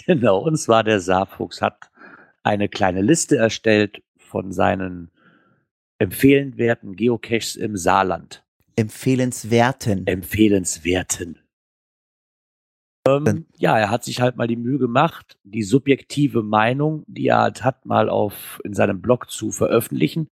Genau, 0.06 0.38
und 0.38 0.56
zwar 0.56 0.84
der 0.84 1.00
Saarfuchs 1.00 1.60
hat 1.60 1.90
eine 2.44 2.68
kleine 2.68 3.02
Liste 3.02 3.36
erstellt 3.36 4.02
von 4.18 4.52
seinen 4.52 5.10
empfehlenswerten 5.98 6.94
Geocaches 6.94 7.56
im 7.56 7.76
Saarland. 7.76 8.44
Empfehlenswerten. 8.76 10.06
Empfehlenswerten. 10.06 11.39
Ähm, 13.10 13.46
ja, 13.56 13.78
er 13.78 13.90
hat 13.90 14.04
sich 14.04 14.20
halt 14.20 14.36
mal 14.36 14.46
die 14.46 14.56
Mühe 14.56 14.78
gemacht, 14.78 15.38
die 15.44 15.62
subjektive 15.62 16.42
Meinung, 16.42 17.04
die 17.06 17.28
er 17.28 17.40
halt 17.40 17.64
hat, 17.64 17.86
mal 17.86 18.08
auf 18.08 18.60
in 18.64 18.74
seinem 18.74 19.00
Blog 19.00 19.30
zu 19.30 19.50
veröffentlichen 19.50 20.28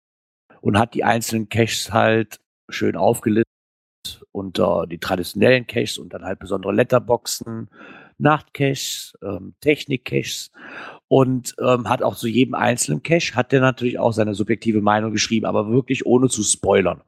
und 0.60 0.78
hat 0.78 0.94
die 0.94 1.04
einzelnen 1.04 1.48
Caches 1.48 1.92
halt 1.92 2.40
schön 2.68 2.96
aufgelistet 2.96 3.44
unter 4.32 4.86
die 4.86 4.98
traditionellen 4.98 5.66
Caches 5.66 5.98
und 5.98 6.12
dann 6.12 6.24
halt 6.24 6.38
besondere 6.38 6.72
Letterboxen, 6.72 7.68
Nachtcaches, 8.18 9.14
ähm, 9.22 9.54
Technik-Caches 9.60 10.50
und 11.08 11.54
ähm, 11.60 11.88
hat 11.88 12.02
auch 12.02 12.16
zu 12.16 12.28
jedem 12.28 12.54
einzelnen 12.54 13.02
Cache 13.02 13.34
hat 13.34 13.52
er 13.52 13.60
natürlich 13.60 13.98
auch 13.98 14.12
seine 14.12 14.34
subjektive 14.34 14.80
Meinung 14.80 15.12
geschrieben, 15.12 15.46
aber 15.46 15.68
wirklich 15.68 16.06
ohne 16.06 16.28
zu 16.28 16.42
spoilern. 16.42 17.02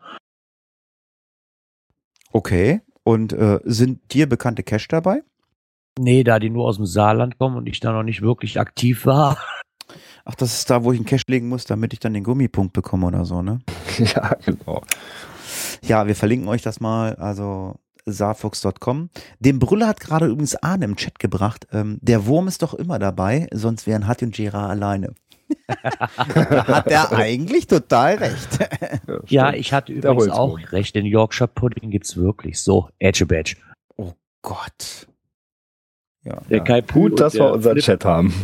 Okay. 2.33 2.83
Und 3.03 3.33
äh, 3.33 3.61
sind 3.65 4.13
dir 4.13 4.29
bekannte 4.29 4.65
Cache 4.65 4.89
dabei? 4.89 5.23
Nee, 5.99 6.25
da 6.25 6.39
die 6.39 6.51
nur 6.51 6.67
aus 6.67 6.77
dem 6.77 6.87
Saarland 6.87 7.39
kommen 7.39 7.57
und 7.57 7.67
ich 7.67 7.81
da 7.81 7.93
noch 7.93 8.03
nicht 8.03 8.23
wirklich 8.23 8.61
aktiv 8.61 9.07
war. 9.07 9.39
Ach, 10.25 10.35
das 10.35 10.55
ist 10.55 10.71
da, 10.71 10.85
wo 10.85 10.93
ich 10.93 10.99
einen 10.99 11.07
Cache 11.07 11.23
legen 11.29 11.49
muss, 11.49 11.65
damit 11.65 11.93
ich 11.93 12.01
dann 12.01 12.13
den 12.13 12.25
Gummipunkt 12.25 12.73
bekomme 12.73 13.07
oder 13.07 13.25
so, 13.25 13.43
ne? 13.43 13.61
ja, 13.99 14.35
genau. 14.45 14.83
Ja, 15.83 16.07
wir 16.07 16.17
verlinken 16.17 16.49
euch 16.49 16.63
das 16.63 16.81
mal, 16.81 17.15
also 17.15 17.77
saarfuchs.com. 18.07 19.11
Den 19.39 19.59
Brüller 19.59 19.89
hat 19.89 20.01
gerade 20.01 20.27
übrigens 20.27 20.57
Arne 20.57 20.85
im 20.85 20.97
Chat 20.97 21.19
gebracht. 21.19 21.67
Ähm, 21.73 21.99
der 22.03 22.27
Wurm 22.27 22.49
ist 22.49 22.63
doch 22.63 22.75
immer 22.75 22.99
dabei, 22.99 23.49
sonst 23.53 23.87
wären 23.87 24.07
Hat 24.07 24.23
und 24.23 24.35
Gerard 24.35 24.71
alleine. 24.71 25.15
da 25.69 26.67
hat 26.67 26.89
er 26.89 27.13
eigentlich 27.13 27.69
total 27.69 28.17
recht. 28.17 28.59
Ja, 29.29 29.53
ich 29.55 29.73
hatte 29.73 29.93
übrigens 29.93 30.29
auch 30.29 30.59
recht. 30.73 30.95
Den 30.95 31.07
Yorkshire 31.07 31.49
Pudding 31.49 31.91
gibt's 31.91 32.17
wirklich. 32.17 32.61
So, 32.61 32.89
Edge 32.99 33.27
Badge. 33.27 33.57
Oh 33.97 34.13
Gott. 34.43 35.07
Ja, 36.27 36.41
Der 36.51 36.59
ja. 36.59 36.65
Kai 36.65 36.83
Pu 36.83 37.11
Gut, 37.11 37.21
dass 37.21 37.35
wir 37.35 37.53
unseren 37.53 37.79
Chat 37.79 38.05
haben. 38.05 38.35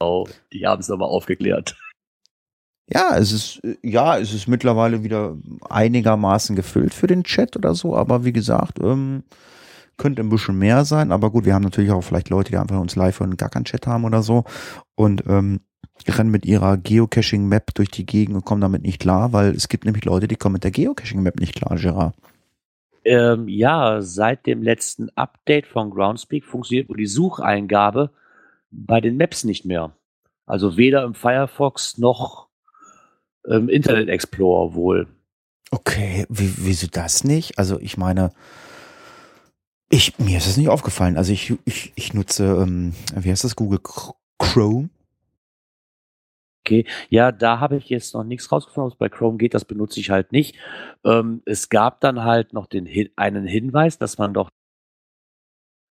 Oh, 0.00 0.26
die 0.52 0.66
haben 0.66 0.80
es 0.80 0.88
nochmal 0.88 1.08
aufgeklärt. 1.08 1.76
Ja, 2.90 3.16
es 3.16 3.32
ist, 3.32 3.60
ja, 3.82 4.18
es 4.18 4.34
ist 4.34 4.48
mittlerweile 4.48 5.04
wieder 5.04 5.36
einigermaßen 5.68 6.56
gefüllt 6.56 6.92
für 6.92 7.06
den 7.06 7.22
Chat 7.22 7.56
oder 7.56 7.74
so, 7.74 7.96
aber 7.96 8.24
wie 8.24 8.32
gesagt, 8.32 8.78
ähm, 8.82 9.22
könnte 9.96 10.22
ein 10.22 10.28
bisschen 10.28 10.58
mehr 10.58 10.84
sein, 10.84 11.12
aber 11.12 11.30
gut, 11.30 11.44
wir 11.44 11.54
haben 11.54 11.62
natürlich 11.62 11.92
auch 11.92 12.00
vielleicht 12.00 12.30
Leute, 12.30 12.50
die 12.50 12.58
einfach 12.58 12.80
uns 12.80 12.96
live 12.96 13.20
und 13.20 13.38
gar 13.38 13.50
keinen 13.50 13.66
Chat 13.66 13.86
haben 13.86 14.04
oder 14.04 14.22
so 14.22 14.44
und 14.96 15.22
ähm, 15.28 15.60
rennen 16.08 16.30
mit 16.30 16.44
ihrer 16.44 16.76
Geocaching-Map 16.76 17.74
durch 17.74 17.90
die 17.90 18.06
Gegend 18.06 18.34
und 18.34 18.44
kommen 18.44 18.60
damit 18.60 18.82
nicht 18.82 19.00
klar, 19.00 19.32
weil 19.32 19.52
es 19.52 19.68
gibt 19.68 19.84
nämlich 19.84 20.04
Leute, 20.04 20.26
die 20.26 20.36
kommen 20.36 20.54
mit 20.54 20.64
der 20.64 20.72
Geocaching-Map 20.72 21.38
nicht 21.38 21.54
klar, 21.54 21.78
Gerard. 21.78 22.14
Ähm, 23.04 23.48
ja, 23.48 24.00
seit 24.00 24.46
dem 24.46 24.62
letzten 24.62 25.10
Update 25.16 25.66
von 25.66 25.90
Groundspeak 25.90 26.44
funktioniert 26.44 26.88
wohl 26.88 26.96
die 26.96 27.06
Sucheingabe 27.06 28.10
bei 28.70 29.00
den 29.00 29.16
Maps 29.16 29.44
nicht 29.44 29.64
mehr. 29.64 29.92
Also 30.46 30.76
weder 30.76 31.04
im 31.04 31.14
Firefox 31.14 31.98
noch 31.98 32.48
im 33.44 33.68
Internet 33.68 34.08
Explorer 34.08 34.74
wohl. 34.74 35.08
Okay, 35.70 36.26
wie, 36.28 36.52
wieso 36.58 36.86
das 36.86 37.24
nicht? 37.24 37.58
Also 37.58 37.80
ich 37.80 37.96
meine, 37.96 38.32
ich, 39.88 40.18
mir 40.18 40.38
ist 40.38 40.46
das 40.46 40.56
nicht 40.56 40.68
aufgefallen. 40.68 41.16
Also 41.16 41.32
ich, 41.32 41.54
ich, 41.64 41.92
ich 41.96 42.14
nutze, 42.14 42.44
ähm, 42.44 42.94
wie 43.16 43.30
heißt 43.30 43.44
das, 43.44 43.56
Google 43.56 43.80
Chr- 43.80 44.14
Chrome. 44.38 44.90
Okay, 46.64 46.86
ja, 47.08 47.32
da 47.32 47.58
habe 47.58 47.76
ich 47.76 47.88
jetzt 47.88 48.14
noch 48.14 48.22
nichts 48.22 48.52
rausgefunden, 48.52 48.92
was 48.92 48.98
bei 48.98 49.08
Chrome 49.08 49.36
geht, 49.36 49.54
das 49.54 49.64
benutze 49.64 49.98
ich 49.98 50.10
halt 50.10 50.30
nicht. 50.30 50.56
Ähm, 51.04 51.42
es 51.44 51.68
gab 51.68 52.00
dann 52.00 52.22
halt 52.22 52.52
noch 52.52 52.66
den 52.66 52.88
einen 53.16 53.46
Hinweis, 53.46 53.98
dass 53.98 54.16
man 54.16 54.32
doch, 54.32 54.48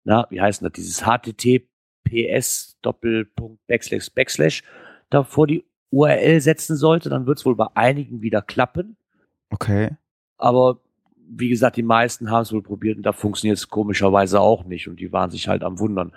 na, 0.06 0.28
wie 0.30 0.40
heißt 0.40 0.62
denn 0.62 0.70
das, 0.70 0.74
dieses 0.74 1.04
HTTPS 1.06 2.78
Doppelpunkt 2.84 3.66
Backslash 3.66 4.12
Backslash 4.12 4.64
da 5.10 5.24
vor 5.24 5.48
die 5.48 5.66
URL 5.92 6.40
setzen 6.40 6.76
sollte, 6.76 7.10
dann 7.10 7.26
wird 7.26 7.40
es 7.40 7.46
wohl 7.46 7.56
bei 7.56 7.68
einigen 7.74 8.22
wieder 8.22 8.44
klappen. 8.44 8.96
Okay. 9.50 9.98
Aber 10.38 10.80
wie 11.16 11.50
gesagt, 11.50 11.78
die 11.78 11.84
meisten 11.84 12.30
haben 12.30 12.44
es 12.44 12.54
wohl 12.54 12.62
probiert 12.62 12.98
und 12.98 13.04
da 13.04 13.12
funktioniert 13.12 13.58
es 13.58 13.70
komischerweise 13.70 14.40
auch 14.40 14.66
nicht 14.66 14.88
und 14.88 15.00
die 15.00 15.12
waren 15.12 15.32
sich 15.32 15.48
halt 15.48 15.64
am 15.64 15.80
Wundern. 15.80 16.14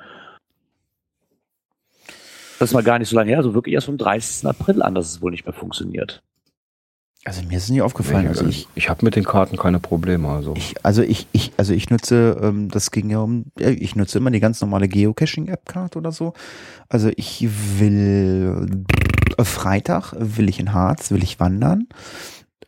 Das 2.62 2.74
war 2.74 2.82
gar 2.82 2.98
nicht 2.98 3.08
so 3.08 3.16
lange 3.16 3.30
her, 3.30 3.38
also 3.38 3.54
wirklich 3.54 3.74
erst 3.74 3.86
vom 3.86 3.98
30. 3.98 4.46
April 4.46 4.82
an, 4.82 4.94
dass 4.94 5.10
es 5.10 5.22
wohl 5.22 5.30
nicht 5.30 5.44
mehr 5.44 5.52
funktioniert. 5.52 6.22
Also 7.24 7.42
mir 7.42 7.56
ist 7.56 7.64
es 7.64 7.70
nicht 7.70 7.82
aufgefallen. 7.82 8.26
Also 8.26 8.46
ich, 8.46 8.66
ich 8.74 8.88
habe 8.88 9.04
mit 9.04 9.14
den 9.14 9.22
Karten 9.22 9.56
keine 9.56 9.78
Probleme. 9.78 10.28
Also. 10.28 10.54
ich, 10.56 10.74
also 10.84 11.02
ich, 11.02 11.28
ich, 11.30 11.52
also 11.56 11.72
ich 11.72 11.88
nutze, 11.88 12.36
ähm, 12.42 12.68
das 12.68 12.90
ging 12.90 13.10
ja 13.10 13.18
um, 13.18 13.44
ich 13.58 13.94
nutze 13.94 14.18
immer 14.18 14.32
die 14.32 14.40
ganz 14.40 14.60
normale 14.60 14.88
Geocaching-App-Card 14.88 15.96
oder 15.96 16.10
so. 16.10 16.32
Also 16.88 17.10
ich 17.14 17.46
will 17.78 18.84
äh, 19.38 19.44
Freitag 19.44 20.14
will 20.18 20.48
ich 20.48 20.58
in 20.58 20.72
Harz, 20.72 21.12
will 21.12 21.22
ich 21.22 21.38
wandern 21.38 21.86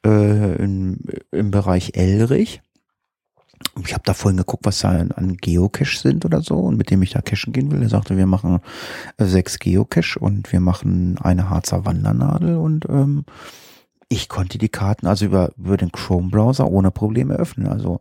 äh, 0.07 0.55
in, 0.63 1.01
im 1.33 1.51
Bereich 1.51 1.93
Elrich. 1.95 2.61
Ich 3.85 3.93
habe 3.93 4.03
da 4.05 4.15
vorhin 4.15 4.37
geguckt, 4.37 4.65
was 4.67 4.81
da 4.81 4.91
an, 4.91 5.37
Geocache 5.41 5.99
sind 5.99 6.25
oder 6.25 6.43
so 6.43 6.57
und 6.57 6.77
mit 6.77 6.91
dem 6.91 7.03
ich 7.03 7.11
da 7.11 7.21
cachen 7.21 7.53
gehen 7.53 7.71
will. 7.71 7.83
Er 7.83 7.89
sagte, 7.89 8.17
wir 8.17 8.27
machen 8.27 8.61
äh, 9.17 9.25
sechs 9.25 9.59
Geocache 9.59 10.19
und 10.19 10.53
wir 10.53 10.61
machen 10.61 11.19
eine 11.21 11.51
Harzer 11.51 11.85
Wandernadel 11.85 12.57
und 12.57 12.87
ähm, 12.89 13.25
ich 14.09 14.29
konnte 14.29 14.59
die 14.59 14.69
Karten 14.69 15.07
also 15.07 15.25
über, 15.25 15.51
über 15.57 15.77
den 15.77 15.91
Chrome-Browser 15.91 16.69
ohne 16.69 16.91
Probleme 16.91 17.35
öffnen. 17.35 17.67
Also 17.67 18.01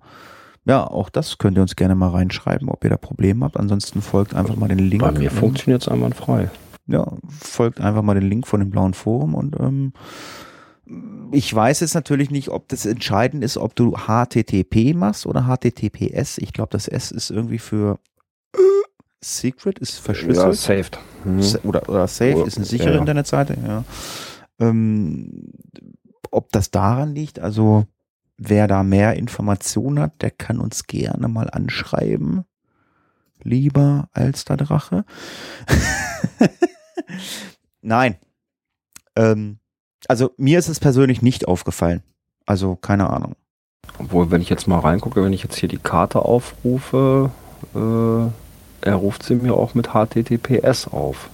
ja, 0.65 0.85
auch 0.85 1.09
das 1.09 1.37
könnt 1.37 1.57
ihr 1.57 1.61
uns 1.61 1.75
gerne 1.75 1.95
mal 1.95 2.09
reinschreiben, 2.09 2.69
ob 2.69 2.83
ihr 2.83 2.89
da 2.89 2.97
Probleme 2.97 3.43
habt. 3.43 3.57
Ansonsten 3.57 4.01
folgt 4.01 4.33
einfach 4.33 4.55
mal 4.55 4.69
den 4.69 4.79
Link. 4.79 5.01
Bei 5.01 5.11
mir 5.11 5.31
ähm, 5.31 5.37
funktioniert 5.37 5.81
es 5.81 5.87
einwandfrei. 5.87 6.49
ja, 6.87 7.11
folgt 7.27 7.81
einfach 7.81 8.01
mal 8.01 8.13
den 8.13 8.29
Link 8.29 8.47
von 8.47 8.59
dem 8.59 8.69
blauen 8.69 8.93
Forum 8.93 9.35
und 9.35 9.59
ähm, 9.59 9.93
ich 11.31 11.53
weiß 11.53 11.79
jetzt 11.79 11.95
natürlich 11.95 12.29
nicht, 12.29 12.49
ob 12.49 12.67
das 12.69 12.85
entscheidend 12.85 13.43
ist, 13.43 13.57
ob 13.57 13.75
du 13.75 13.93
HTTP 13.95 14.93
machst 14.93 15.25
oder 15.25 15.43
HTTPS. 15.47 16.37
Ich 16.37 16.53
glaube, 16.53 16.69
das 16.71 16.87
S 16.87 17.11
ist 17.11 17.31
irgendwie 17.31 17.59
für 17.59 17.99
Secret, 19.21 19.79
ist 19.79 19.97
Ja, 19.97 20.01
verschlüsselt. 20.03 20.55
saved. 20.55 20.99
Mhm. 21.23 21.41
Oder, 21.63 21.87
oder 21.89 22.07
Safe 22.07 22.35
Oder- 22.35 22.47
ist 22.47 22.57
eine 22.57 22.65
sichere 22.65 22.93
ja. 22.93 22.99
Internetseite, 22.99 23.57
ja. 23.65 23.83
Ähm, 24.59 25.51
ob 26.31 26.51
das 26.51 26.71
daran 26.71 27.15
liegt, 27.15 27.39
also 27.39 27.85
wer 28.37 28.67
da 28.67 28.83
mehr 28.83 29.15
Informationen 29.15 29.99
hat, 29.99 30.21
der 30.21 30.31
kann 30.31 30.59
uns 30.59 30.85
gerne 30.87 31.27
mal 31.27 31.49
anschreiben. 31.49 32.43
Lieber 33.41 34.09
als 34.13 34.45
der 34.45 34.57
Drache. 34.57 35.05
Nein. 37.81 38.17
Ähm, 39.15 39.59
also 40.07 40.31
mir 40.37 40.59
ist 40.59 40.69
es 40.69 40.79
persönlich 40.79 41.21
nicht 41.21 41.47
aufgefallen. 41.47 42.03
Also 42.45 42.75
keine 42.75 43.09
Ahnung. 43.09 43.35
Obwohl, 43.99 44.31
wenn 44.31 44.41
ich 44.41 44.49
jetzt 44.49 44.67
mal 44.67 44.79
reingucke, 44.79 45.23
wenn 45.23 45.33
ich 45.33 45.43
jetzt 45.43 45.57
hier 45.57 45.69
die 45.69 45.77
Karte 45.77 46.19
aufrufe, 46.19 47.31
äh, 47.75 48.87
er 48.87 48.95
ruft 48.95 49.23
sie 49.23 49.35
mir 49.35 49.53
auch 49.53 49.75
mit 49.75 49.89
HTTPS 49.89 50.87
auf. 50.87 51.29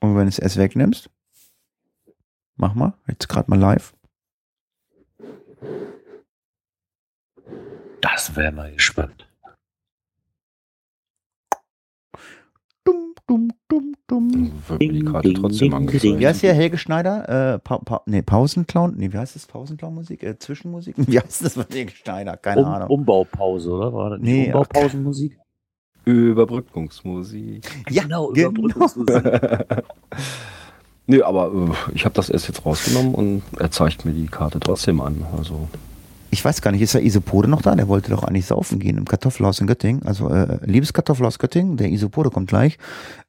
Und 0.00 0.16
wenn 0.16 0.24
du 0.24 0.26
das 0.26 0.38
S 0.38 0.56
wegnimmst, 0.56 1.10
mach 2.56 2.74
mal, 2.74 2.94
jetzt 3.08 3.28
gerade 3.28 3.50
mal 3.50 3.58
live. 3.58 3.94
Das 8.00 8.36
wäre 8.36 8.52
mal 8.52 8.72
gespannt. 8.72 9.25
Dumm, 13.28 13.50
dumm, 13.68 13.94
dumm, 14.06 14.30
dumm. 14.30 14.52
Wird 14.68 14.80
mir 14.80 14.92
die 14.92 14.98
Ding, 15.00 15.12
Karte 15.12 15.28
ding, 15.28 15.40
trotzdem 15.40 15.74
angezeigt. 15.74 16.18
Wie 16.20 16.26
heißt 16.26 16.42
der 16.44 16.54
Helge 16.54 16.78
Schneider? 16.78 17.54
Äh, 17.54 17.58
pa 17.58 17.78
pa 17.78 18.02
nee, 18.06 18.22
Pausenclown? 18.22 18.94
Nee, 18.96 19.12
wie 19.12 19.18
heißt 19.18 19.34
das? 19.34 19.46
Pausenclown-Musik? 19.46 20.22
Äh, 20.22 20.38
Zwischenmusik? 20.38 20.94
Wie 21.08 21.18
heißt 21.18 21.44
das 21.44 21.56
mit 21.56 21.74
Helge 21.74 21.92
Schneider? 21.92 22.36
Keine 22.36 22.62
Um, 22.62 22.66
Ahnung. 22.68 22.88
Umbaupause, 22.88 23.72
oder? 23.72 23.92
War 23.92 24.10
das 24.10 24.20
nicht 24.20 24.30
Nee, 24.30 24.46
Umbaupausenmusik? 24.46 25.38
Überbrückungsmusik. 26.04 27.64
Ja, 27.90 28.04
genau, 28.04 28.28
genau. 28.28 28.50
Überbrückungsmusik. 28.50 29.24
Nö, 31.08 31.22
aber 31.22 31.52
äh, 31.52 31.94
ich 31.94 32.04
habe 32.04 32.14
das 32.14 32.30
erst 32.30 32.48
jetzt 32.48 32.64
rausgenommen 32.64 33.14
und 33.14 33.42
er 33.58 33.70
zeigt 33.70 34.04
mir 34.04 34.12
die 34.12 34.26
Karte 34.26 34.60
trotzdem 34.60 35.00
an. 35.00 35.24
Also 35.36 35.68
Ich 36.30 36.44
weiß 36.44 36.60
gar 36.60 36.72
nicht, 36.72 36.82
ist 36.82 36.94
der 36.94 37.02
Isopode 37.02 37.48
noch 37.48 37.62
da? 37.62 37.74
Der 37.74 37.88
wollte 37.88 38.10
doch 38.10 38.24
eigentlich 38.24 38.46
saufen 38.46 38.78
gehen 38.78 38.98
im 38.98 39.04
Kartoffelhaus 39.04 39.60
in 39.60 39.66
Göttingen. 39.66 40.04
Also, 40.04 40.28
äh, 40.28 40.58
liebes 40.64 40.92
Kartoffelhaus 40.92 41.38
Göttingen, 41.38 41.76
der 41.76 41.88
Isopode 41.88 42.30
kommt 42.30 42.48
gleich. 42.48 42.78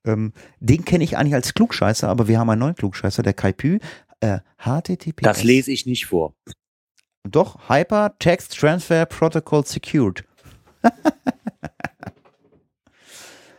Ähm, 0.06 0.34
den 0.60 0.84
kenne 0.84 1.04
ich 1.04 1.18
eigentlich 1.18 1.36
als 1.36 1.54
Klugscheißer, 1.54 2.10
aber 2.10 2.28
wir 2.28 2.40
haben 2.40 2.50
einen 2.50 2.60
neuen 2.60 2.76
Klugscheißer, 2.76 3.24
der 3.24 3.34
Kai 3.34 3.54
Pü. 3.54 3.80
Äh, 4.20 4.40
HTTPS. 4.58 5.22
Das 5.22 5.44
lese 5.44 5.72
ich 5.72 5.86
nicht 5.86 6.08
vor. 6.08 6.34
Doch, 7.24 7.70
Hyper 7.70 8.16
Text 8.20 8.58
Transfer 8.58 9.06
Protocol 9.06 9.66
Secured. 9.66 10.24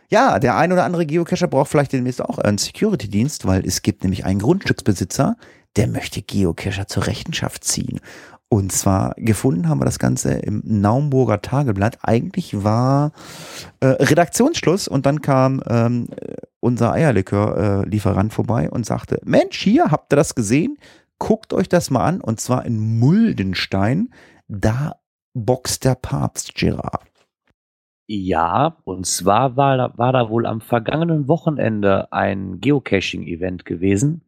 ja, 0.09 0.39
der 0.39 0.57
ein 0.57 0.71
oder 0.71 0.83
andere 0.83 1.05
Geocacher 1.05 1.47
braucht 1.47 1.69
vielleicht 1.69 1.93
demnächst 1.93 2.21
auch 2.21 2.39
einen 2.39 2.57
Security-Dienst, 2.57 3.45
weil 3.45 3.65
es 3.65 3.81
gibt 3.81 4.03
nämlich 4.03 4.25
einen 4.25 4.39
Grundstücksbesitzer, 4.39 5.37
der 5.75 5.87
möchte 5.87 6.21
Geocacher 6.21 6.87
zur 6.87 7.07
Rechenschaft 7.07 7.63
ziehen. 7.63 7.99
Und 8.51 8.71
zwar 8.71 9.13
gefunden 9.15 9.69
haben 9.69 9.79
wir 9.79 9.85
das 9.85 9.99
Ganze 9.99 10.33
im 10.33 10.63
Naumburger 10.65 11.39
Tageblatt. 11.41 11.99
Eigentlich 12.01 12.63
war 12.63 13.11
äh, 13.79 13.85
Redaktionsschluss 13.85 14.87
und 14.87 15.05
dann 15.05 15.21
kam 15.21 15.61
ähm, 15.67 16.07
unser 16.59 16.93
Eierlikör-Lieferant 16.93 18.33
vorbei 18.33 18.69
und 18.69 18.87
sagte, 18.87 19.21
Mensch, 19.23 19.59
hier, 19.59 19.91
habt 19.91 20.11
ihr 20.11 20.15
das 20.15 20.33
gesehen? 20.33 20.77
Guckt 21.19 21.53
euch 21.53 21.69
das 21.69 21.91
mal 21.91 22.03
an 22.05 22.21
und 22.21 22.39
zwar 22.39 22.65
in 22.65 22.97
Muldenstein. 22.97 24.09
Da 24.47 24.95
boxt 25.35 25.85
der 25.85 25.95
Papst 25.95 26.55
Gerard. 26.55 27.07
Ja, 28.07 28.77
und 28.85 29.05
zwar 29.05 29.55
war 29.57 29.77
da, 29.77 29.93
war 29.95 30.11
da 30.11 30.29
wohl 30.31 30.47
am 30.47 30.61
vergangenen 30.61 31.27
Wochenende 31.27 32.11
ein 32.11 32.59
Geocaching-Event 32.59 33.65
gewesen. 33.65 34.23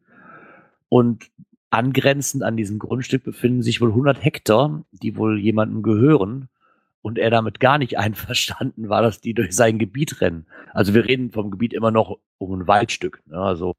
Und 0.88 1.31
angrenzend 1.72 2.42
an 2.42 2.56
diesem 2.56 2.78
Grundstück 2.78 3.24
befinden 3.24 3.62
sich 3.62 3.80
wohl 3.80 3.90
100 3.90 4.22
Hektar, 4.22 4.84
die 4.90 5.16
wohl 5.16 5.38
jemandem 5.38 5.82
gehören. 5.82 6.48
Und 7.00 7.18
er 7.18 7.30
damit 7.30 7.58
gar 7.58 7.78
nicht 7.78 7.98
einverstanden 7.98 8.88
war, 8.88 9.02
dass 9.02 9.20
die 9.20 9.34
durch 9.34 9.54
sein 9.56 9.78
Gebiet 9.78 10.20
rennen. 10.20 10.46
Also 10.72 10.94
wir 10.94 11.04
reden 11.06 11.32
vom 11.32 11.50
Gebiet 11.50 11.72
immer 11.72 11.90
noch 11.90 12.18
um 12.38 12.52
ein 12.52 12.66
Waldstück. 12.68 13.22
Ne? 13.26 13.38
Also 13.38 13.74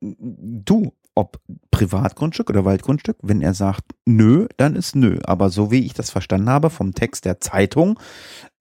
Du, 0.00 0.92
ob 1.16 1.40
Privatgrundstück 1.72 2.50
oder 2.50 2.64
Waldgrundstück, 2.64 3.16
wenn 3.22 3.42
er 3.42 3.54
sagt 3.54 3.84
nö, 4.06 4.46
dann 4.56 4.76
ist 4.76 4.94
nö. 4.94 5.18
Aber 5.24 5.50
so 5.50 5.72
wie 5.72 5.84
ich 5.84 5.94
das 5.94 6.10
verstanden 6.10 6.48
habe 6.48 6.70
vom 6.70 6.94
Text 6.94 7.24
der 7.24 7.40
Zeitung, 7.40 7.98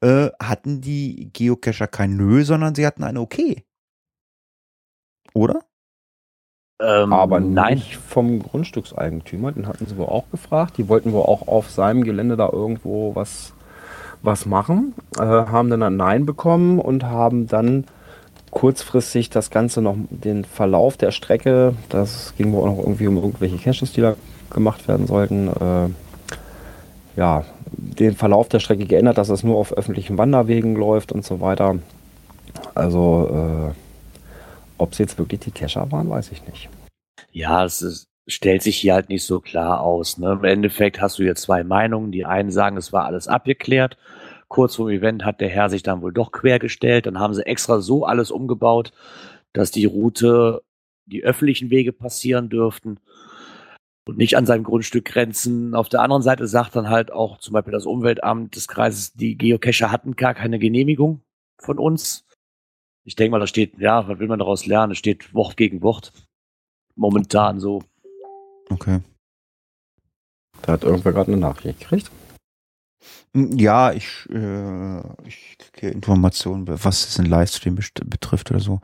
äh, 0.02 0.30
hatten 0.42 0.82
die 0.82 1.30
Geocacher 1.34 1.88
kein 1.88 2.18
nö, 2.18 2.44
sondern 2.44 2.74
sie 2.74 2.88
hatten 2.88 3.04
ein 3.04 3.18
okay. 3.18 3.64
Oder? 5.34 5.62
Ähm, 6.80 7.12
Aber 7.12 7.40
nein. 7.40 7.76
nicht 7.76 7.98
vom 7.98 8.42
Grundstückseigentümer, 8.42 9.52
den 9.52 9.68
hatten 9.68 9.88
sie 9.88 9.98
wohl 9.98 10.06
auch 10.06 10.30
gefragt. 10.30 10.78
Die 10.78 10.88
wollten 10.88 11.12
wohl 11.12 11.24
auch 11.24 11.48
auf 11.48 11.72
seinem 11.72 12.04
Gelände 12.04 12.38
da 12.38 12.50
irgendwo 12.52 13.16
was, 13.16 13.54
was 14.22 14.46
machen, 14.46 14.94
äh, 15.18 15.22
haben 15.22 15.70
dann 15.70 15.82
ein 15.82 15.98
Nein 15.98 16.26
bekommen 16.26 16.80
und 16.80 17.04
haben 17.04 17.48
dann 17.48 17.86
kurzfristig 18.52 19.30
das 19.30 19.50
Ganze 19.50 19.82
noch, 19.82 19.96
den 20.10 20.46
Verlauf 20.46 20.98
der 20.98 21.12
Strecke, 21.12 21.74
das 21.90 22.34
ging 22.38 22.54
wohl 22.54 22.62
auch 22.62 22.78
noch 22.78 22.80
irgendwie 22.80 23.08
um 23.08 23.18
irgendwelche 23.18 23.58
Caches, 23.58 23.92
die 23.94 24.02
da 24.02 24.16
gemacht 24.52 24.88
werden 24.88 25.08
sollten, 25.08 25.48
äh, 25.48 25.90
ja, 27.20 27.44
den 27.72 28.16
Verlauf 28.16 28.48
der 28.50 28.60
Strecke 28.60 28.86
geändert, 28.86 29.18
dass 29.18 29.30
es 29.30 29.44
nur 29.44 29.58
auf 29.58 29.74
öffentlichen 29.74 30.18
Wanderwegen 30.18 30.76
läuft 30.76 31.12
und 31.12 31.26
so 31.26 31.42
weiter. 31.42 31.76
Also, 32.76 33.74
äh, 33.74 33.87
ob 34.78 34.94
es 34.94 34.98
jetzt 34.98 35.18
wirklich 35.18 35.42
die 35.42 35.52
Cacher 35.52 35.92
waren, 35.92 36.10
weiß 36.10 36.32
ich 36.32 36.46
nicht. 36.48 36.70
Ja, 37.32 37.66
es 37.66 37.82
ist, 37.82 38.08
stellt 38.28 38.62
sich 38.62 38.78
hier 38.78 38.94
halt 38.94 39.10
nicht 39.10 39.26
so 39.26 39.40
klar 39.40 39.82
aus. 39.82 40.18
Ne? 40.18 40.34
Im 40.34 40.44
Endeffekt 40.44 41.02
hast 41.02 41.20
du 41.20 41.24
jetzt 41.24 41.42
zwei 41.42 41.64
Meinungen. 41.64 42.12
Die 42.12 42.26
einen 42.26 42.52
sagen, 42.52 42.78
es 42.78 42.94
war 42.94 43.06
alles 43.06 43.28
abgeklärt. 43.28 43.98
Kurz 44.48 44.76
vor 44.76 44.90
dem 44.90 45.00
Event 45.00 45.26
hat 45.26 45.42
der 45.42 45.50
Herr 45.50 45.70
sich 45.70 45.84
dann 45.84 46.02
wohl 46.02 46.14
doch 46.14 46.32
quergestellt. 46.32 47.06
Dann 47.06 47.20
haben 47.20 47.34
sie 47.34 47.46
extra 47.46 47.80
so 47.80 48.06
alles 48.06 48.32
umgebaut, 48.32 48.92
dass 49.54 49.72
die 49.72 49.86
Route 49.86 50.64
die 51.06 51.24
öffentlichen 51.24 51.70
Wege 51.70 51.94
passieren 51.94 52.50
dürften 52.50 53.00
und 54.06 54.18
nicht 54.18 54.38
an 54.38 54.46
seinem 54.46 54.64
Grundstück 54.64 55.06
grenzen. 55.06 55.74
Auf 55.74 55.90
der 55.90 56.02
anderen 56.02 56.22
Seite 56.22 56.48
sagt 56.48 56.76
dann 56.76 56.90
halt 56.90 57.12
auch 57.12 57.40
zum 57.40 57.54
Beispiel 57.54 57.74
das 57.74 57.86
Umweltamt 57.86 58.56
des 58.56 58.68
Kreises, 58.68 59.14
die 59.14 59.38
Geocacher 59.38 59.92
hatten 59.92 60.16
gar 60.16 60.34
keine 60.34 60.60
Genehmigung 60.60 61.22
von 61.58 61.80
uns. 61.80 62.27
Ich 63.08 63.16
denke 63.16 63.32
mal, 63.32 63.40
da 63.40 63.48
steht, 63.48 63.80
ja, 63.80 64.06
was 64.06 64.20
will 64.20 64.28
man 64.28 64.40
daraus 64.40 64.66
lernen? 64.66 64.92
Es 64.92 64.98
steht 64.98 65.34
Wort 65.34 65.56
gegen 65.56 65.82
Wort. 65.82 66.12
Momentan 66.98 67.62
so. 67.62 67.82
Okay. 68.70 69.00
Da 70.64 70.74
hat 70.74 70.84
irgendwer 70.84 71.14
gerade 71.14 71.32
eine 71.32 71.40
Nachricht 71.40 71.80
gekriegt. 71.80 72.12
Ja, 73.34 73.94
ich, 73.94 74.28
äh, 74.30 75.00
ich 75.26 75.58
kriege 75.72 75.94
Informationen, 75.94 76.66
was 76.68 77.08
es 77.08 77.20
in 77.20 77.28
Livestream 77.28 77.76
betrifft 77.76 78.52
oder 78.52 78.60
so. 78.60 78.82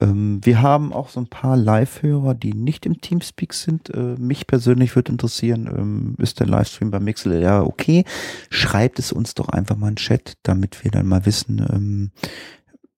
Ähm, 0.00 0.40
wir 0.44 0.62
haben 0.62 0.92
auch 0.92 1.08
so 1.08 1.18
ein 1.18 1.26
paar 1.28 1.56
Live-Hörer, 1.56 2.34
die 2.34 2.52
nicht 2.52 2.86
im 2.86 3.00
Teamspeak 3.00 3.54
sind. 3.54 3.90
Äh, 3.90 4.16
mich 4.18 4.46
persönlich 4.46 4.94
würde 4.94 5.10
interessieren, 5.10 5.66
ähm, 5.66 6.14
ist 6.18 6.38
der 6.38 6.46
Livestream 6.46 6.90
bei 6.90 7.00
Mixel 7.00 7.40
ja 7.40 7.62
okay? 7.62 8.04
Schreibt 8.50 8.98
es 8.98 9.10
uns 9.10 9.34
doch 9.34 9.48
einfach 9.48 9.76
mal 9.76 9.88
in 9.88 9.94
den 9.94 10.04
Chat, 10.04 10.34
damit 10.42 10.84
wir 10.84 10.90
dann 10.90 11.06
mal 11.06 11.24
wissen, 11.24 11.66
ähm, 11.72 12.10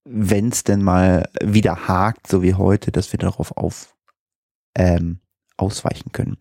wenn 0.05 0.49
es 0.49 0.65
denn 0.65 0.83
mal 0.83 1.29
wieder 1.43 1.89
hakt, 1.89 2.27
so 2.27 2.43
wie 2.43 2.55
heute, 2.55 2.93
dass 2.93 3.13
wir 3.13 3.19
darauf 3.19 3.57
auf 3.57 3.95
ähm, 4.77 5.21
ausweichen 5.61 6.13
können. 6.13 6.37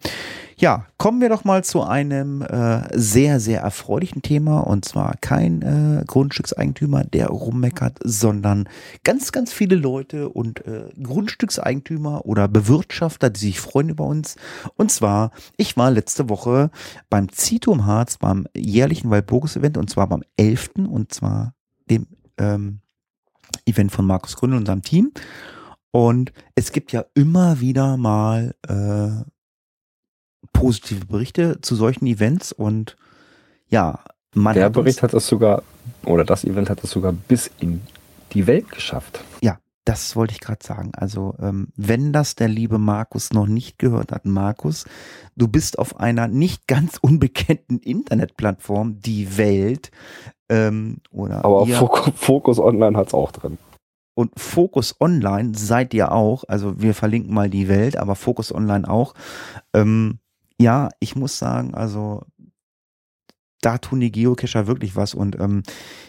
Ja, 0.58 0.88
kommen 0.98 1.22
wir 1.22 1.30
doch 1.30 1.46
mal 1.46 1.64
zu 1.64 1.84
einem 1.84 2.42
äh, 2.42 2.82
sehr, 2.98 3.40
sehr 3.40 3.62
erfreulichen 3.62 4.22
Thema 4.22 4.60
und 4.60 4.84
zwar 4.84 5.16
kein 5.22 5.62
äh, 5.62 6.04
Grundstückseigentümer, 6.06 7.06
der 7.06 7.28
rummeckert, 7.28 7.98
sondern 8.04 8.68
ganz, 9.04 9.32
ganz 9.32 9.54
viele 9.54 9.76
Leute 9.76 10.30
und 10.30 10.66
äh, 10.66 10.90
Grundstückseigentümer 11.02 12.26
oder 12.26 12.48
Bewirtschafter, 12.48 13.30
die 13.30 13.40
sich 13.40 13.60
freuen 13.62 13.90
über 13.90 14.06
uns. 14.06 14.36
Und 14.76 14.92
zwar, 14.92 15.32
ich 15.56 15.78
war 15.78 15.92
letzte 15.92 16.30
Woche 16.30 16.72
beim 17.10 17.30
Zitum 17.32 17.86
Harz 17.86 18.18
beim 18.18 18.46
jährlichen 18.56 19.10
Walburgis-Event 19.10 19.78
und 19.78 19.90
zwar 19.90 20.08
beim 20.08 20.24
11. 20.36 20.72
und 20.90 21.14
zwar 21.14 21.54
dem 21.90 22.08
ähm, 22.38 22.82
Event 23.70 23.92
von 23.92 24.06
Markus 24.06 24.36
Gründel 24.36 24.60
und 24.60 24.66
seinem 24.66 24.82
Team. 24.82 25.12
Und 25.92 26.32
es 26.56 26.72
gibt 26.72 26.92
ja 26.92 27.06
immer 27.14 27.60
wieder 27.60 27.98
mal 27.98 28.56
äh, 28.68 29.24
positive 30.54 31.06
Berichte 31.06 31.62
zu 31.62 31.76
solchen 31.76 32.06
Events 32.06 32.52
und 32.52 32.96
ja, 33.70 34.00
man 34.34 34.56
Der 34.56 34.70
Bericht 34.70 35.02
hat 35.02 35.14
es 35.14 35.28
sogar, 35.28 35.64
oder 36.06 36.24
das 36.24 36.44
Event 36.44 36.70
hat 36.70 36.84
es 36.84 36.92
sogar 36.92 37.14
bis 37.14 37.50
in 37.60 37.82
die 38.34 38.46
Welt 38.48 38.70
geschafft. 38.70 39.24
Das 39.86 40.16
wollte 40.16 40.34
ich 40.34 40.40
gerade 40.40 40.64
sagen. 40.64 40.92
Also, 40.96 41.36
ähm, 41.42 41.70
wenn 41.76 42.14
das 42.14 42.36
der 42.36 42.48
liebe 42.48 42.78
Markus 42.78 43.34
noch 43.34 43.48
nicht 43.48 43.80
gehört 43.80 44.12
hat, 44.12 44.26
Markus, 44.26 44.86
du 45.36 45.48
bist 45.48 45.80
auf 45.80 46.00
einer 46.00 46.28
nicht 46.28 46.68
ganz 46.68 46.98
unbekannten 47.02 47.80
Internetplattform, 47.80 49.00
die 49.00 49.38
Welt, 49.38 49.92
ähm, 50.50 50.98
oder 51.12 51.46
Aber 51.46 51.66
Focus, 51.68 52.14
Focus 52.16 52.60
Online 52.60 52.98
hat 52.98 53.08
es 53.08 53.14
auch 53.14 53.32
drin. 53.32 53.58
und 54.16 54.38
Focus 54.38 54.96
Online 55.00 55.54
seid 55.56 55.94
ihr 55.94 56.12
auch. 56.12 56.44
Also 56.48 56.82
wir 56.82 56.94
verlinken 56.94 57.34
mal 57.34 57.50
die 57.50 57.68
Welt, 57.70 57.98
aber 57.98 58.16
Focus 58.16 58.54
Online 58.54 58.88
auch. 58.90 59.14
Ähm, 59.74 60.20
ja, 60.60 60.90
ich 61.00 61.16
muss 61.16 61.40
sagen, 61.40 61.74
also 61.74 62.24
da 63.62 63.78
tun 63.78 64.00
die 64.00 64.12
Geocacher 64.12 64.68
wirklich 64.68 64.96
was 64.96 65.14
und 65.14 65.40
ähm, 65.40 65.64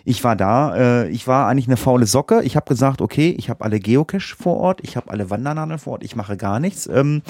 ich 0.04 0.22
war 0.22 0.36
da, 0.36 0.76
äh, 0.76 1.08
ich 1.08 1.26
war 1.26 1.48
eigentlich 1.48 1.66
eine 1.66 1.76
faule 1.76 2.06
Socke. 2.06 2.42
Ich 2.42 2.56
habe 2.56 2.66
gesagt, 2.68 3.00
okay, 3.00 3.34
ich 3.36 3.50
habe 3.50 3.64
alle 3.64 3.80
Geocache 3.80 4.36
vor 4.36 4.56
Ort, 4.56 4.80
ich 4.82 4.96
habe 4.96 5.10
alle 5.10 5.30
Wandernadeln 5.30 5.78
vor 5.78 5.94
Ort, 5.94 6.04
ich 6.04 6.16
mache 6.16 6.36
gar 6.36 6.60
nichts. 6.60 6.86
Ähm, 6.86 7.22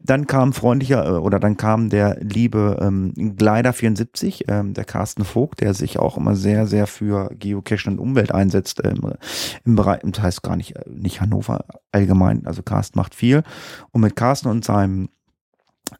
dann 0.00 0.26
kam 0.26 0.52
freundlicher 0.52 1.06
äh, 1.06 1.10
oder 1.18 1.38
dann 1.38 1.56
kam 1.56 1.90
der 1.90 2.18
liebe 2.20 2.78
ähm, 2.80 3.12
Glider 3.36 3.72
74, 3.72 4.44
ähm, 4.48 4.74
der 4.74 4.84
Carsten 4.84 5.24
Vogt, 5.24 5.60
der 5.60 5.74
sich 5.74 5.98
auch 5.98 6.16
immer 6.16 6.34
sehr, 6.34 6.66
sehr 6.66 6.86
für 6.86 7.30
Geocache 7.38 7.88
und 7.88 7.98
Umwelt 7.98 8.32
einsetzt 8.32 8.82
ähm, 8.84 9.14
im 9.64 9.76
Bereich, 9.76 10.00
das 10.04 10.22
heißt 10.22 10.42
gar 10.42 10.56
nicht, 10.56 10.76
äh, 10.76 10.82
nicht 10.88 11.20
Hannover 11.20 11.64
allgemein, 11.92 12.46
also 12.46 12.62
Carsten 12.62 12.98
macht 12.98 13.14
viel. 13.14 13.42
Und 13.92 14.00
mit 14.00 14.16
Carsten 14.16 14.48
und 14.48 14.64
seinem 14.64 15.08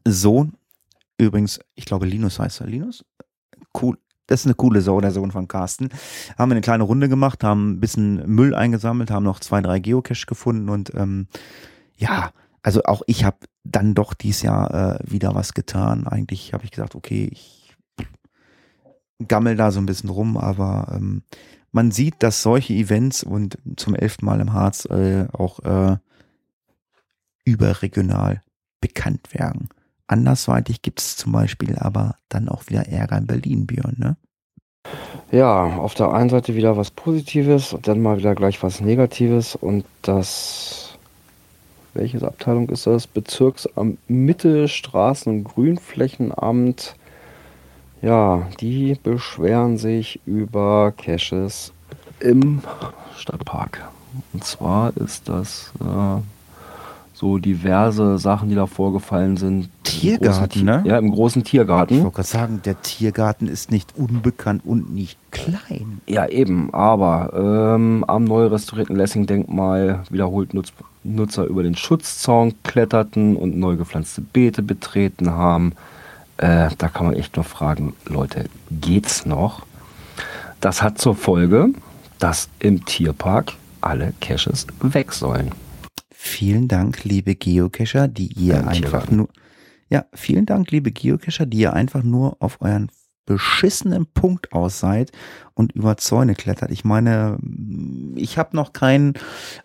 Sohn, 0.05 0.55
übrigens, 1.17 1.61
ich 1.75 1.85
glaube 1.85 2.07
Linus 2.07 2.39
heißt 2.39 2.61
er, 2.61 2.67
Linus? 2.67 3.05
Cool. 3.81 3.99
Das 4.27 4.41
ist 4.41 4.47
eine 4.47 4.55
coole 4.55 4.83
Sau, 4.83 5.01
der 5.01 5.11
Sohn 5.11 5.31
von 5.31 5.49
Carsten. 5.49 5.89
Haben 6.37 6.51
wir 6.51 6.55
eine 6.55 6.61
kleine 6.61 6.85
Runde 6.85 7.09
gemacht, 7.09 7.43
haben 7.43 7.73
ein 7.73 7.81
bisschen 7.81 8.27
Müll 8.27 8.55
eingesammelt, 8.55 9.11
haben 9.11 9.25
noch 9.25 9.41
zwei, 9.41 9.63
drei 9.63 9.79
Geocache 9.79 10.27
gefunden 10.27 10.69
und 10.69 10.95
ähm, 10.95 11.29
ja, 11.97 12.31
also 12.63 12.83
auch 12.85 13.03
ich 13.07 13.25
habe 13.25 13.39
dann 13.65 13.95
doch 13.95 14.13
dieses 14.13 14.43
Jahr 14.43 15.01
äh, 15.01 15.11
wieder 15.11 15.35
was 15.35 15.55
getan. 15.55 16.07
Eigentlich 16.07 16.53
habe 16.53 16.65
ich 16.65 16.71
gesagt, 16.71 16.95
okay, 16.95 17.29
ich 17.33 17.75
gammel 19.27 19.57
da 19.57 19.71
so 19.71 19.81
ein 19.81 19.87
bisschen 19.87 20.11
rum, 20.11 20.37
aber 20.37 20.93
ähm, 20.95 21.23
man 21.73 21.91
sieht, 21.91 22.23
dass 22.23 22.43
solche 22.43 22.75
Events 22.75 23.23
und 23.23 23.59
zum 23.77 23.95
elften 23.95 24.27
Mal 24.27 24.41
im 24.41 24.53
Harz 24.53 24.85
äh, 24.87 25.27
auch 25.33 25.61
äh, 25.61 25.97
überregional 27.45 28.43
bekannt 28.81 29.35
werden. 29.35 29.69
Andersweitig 30.09 30.83
gibt 30.83 31.01
es 31.01 31.17
zum 31.17 31.33
Beispiel 31.33 31.77
aber 31.79 32.17
dann 32.31 32.49
auch 32.49 32.67
wieder 32.69 32.89
Ärger 32.89 33.19
in 33.19 33.27
Berlin, 33.27 33.67
Björn, 33.67 33.95
ne? 33.99 34.17
Ja, 35.31 35.77
auf 35.77 35.95
der 35.95 36.13
einen 36.13 36.31
Seite 36.31 36.55
wieder 36.55 36.79
was 36.79 36.91
Positives 36.91 37.75
und 37.75 37.87
dann 37.87 38.01
mal 38.01 38.17
wieder 38.17 38.35
gleich 38.35 38.63
was 38.63 38.81
Negatives 38.81 39.55
und 39.55 39.85
das, 40.01 40.99
welche 41.93 42.27
Abteilung 42.27 42.71
ist 42.71 42.87
das? 42.87 43.07
Bezirksamt 43.07 43.99
Mitte, 44.09 44.67
Straßen- 44.67 45.29
und 45.29 45.45
Grünflächenamt. 45.45 46.97
Ja, 48.01 48.49
die 48.61 48.97
beschweren 49.03 49.77
sich 49.77 50.21
über 50.25 50.95
Caches 50.97 51.75
im 52.21 52.63
Stadtpark. 53.19 53.87
Und 54.33 54.45
zwar 54.45 54.97
ist 54.97 55.29
das 55.29 55.73
äh, 55.81 56.23
so 57.19 57.39
diverse 57.39 58.17
Sachen, 58.17 58.49
die 58.49 58.55
da 58.55 58.67
vorgefallen 58.67 59.37
sind. 59.37 59.71
Tiergarten, 59.83 60.39
großen 60.39 60.65
ne? 60.65 60.83
Ja, 60.87 60.99
im 60.99 61.11
großen 61.11 61.43
Ich 61.43 61.51
Tiergarten. 61.51 62.05
wollte 62.05 62.15
gerade 62.15 62.29
sagen, 62.29 62.61
der 62.65 62.81
Tiergarten 62.81 63.49
ist 63.49 63.73
nicht 63.73 63.95
unbekannt 63.97 64.63
und 64.65 64.95
nicht 64.95 65.19
klein. 65.33 66.01
Ja, 66.07 66.29
eben, 66.29 66.73
aber 66.73 67.75
ähm, 67.75 68.05
am 68.07 68.23
neu 68.23 68.47
restaurierten 68.47 68.95
Lessing-Denkmal 68.95 70.05
wiederholt 70.11 70.55
Nutz 70.55 70.73
Nutzer 71.03 71.47
über 71.47 71.65
den 71.65 71.75
Schutzzaun 71.75 72.55
kletterten 72.63 73.35
und 73.35 73.57
neu 73.57 73.77
gepflanzte 73.77 74.21
Beete 74.21 74.63
betreten 74.63 75.31
haben. 75.31 75.73
Äh, 76.37 76.71
da 76.79 76.89
kann 76.89 77.07
man 77.07 77.17
echt 77.17 77.35
nur 77.35 77.45
fragen, 77.45 77.95
Leute, 78.07 78.45
geht's 78.71 79.27
noch? 79.27 79.63
Das 80.61 80.83
hat 80.83 80.99
zur 80.99 81.17
Folge, 81.17 81.71
dass 82.21 82.49
im 82.61 82.85
Tierpark 82.85 83.55
alle 83.81 84.13
Caches 84.21 84.69
weg 84.83 85.13
sollen. 85.13 85.51
Vielen 86.21 86.67
Dank, 86.67 87.05
liebe 87.05 87.37
Geocacher, 87.37 88.09
die 88.09 88.33
ihr 88.33 88.55
Beim 88.55 88.69
einfach 88.69 89.09
nur. 89.09 89.29
Ja, 89.89 90.07
vielen 90.13 90.47
Dank, 90.47 90.73
liebe 90.73 90.91
Geocacher, 90.91 91.47
die 91.47 91.59
ihr 91.59 91.75
einfach 91.75 92.03
nur 92.03 92.37
auf 92.41 92.61
euren 92.61 92.91
beschissenen 93.25 94.05
Punkt 94.05 94.53
aus 94.53 94.81
seid 94.81 95.13
und 95.55 95.77
über 95.77 95.97
Zäune 95.97 96.35
klettert. 96.35 96.73
Ich 96.73 96.85
meine, 96.85 97.39
ich 98.17 98.37
habe 98.37 98.57
noch 98.57 98.73
keinen, 98.73 99.15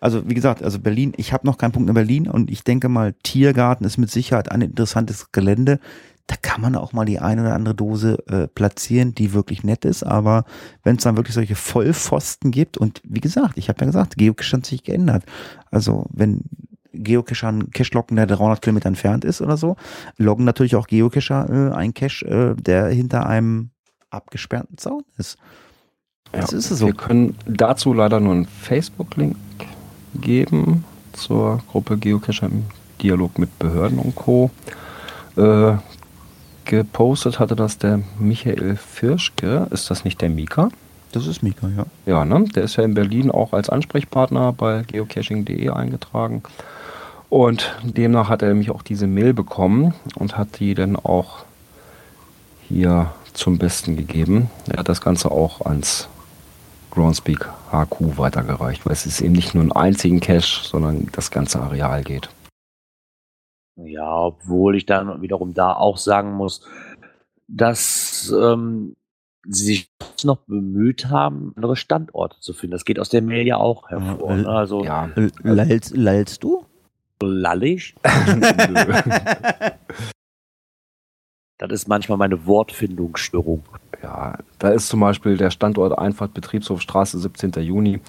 also 0.00 0.28
wie 0.28 0.34
gesagt, 0.34 0.62
also 0.62 0.78
Berlin, 0.78 1.12
ich 1.16 1.32
habe 1.32 1.44
noch 1.44 1.58
keinen 1.58 1.72
Punkt 1.72 1.88
in 1.88 1.94
Berlin 1.94 2.28
und 2.28 2.48
ich 2.48 2.62
denke 2.62 2.88
mal, 2.88 3.14
Tiergarten 3.24 3.84
ist 3.84 3.98
mit 3.98 4.12
Sicherheit 4.12 4.52
ein 4.52 4.60
interessantes 4.60 5.32
Gelände. 5.32 5.80
Da 6.26 6.36
kann 6.40 6.62
man 6.62 6.74
auch 6.74 6.92
mal 6.92 7.04
die 7.04 7.18
eine 7.18 7.42
oder 7.42 7.54
andere 7.54 7.74
Dose 7.74 8.18
äh, 8.28 8.48
platzieren, 8.48 9.14
die 9.14 9.34
wirklich 9.34 9.62
nett 9.62 9.84
ist. 9.84 10.02
Aber 10.02 10.44
wenn 10.82 10.96
es 10.96 11.02
dann 11.02 11.16
wirklich 11.16 11.34
solche 11.34 11.54
Vollpfosten 11.54 12.50
gibt 12.50 12.78
und 12.78 13.02
wie 13.04 13.20
gesagt, 13.20 13.58
ich 13.58 13.68
habe 13.68 13.80
ja 13.80 13.86
gesagt, 13.86 14.16
Geocache 14.16 14.56
hat 14.56 14.66
sich 14.66 14.82
geändert. 14.82 15.24
Also 15.70 16.06
wenn 16.10 16.42
Geocacher 16.94 17.48
einen 17.48 17.70
Cache 17.70 17.90
locken, 17.92 18.16
der 18.16 18.26
300 18.26 18.62
Kilometer 18.62 18.88
entfernt 18.88 19.24
ist 19.24 19.42
oder 19.42 19.56
so, 19.56 19.76
loggen 20.16 20.44
natürlich 20.44 20.76
auch 20.76 20.86
Geocacher 20.86 21.72
äh, 21.72 21.74
einen 21.74 21.92
Cache, 21.92 22.24
äh, 22.24 22.60
der 22.60 22.88
hinter 22.88 23.26
einem 23.26 23.70
abgesperrten 24.10 24.78
Zaun 24.78 25.02
ist. 25.18 25.36
Das 26.32 26.52
ja, 26.52 26.58
ist 26.58 26.70
es 26.70 26.78
so. 26.78 26.86
Wir 26.86 26.94
können 26.94 27.36
dazu 27.46 27.92
leider 27.92 28.20
nur 28.20 28.32
einen 28.32 28.46
Facebook-Link 28.46 29.36
geben 30.14 30.84
zur 31.12 31.62
Gruppe 31.70 31.96
Geocacher 31.96 32.46
im 32.46 32.64
Dialog 33.02 33.38
mit 33.38 33.58
Behörden 33.58 33.98
und 33.98 34.14
Co. 34.14 34.50
Äh, 35.36 35.76
gepostet 36.64 37.38
hatte 37.38 37.56
das 37.56 37.78
der 37.78 38.00
Michael 38.18 38.76
Firschke. 38.76 39.66
Ist 39.70 39.90
das 39.90 40.04
nicht 40.04 40.20
der 40.20 40.30
Mika? 40.30 40.68
Das 41.12 41.26
ist 41.26 41.42
Mika, 41.42 41.68
ja. 41.76 41.86
Ja, 42.06 42.24
ne? 42.24 42.44
Der 42.54 42.64
ist 42.64 42.76
ja 42.76 42.84
in 42.84 42.94
Berlin 42.94 43.30
auch 43.30 43.52
als 43.52 43.70
Ansprechpartner 43.70 44.52
bei 44.52 44.82
geocaching.de 44.82 45.68
eingetragen. 45.70 46.42
Und 47.28 47.74
demnach 47.82 48.28
hat 48.28 48.42
er 48.42 48.48
nämlich 48.48 48.70
auch 48.70 48.82
diese 48.82 49.06
Mail 49.06 49.32
bekommen 49.32 49.94
und 50.16 50.36
hat 50.36 50.60
die 50.60 50.74
dann 50.74 50.96
auch 50.96 51.44
hier 52.68 53.10
zum 53.32 53.58
Besten 53.58 53.96
gegeben. 53.96 54.50
Er 54.68 54.78
hat 54.78 54.88
das 54.88 55.00
Ganze 55.00 55.30
auch 55.30 55.60
ans 55.66 56.08
Groundspeak 56.90 57.48
HQ 57.70 58.18
weitergereicht, 58.18 58.86
weil 58.86 58.92
es 58.92 59.06
ist 59.06 59.20
eben 59.20 59.34
nicht 59.34 59.54
nur 59.54 59.64
ein 59.64 59.72
einzigen 59.72 60.20
Cache, 60.20 60.64
sondern 60.64 61.08
das 61.12 61.30
ganze 61.30 61.60
Areal 61.60 62.02
geht. 62.04 62.28
Ja, 63.76 64.18
obwohl 64.18 64.76
ich 64.76 64.86
dann 64.86 65.20
wiederum 65.20 65.54
da 65.54 65.72
auch 65.72 65.96
sagen 65.98 66.32
muss, 66.32 66.62
dass 67.48 68.32
ähm, 68.36 68.96
sie 69.46 69.64
sich 69.64 69.90
noch 70.22 70.38
bemüht 70.46 71.06
haben, 71.06 71.52
andere 71.56 71.76
Standorte 71.76 72.38
zu 72.40 72.52
finden. 72.52 72.72
Das 72.72 72.84
geht 72.84 72.98
aus 72.98 73.08
der 73.08 73.22
Mail 73.22 73.46
ja 73.46 73.56
auch 73.56 73.90
hervor. 73.90 74.30
Ja, 74.30 74.36
ne? 74.36 74.48
Also, 74.48 74.84
ja. 74.84 75.10
Lallst, 75.42 75.96
lallst 75.96 76.42
du? 76.44 76.64
Lallig? 77.20 77.94
das 81.58 81.72
ist 81.72 81.88
manchmal 81.88 82.18
meine 82.18 82.46
Wortfindungsstörung. 82.46 83.64
Ja, 84.02 84.38
da 84.58 84.68
ist 84.70 84.88
zum 84.88 85.00
Beispiel 85.00 85.36
der 85.36 85.50
Standort 85.50 85.98
Einfahrt 85.98 86.34
Betriebshof 86.34 86.82
Straße 86.82 87.18
17. 87.18 87.52
Juni. 87.62 88.00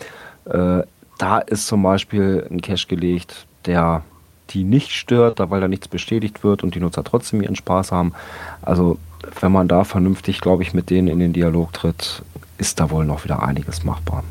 Äh, 0.45 0.83
da 1.17 1.39
ist 1.39 1.67
zum 1.67 1.81
Beispiel 1.81 2.45
ein 2.51 2.61
Cache 2.61 2.87
gelegt, 2.87 3.47
der 3.65 4.03
die 4.51 4.63
nicht 4.63 4.91
stört, 4.91 5.39
weil 5.39 5.61
da 5.61 5.67
nichts 5.67 5.87
bestätigt 5.87 6.43
wird 6.43 6.63
und 6.63 6.75
die 6.75 6.79
Nutzer 6.79 7.03
trotzdem 7.03 7.41
ihren 7.41 7.55
Spaß 7.55 7.91
haben. 7.91 8.13
Also 8.61 8.97
wenn 9.39 9.51
man 9.51 9.67
da 9.67 9.83
vernünftig, 9.83 10.41
glaube 10.41 10.63
ich, 10.63 10.73
mit 10.73 10.89
denen 10.89 11.07
in 11.07 11.19
den 11.19 11.33
Dialog 11.33 11.73
tritt, 11.73 12.23
ist 12.57 12.79
da 12.79 12.89
wohl 12.89 13.05
noch 13.05 13.23
wieder 13.23 13.43
einiges 13.43 13.83
machbar. 13.83 14.23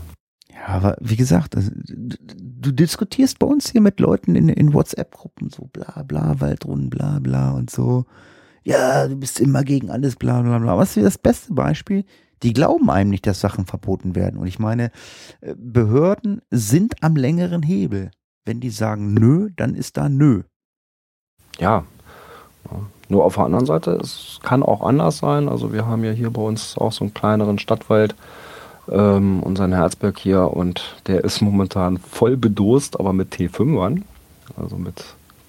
Ja, 0.51 0.69
aber 0.69 0.97
wie 1.01 1.17
gesagt, 1.17 1.57
also, 1.57 1.71
du 1.75 2.73
diskutierst 2.73 3.39
bei 3.39 3.47
uns 3.47 3.71
hier 3.71 3.81
mit 3.81 4.01
Leuten 4.01 4.35
in, 4.35 4.49
in 4.49 4.73
WhatsApp-Gruppen 4.73 5.51
so 5.51 5.69
bla 5.73 6.03
bla, 6.03 6.41
Waldrunden, 6.41 6.91
bla 6.91 7.19
bla 7.19 7.53
und 7.53 7.71
so. 7.71 8.07
Ja, 8.63 9.07
du 9.09 9.17
bist 9.17 9.41
immer 9.41 9.63
gegen 9.63 9.91
alles, 9.91 10.17
bla 10.17 10.41
bla 10.41 10.59
bla. 10.59 10.79
Was 10.79 10.97
ist 10.97 11.05
das 11.05 11.19
beste 11.19 11.53
Beispiel? 11.53 12.05
Die 12.43 12.53
glauben 12.53 12.91
einem 12.91 13.11
nicht, 13.11 13.27
dass 13.27 13.41
Sachen 13.41 13.67
verboten 13.67 14.15
werden. 14.15 14.39
Und 14.39 14.47
ich 14.47 14.59
meine, 14.59 14.91
äh, 15.41 15.55
Behörden 15.57 16.41
sind 16.51 17.03
am 17.03 17.17
längeren 17.17 17.63
Hebel. 17.63 18.11
Wenn 18.45 18.61
die 18.61 18.71
sagen 18.71 19.15
nö, 19.15 19.51
dann 19.57 19.75
ist 19.75 19.97
da 19.97 20.09
nö. 20.09 20.43
Ja. 21.59 21.85
Nur 23.09 23.25
auf 23.25 23.35
der 23.35 23.45
anderen 23.45 23.67
Seite, 23.67 23.93
es 23.93 24.39
kann 24.43 24.63
auch 24.63 24.83
anders 24.83 25.19
sein. 25.19 25.49
Also 25.49 25.73
wir 25.73 25.87
haben 25.87 26.05
ja 26.05 26.13
hier 26.13 26.31
bei 26.31 26.43
uns 26.43 26.79
auch 26.79 26.93
so 26.93 27.05
einen 27.05 27.15
kleineren 27.15 27.59
Stadtwald, 27.59 28.15
ähm, 28.91 29.43
unseren 29.43 29.73
Herzberg 29.73 30.19
hier, 30.19 30.49
und 30.49 30.97
der 31.07 31.25
ist 31.25 31.43
momentan 31.43 31.99
voll 31.99 32.37
bedost, 32.37 32.99
aber 32.99 33.13
mit 33.13 33.35
T5ern, 33.35 34.03
also 34.57 34.77
mit 34.77 35.05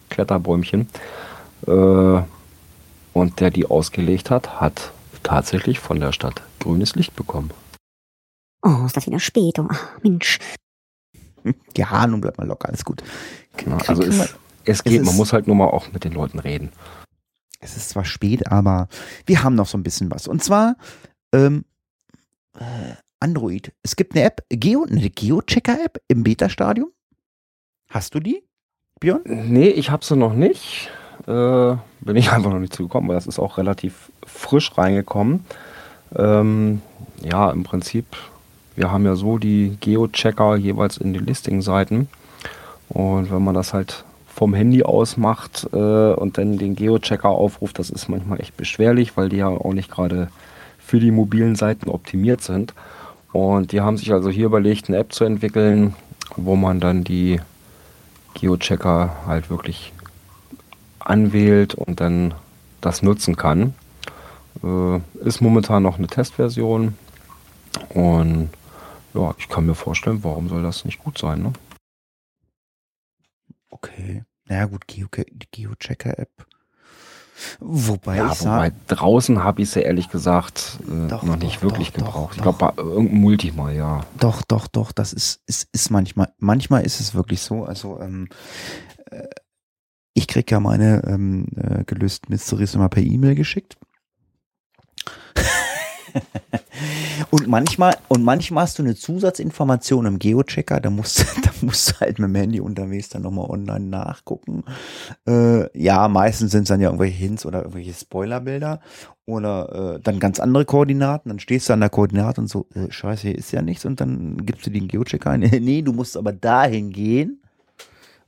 Kletterbäumchen. 0.09 0.89
Äh, 1.65 2.21
und 3.13 3.39
der 3.39 3.51
die 3.51 3.65
ausgelegt 3.65 4.29
hat, 4.29 4.59
hat 4.59 4.91
tatsächlich 5.23 5.79
von 5.79 5.99
der 5.99 6.11
Stadt 6.11 6.41
grünes 6.59 6.95
Licht 6.95 7.15
bekommen. 7.15 7.51
Oh, 8.61 8.85
ist 8.85 8.97
das 8.97 9.07
wieder 9.07 9.19
spät. 9.19 9.57
Oh, 9.59 9.67
Mensch. 10.03 10.39
Ja, 11.77 12.05
nun 12.07 12.21
bleibt 12.21 12.37
mal 12.37 12.47
locker, 12.47 12.67
alles 12.67 12.85
gut. 12.85 13.03
Genau, 13.57 13.77
also 13.87 14.03
es, 14.03 14.35
es 14.63 14.83
geht, 14.83 15.01
es 15.01 15.05
man 15.05 15.15
muss 15.15 15.33
halt 15.33 15.47
nur 15.47 15.55
mal 15.55 15.67
auch 15.67 15.91
mit 15.91 16.03
den 16.03 16.13
Leuten 16.13 16.39
reden. 16.39 16.71
Es 17.59 17.77
ist 17.77 17.89
zwar 17.89 18.05
spät, 18.05 18.51
aber 18.51 18.87
wir 19.25 19.43
haben 19.43 19.55
noch 19.55 19.67
so 19.67 19.77
ein 19.77 19.83
bisschen 19.83 20.11
was. 20.11 20.27
Und 20.27 20.43
zwar 20.43 20.75
ähm, 21.33 21.65
äh, 22.59 22.95
Android. 23.19 23.71
Es 23.81 23.95
gibt 23.95 24.15
eine 24.15 24.23
App, 24.23 24.43
Geo, 24.49 24.85
eine 24.85 25.09
Geo-Checker-App 25.09 26.01
im 26.07 26.23
Beta-Stadium. 26.23 26.91
Hast 27.89 28.13
du 28.13 28.19
die, 28.19 28.43
Björn? 28.99 29.21
Nee, 29.25 29.69
ich 29.69 29.89
habe 29.89 30.05
sie 30.05 30.15
noch 30.15 30.33
nicht. 30.33 30.89
Äh, 31.27 31.75
bin 32.01 32.15
ich 32.15 32.31
einfach 32.33 32.51
noch 32.51 32.59
nicht 32.59 32.73
zugekommen, 32.73 33.09
weil 33.09 33.15
das 33.15 33.27
ist 33.27 33.39
auch 33.39 33.57
relativ 33.57 34.11
frisch 34.25 34.77
reingekommen. 34.77 35.45
Ähm, 36.15 36.81
ja, 37.21 37.51
im 37.51 37.63
Prinzip 37.63 38.05
wir 38.75 38.91
haben 38.91 39.05
ja 39.05 39.15
so 39.15 39.37
die 39.37 39.77
Geo-Checker 39.79 40.57
jeweils 40.57 40.97
in 40.97 41.13
den 41.13 41.25
Listing-Seiten. 41.25 42.09
Und 42.89 43.31
wenn 43.31 43.43
man 43.43 43.55
das 43.55 43.73
halt 43.73 44.03
vom 44.27 44.53
Handy 44.53 44.83
aus 44.83 45.17
macht 45.17 45.67
äh, 45.71 46.13
und 46.13 46.37
dann 46.37 46.57
den 46.57 46.75
Geo-Checker 46.75 47.29
aufruft, 47.29 47.79
das 47.79 47.89
ist 47.89 48.09
manchmal 48.09 48.41
echt 48.41 48.57
beschwerlich, 48.57 49.15
weil 49.15 49.29
die 49.29 49.37
ja 49.37 49.47
auch 49.47 49.73
nicht 49.73 49.89
gerade 49.89 50.27
für 50.77 50.99
die 50.99 51.11
mobilen 51.11 51.55
Seiten 51.55 51.89
optimiert 51.89 52.41
sind. 52.41 52.73
Und 53.31 53.71
die 53.71 53.81
haben 53.81 53.97
sich 53.97 54.11
also 54.13 54.29
hier 54.29 54.45
überlegt, 54.45 54.87
eine 54.87 54.97
App 54.97 55.13
zu 55.13 55.23
entwickeln, 55.23 55.95
wo 56.35 56.55
man 56.55 56.79
dann 56.79 57.03
die 57.03 57.39
Geo-Checker 58.33 59.15
halt 59.25 59.49
wirklich 59.49 59.93
anwählt 60.99 61.73
und 61.75 62.01
dann 62.01 62.33
das 62.81 63.01
nutzen 63.01 63.35
kann. 63.35 63.73
Äh, 64.63 64.99
ist 65.25 65.41
momentan 65.41 65.83
noch 65.83 65.97
eine 65.97 66.07
Testversion 66.07 66.95
und 67.89 68.49
ja, 69.15 69.33
ich 69.37 69.49
kann 69.49 69.65
mir 69.65 69.75
vorstellen, 69.75 70.23
warum 70.23 70.49
soll 70.49 70.61
das 70.61 70.85
nicht 70.85 71.03
gut 71.03 71.17
sein, 71.17 71.41
ne? 71.41 71.53
Okay. 73.69 74.23
Naja, 74.45 74.65
gut, 74.65 74.87
Geo 74.87 75.07
Geo-Checker-App. 75.51 76.45
Wobei 77.59 78.17
ja, 78.17 78.31
ich 78.31 78.39
wobei 78.41 78.69
sag, 78.69 78.87
draußen 78.87 79.43
habe 79.43 79.61
ich 79.61 79.69
sie 79.69 79.81
ehrlich 79.81 80.09
gesagt 80.09 80.79
äh, 80.87 81.07
doch, 81.07 81.23
noch 81.23 81.35
nicht 81.35 81.57
doch, 81.57 81.63
wirklich 81.63 81.91
doch, 81.91 82.05
gebraucht. 82.05 82.35
ich 82.37 82.41
glaube, 82.41 82.57
bei 82.57 82.81
irgendeinem 82.81 83.19
Multi 83.19 83.51
mal, 83.51 83.75
ja. 83.75 84.05
Doch, 84.19 84.41
doch, 84.43 84.67
doch, 84.67 84.93
das 84.93 85.11
ist, 85.11 85.41
ist, 85.45 85.67
ist 85.73 85.89
manchmal, 85.89 86.31
manchmal 86.37 86.85
ist 86.85 87.01
es 87.01 87.13
wirklich 87.13 87.41
so. 87.41 87.65
Also, 87.65 87.99
ähm, 87.99 88.29
äh, 89.11 89.27
ich 90.13 90.27
kriege 90.27 90.49
ja 90.49 90.61
meine 90.61 91.03
ähm, 91.05 91.47
äh, 91.57 91.83
gelösten 91.83 92.31
Mysteries 92.31 92.73
immer 92.75 92.87
per 92.87 93.03
E-Mail 93.03 93.35
geschickt. 93.35 93.75
und 97.31 97.47
manchmal, 97.47 97.95
und 98.07 98.23
manchmal 98.23 98.63
hast 98.63 98.79
du 98.79 98.83
eine 98.83 98.95
Zusatzinformation 98.95 100.05
im 100.05 100.19
Geochecker, 100.19 100.79
da 100.79 100.89
musst, 100.89 101.19
da 101.43 101.51
musst 101.61 101.91
du 101.91 101.99
halt 101.99 102.19
mit 102.19 102.29
dem 102.29 102.35
Handy 102.35 102.59
unterwegs 102.59 103.09
dann 103.09 103.23
nochmal 103.23 103.49
online 103.49 103.85
nachgucken. 103.85 104.63
Äh, 105.27 105.77
ja, 105.77 106.07
meistens 106.07 106.51
sind 106.51 106.63
es 106.63 106.69
dann 106.69 106.81
ja 106.81 106.87
irgendwelche 106.87 107.17
Hints 107.17 107.45
oder 107.45 107.59
irgendwelche 107.59 107.93
Spoilerbilder 107.93 108.79
oder 109.25 109.95
äh, 109.95 109.99
dann 110.01 110.19
ganz 110.19 110.39
andere 110.39 110.65
Koordinaten. 110.65 111.29
Dann 111.29 111.39
stehst 111.39 111.69
du 111.69 111.73
an 111.73 111.79
der 111.79 111.89
Koordinate 111.89 112.41
und 112.41 112.47
so, 112.47 112.67
äh, 112.73 112.91
scheiße, 112.91 113.27
hier 113.27 113.37
ist 113.37 113.51
ja 113.51 113.61
nichts 113.61 113.85
und 113.85 113.99
dann 114.01 114.45
gibst 114.45 114.65
du 114.65 114.69
den 114.69 114.87
Geochecker 114.87 115.31
ein. 115.31 115.39
nee, 115.61 115.81
du 115.81 115.93
musst 115.93 116.17
aber 116.17 116.33
dahin 116.33 116.91
gehen, 116.91 117.41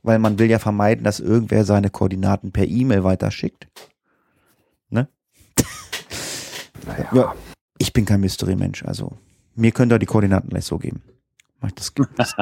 weil 0.02 0.18
man 0.18 0.38
will 0.38 0.50
ja 0.50 0.58
vermeiden, 0.58 1.04
dass 1.04 1.20
irgendwer 1.20 1.64
seine 1.64 1.90
Koordinaten 1.90 2.52
per 2.52 2.66
E-Mail 2.66 3.04
weiterschickt. 3.04 3.68
Ne? 4.90 5.08
Naja. 6.86 7.08
Ja, 7.12 7.34
ich 7.88 7.94
bin 7.94 8.04
kein 8.04 8.20
Mystery-Mensch, 8.20 8.84
also 8.84 9.16
mir 9.54 9.72
könnt 9.72 9.90
ihr 9.92 9.98
die 9.98 10.04
Koordinaten 10.04 10.50
gleich 10.50 10.66
so 10.66 10.76
geben. 10.76 11.02
Mach 11.62 11.70
das, 11.72 11.94
das. 12.16 12.36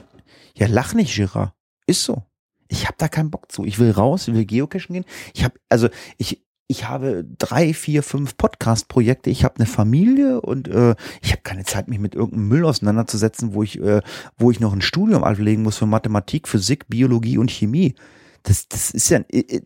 ja, 0.54 0.66
lach 0.66 0.92
nicht, 0.92 1.14
Gira. 1.14 1.54
Ist 1.86 2.04
so. 2.04 2.22
Ich 2.68 2.84
habe 2.84 2.96
da 2.98 3.08
keinen 3.08 3.30
Bock 3.30 3.50
zu. 3.50 3.64
Ich 3.64 3.78
will 3.78 3.92
raus, 3.92 4.28
ich 4.28 4.34
will 4.34 4.44
geocachen 4.44 4.92
gehen. 4.92 5.06
Ich 5.32 5.42
habe, 5.42 5.54
also 5.70 5.88
ich, 6.18 6.44
ich 6.66 6.86
habe 6.86 7.24
drei, 7.38 7.72
vier, 7.72 8.02
fünf 8.02 8.36
Podcast-Projekte. 8.36 9.30
Ich 9.30 9.42
habe 9.42 9.56
eine 9.56 9.64
Familie 9.64 10.42
und 10.42 10.68
äh, 10.68 10.94
ich 11.22 11.32
habe 11.32 11.40
keine 11.42 11.64
Zeit, 11.64 11.88
mich 11.88 11.98
mit 11.98 12.14
irgendeinem 12.14 12.48
Müll 12.48 12.66
auseinanderzusetzen, 12.66 13.54
wo 13.54 13.62
ich, 13.62 13.80
äh, 13.80 14.02
wo 14.36 14.50
ich 14.50 14.60
noch 14.60 14.74
ein 14.74 14.82
Studium 14.82 15.24
ablegen 15.24 15.62
muss 15.62 15.78
für 15.78 15.86
Mathematik, 15.86 16.46
Physik, 16.46 16.88
Biologie 16.88 17.38
und 17.38 17.50
Chemie. 17.50 17.94
Das, 18.42 18.68
das 18.68 18.90
ist 18.90 19.08
ja, 19.10 19.18
äh, 19.30 19.38
äh, 19.40 19.60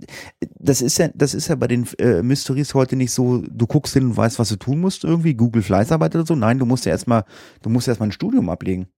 das 0.58 0.82
ist 0.82 0.98
ja, 0.98 1.08
das 1.14 1.34
ist 1.34 1.48
ja 1.48 1.54
bei 1.54 1.68
den 1.68 1.86
äh, 1.98 2.22
Mysteries 2.22 2.74
heute 2.74 2.96
nicht 2.96 3.12
so, 3.12 3.38
du 3.48 3.66
guckst 3.66 3.94
hin 3.94 4.04
und 4.06 4.16
weißt, 4.16 4.38
was 4.38 4.48
du 4.48 4.56
tun 4.56 4.80
musst, 4.80 5.04
irgendwie, 5.04 5.34
Google 5.34 5.62
Fleißarbeit 5.62 6.14
oder 6.16 6.26
so. 6.26 6.34
Nein, 6.34 6.58
du 6.58 6.66
musst 6.66 6.84
ja 6.86 6.92
erstmal, 6.92 7.24
du 7.62 7.70
musst 7.70 7.86
erstmal 7.86 8.08
ein 8.08 8.12
Studium 8.12 8.48
ablegen. 8.50 8.88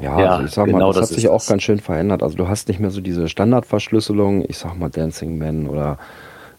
Ja, 0.00 0.20
Ja, 0.20 0.30
also 0.34 0.46
ich 0.46 0.50
sag 0.52 0.66
genau 0.66 0.78
mal, 0.78 0.86
das, 0.88 0.96
das 1.02 1.10
hat 1.10 1.14
sich 1.16 1.28
auch 1.28 1.40
es. 1.40 1.46
ganz 1.46 1.62
schön 1.62 1.78
verändert. 1.78 2.22
Also 2.24 2.36
du 2.36 2.48
hast 2.48 2.66
nicht 2.66 2.80
mehr 2.80 2.90
so 2.90 3.00
diese 3.00 3.28
Standardverschlüsselung, 3.28 4.44
ich 4.48 4.58
sag 4.58 4.76
mal 4.76 4.90
Dancing 4.90 5.38
Man 5.38 5.68
oder 5.68 5.98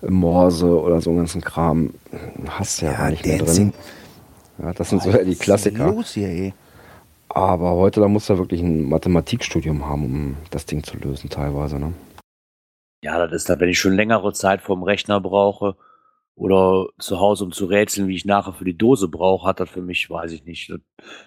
Morse 0.08 0.68
oder 0.82 1.02
so 1.02 1.10
einen 1.10 1.20
ganzen 1.20 1.42
Kram. 1.42 1.94
Hast 2.48 2.82
du 2.82 2.86
ja, 2.86 2.94
gar 2.94 3.10
nicht 3.10 3.26
mehr 3.26 3.40
Dancing- 3.40 3.72
drin. 3.72 4.66
Ja, 4.66 4.74
das 4.74 4.90
sind 4.90 5.02
so 5.04 5.10
eher 5.10 5.26
die 5.26 5.36
Klassiker. 5.36 5.88
Los 5.92 6.14
hier, 6.14 6.30
ey. 6.30 6.54
Aber 7.28 7.72
heute, 7.72 8.00
da 8.00 8.08
musst 8.08 8.30
du 8.30 8.34
ja 8.34 8.40
wirklich 8.40 8.62
ein 8.62 8.88
Mathematikstudium 8.88 9.86
haben, 9.86 10.06
um 10.06 10.38
das 10.52 10.66
Ding 10.66 10.84
zu 10.84 10.96
lösen, 10.98 11.30
teilweise. 11.30 11.78
Ne? 11.78 11.92
Ja, 13.06 13.20
das 13.20 13.44
ist 13.44 13.50
dann, 13.50 13.60
wenn 13.60 13.70
ich 13.70 13.78
schon 13.78 13.94
längere 13.94 14.34
Zeit 14.34 14.62
vom 14.64 14.82
Rechner 14.82 15.22
brauche 15.22 15.76
oder 16.34 16.88
zu 16.98 17.20
Hause, 17.20 17.44
um 17.44 17.52
zu 17.52 17.66
rätseln, 17.68 18.08
wie 18.08 18.16
ich 18.16 18.26
nachher 18.26 18.54
für 18.54 18.66
die 18.66 18.76
Dose 18.76 19.08
brauche, 19.08 19.48
hat 19.48 19.60
das 19.60 19.70
für 19.70 19.84
mich, 19.84 20.10
weiß 20.10 20.32
ich 20.32 20.44
nicht. 20.44 20.74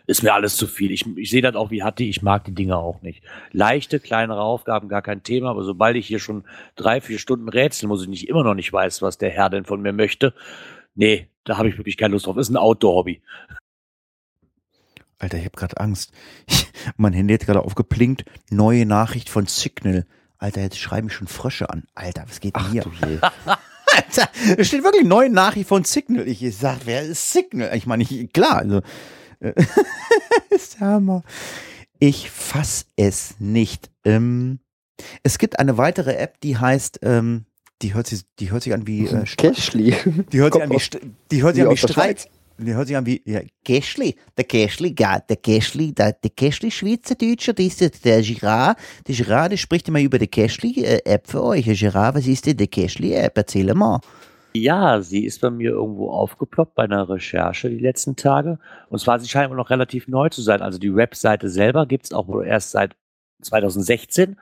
Ist 0.08 0.24
mir 0.24 0.34
alles 0.34 0.56
zu 0.56 0.66
viel. 0.66 0.90
Ich, 0.90 1.06
ich 1.16 1.30
sehe 1.30 1.40
das 1.40 1.54
auch 1.54 1.70
wie 1.70 1.84
Hatti, 1.84 2.08
ich 2.08 2.20
mag 2.20 2.42
die 2.42 2.52
Dinge 2.52 2.78
auch 2.78 3.00
nicht. 3.02 3.22
Leichte, 3.52 4.00
kleinere 4.00 4.40
Aufgaben, 4.40 4.88
gar 4.88 5.02
kein 5.02 5.22
Thema, 5.22 5.50
aber 5.50 5.62
sobald 5.62 5.94
ich 5.94 6.08
hier 6.08 6.18
schon 6.18 6.42
drei, 6.74 7.00
vier 7.00 7.20
Stunden 7.20 7.48
rätseln 7.48 7.88
muss, 7.88 8.02
ich 8.02 8.08
nicht 8.08 8.28
immer 8.28 8.42
noch 8.42 8.54
nicht 8.54 8.72
weiß, 8.72 9.00
was 9.02 9.16
der 9.16 9.30
Herr 9.30 9.48
denn 9.48 9.64
von 9.64 9.80
mir 9.80 9.92
möchte, 9.92 10.34
nee, 10.96 11.28
da 11.44 11.58
habe 11.58 11.68
ich 11.68 11.78
wirklich 11.78 11.96
keine 11.96 12.10
Lust 12.10 12.26
drauf. 12.26 12.36
Ist 12.38 12.50
ein 12.50 12.56
Outdoor-Hobby. 12.56 13.22
Alter, 15.20 15.38
ich 15.38 15.44
habe 15.44 15.56
gerade 15.56 15.78
Angst. 15.78 16.12
mein 16.96 17.12
Handy 17.12 17.34
hat 17.34 17.46
gerade 17.46 17.62
aufgeplinkt. 17.62 18.24
Neue 18.50 18.84
Nachricht 18.84 19.28
von 19.28 19.46
Signal. 19.46 20.06
Alter, 20.38 20.62
jetzt 20.62 20.78
schreiben 20.78 21.06
mich 21.06 21.14
schon 21.16 21.26
Frösche 21.26 21.68
an. 21.70 21.84
Alter, 21.94 22.24
was 22.28 22.40
geht 22.40 22.54
denn 22.56 22.62
Ach 22.64 22.70
hier? 22.72 22.82
du 22.82 22.90
je. 22.90 23.18
Alter, 23.96 24.28
da 24.56 24.64
steht 24.64 24.84
wirklich 24.84 25.04
neue 25.04 25.30
Nachricht 25.30 25.68
von 25.68 25.82
Signal. 25.84 26.28
Ich 26.28 26.44
sag, 26.56 26.78
wer 26.84 27.02
ist 27.02 27.32
Signal? 27.32 27.76
Ich 27.76 27.86
meine, 27.86 28.04
ich, 28.04 28.32
klar, 28.32 28.58
also. 28.58 28.80
äh, 29.40 29.52
ist 30.50 30.80
der 30.80 30.86
Hammer. 30.88 31.22
Ich 31.98 32.30
fass 32.30 32.86
es 32.96 33.34
nicht. 33.40 33.90
Ähm, 34.04 34.60
es 35.24 35.38
gibt 35.38 35.58
eine 35.58 35.76
weitere 35.78 36.14
App, 36.14 36.40
die 36.40 36.56
heißt, 36.56 37.00
ähm, 37.02 37.46
die 37.82 37.94
hört 37.94 38.06
sich, 38.06 38.22
die 38.38 38.50
hört 38.52 38.62
sich 38.62 38.74
an 38.74 38.86
wie, 38.86 39.06
äh, 39.06 39.24
Cashly. 39.24 39.96
die 40.32 40.38
hört 40.38 40.54
sich 40.54 40.62
an 40.62 40.70
wie, 40.70 40.80
die 41.32 41.42
hört 41.42 41.56
sich 41.56 41.64
an 41.64 41.70
wie 41.72 41.76
Streit. 41.76 42.28
Die 42.60 42.74
hört 42.74 42.88
sich 42.88 42.96
an 42.96 43.06
wie, 43.06 43.22
ja, 43.24 43.40
Gäschli, 43.62 44.16
der 44.36 44.44
Gäschli, 44.44 44.92
ja, 44.98 45.20
der 45.20 45.36
Gäschli, 45.36 45.92
der, 45.92 46.12
der 46.12 46.30
Gäschli 46.30 46.72
Schweizerdeutscher, 46.72 47.52
das 47.52 47.66
ist 47.66 47.80
der, 47.80 47.90
der 47.90 48.22
Girard, 48.22 48.78
der 49.06 49.14
Girard, 49.14 49.52
der 49.52 49.56
spricht 49.56 49.86
immer 49.86 50.00
über 50.00 50.18
die 50.18 50.28
Gäschli-App 50.28 51.28
für 51.28 51.44
euch. 51.44 51.66
Girard, 51.66 52.16
was 52.16 52.26
ist 52.26 52.46
denn 52.46 52.56
die 52.56 52.68
Gäschli-App? 52.68 53.38
Erzähl 53.38 53.72
mal. 53.74 54.00
Ja, 54.54 55.00
sie 55.02 55.24
ist 55.24 55.40
bei 55.40 55.50
mir 55.50 55.70
irgendwo 55.70 56.10
aufgeploppt 56.10 56.74
bei 56.74 56.84
einer 56.84 57.08
Recherche 57.08 57.70
die 57.70 57.78
letzten 57.78 58.16
Tage. 58.16 58.58
Und 58.88 58.98
zwar, 58.98 59.20
sie 59.20 59.28
scheint 59.28 59.50
wohl 59.50 59.56
noch 59.56 59.70
relativ 59.70 60.08
neu 60.08 60.28
zu 60.30 60.42
sein. 60.42 60.60
Also 60.60 60.78
die 60.78 60.94
Webseite 60.94 61.48
selber 61.48 61.86
gibt's 61.86 62.12
auch 62.12 62.26
wohl 62.26 62.44
erst 62.44 62.72
seit 62.72 62.96
2016. 63.42 64.36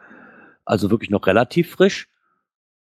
Also 0.65 0.91
wirklich 0.91 1.11
noch 1.11 1.27
relativ 1.27 1.73
frisch. 1.73 2.09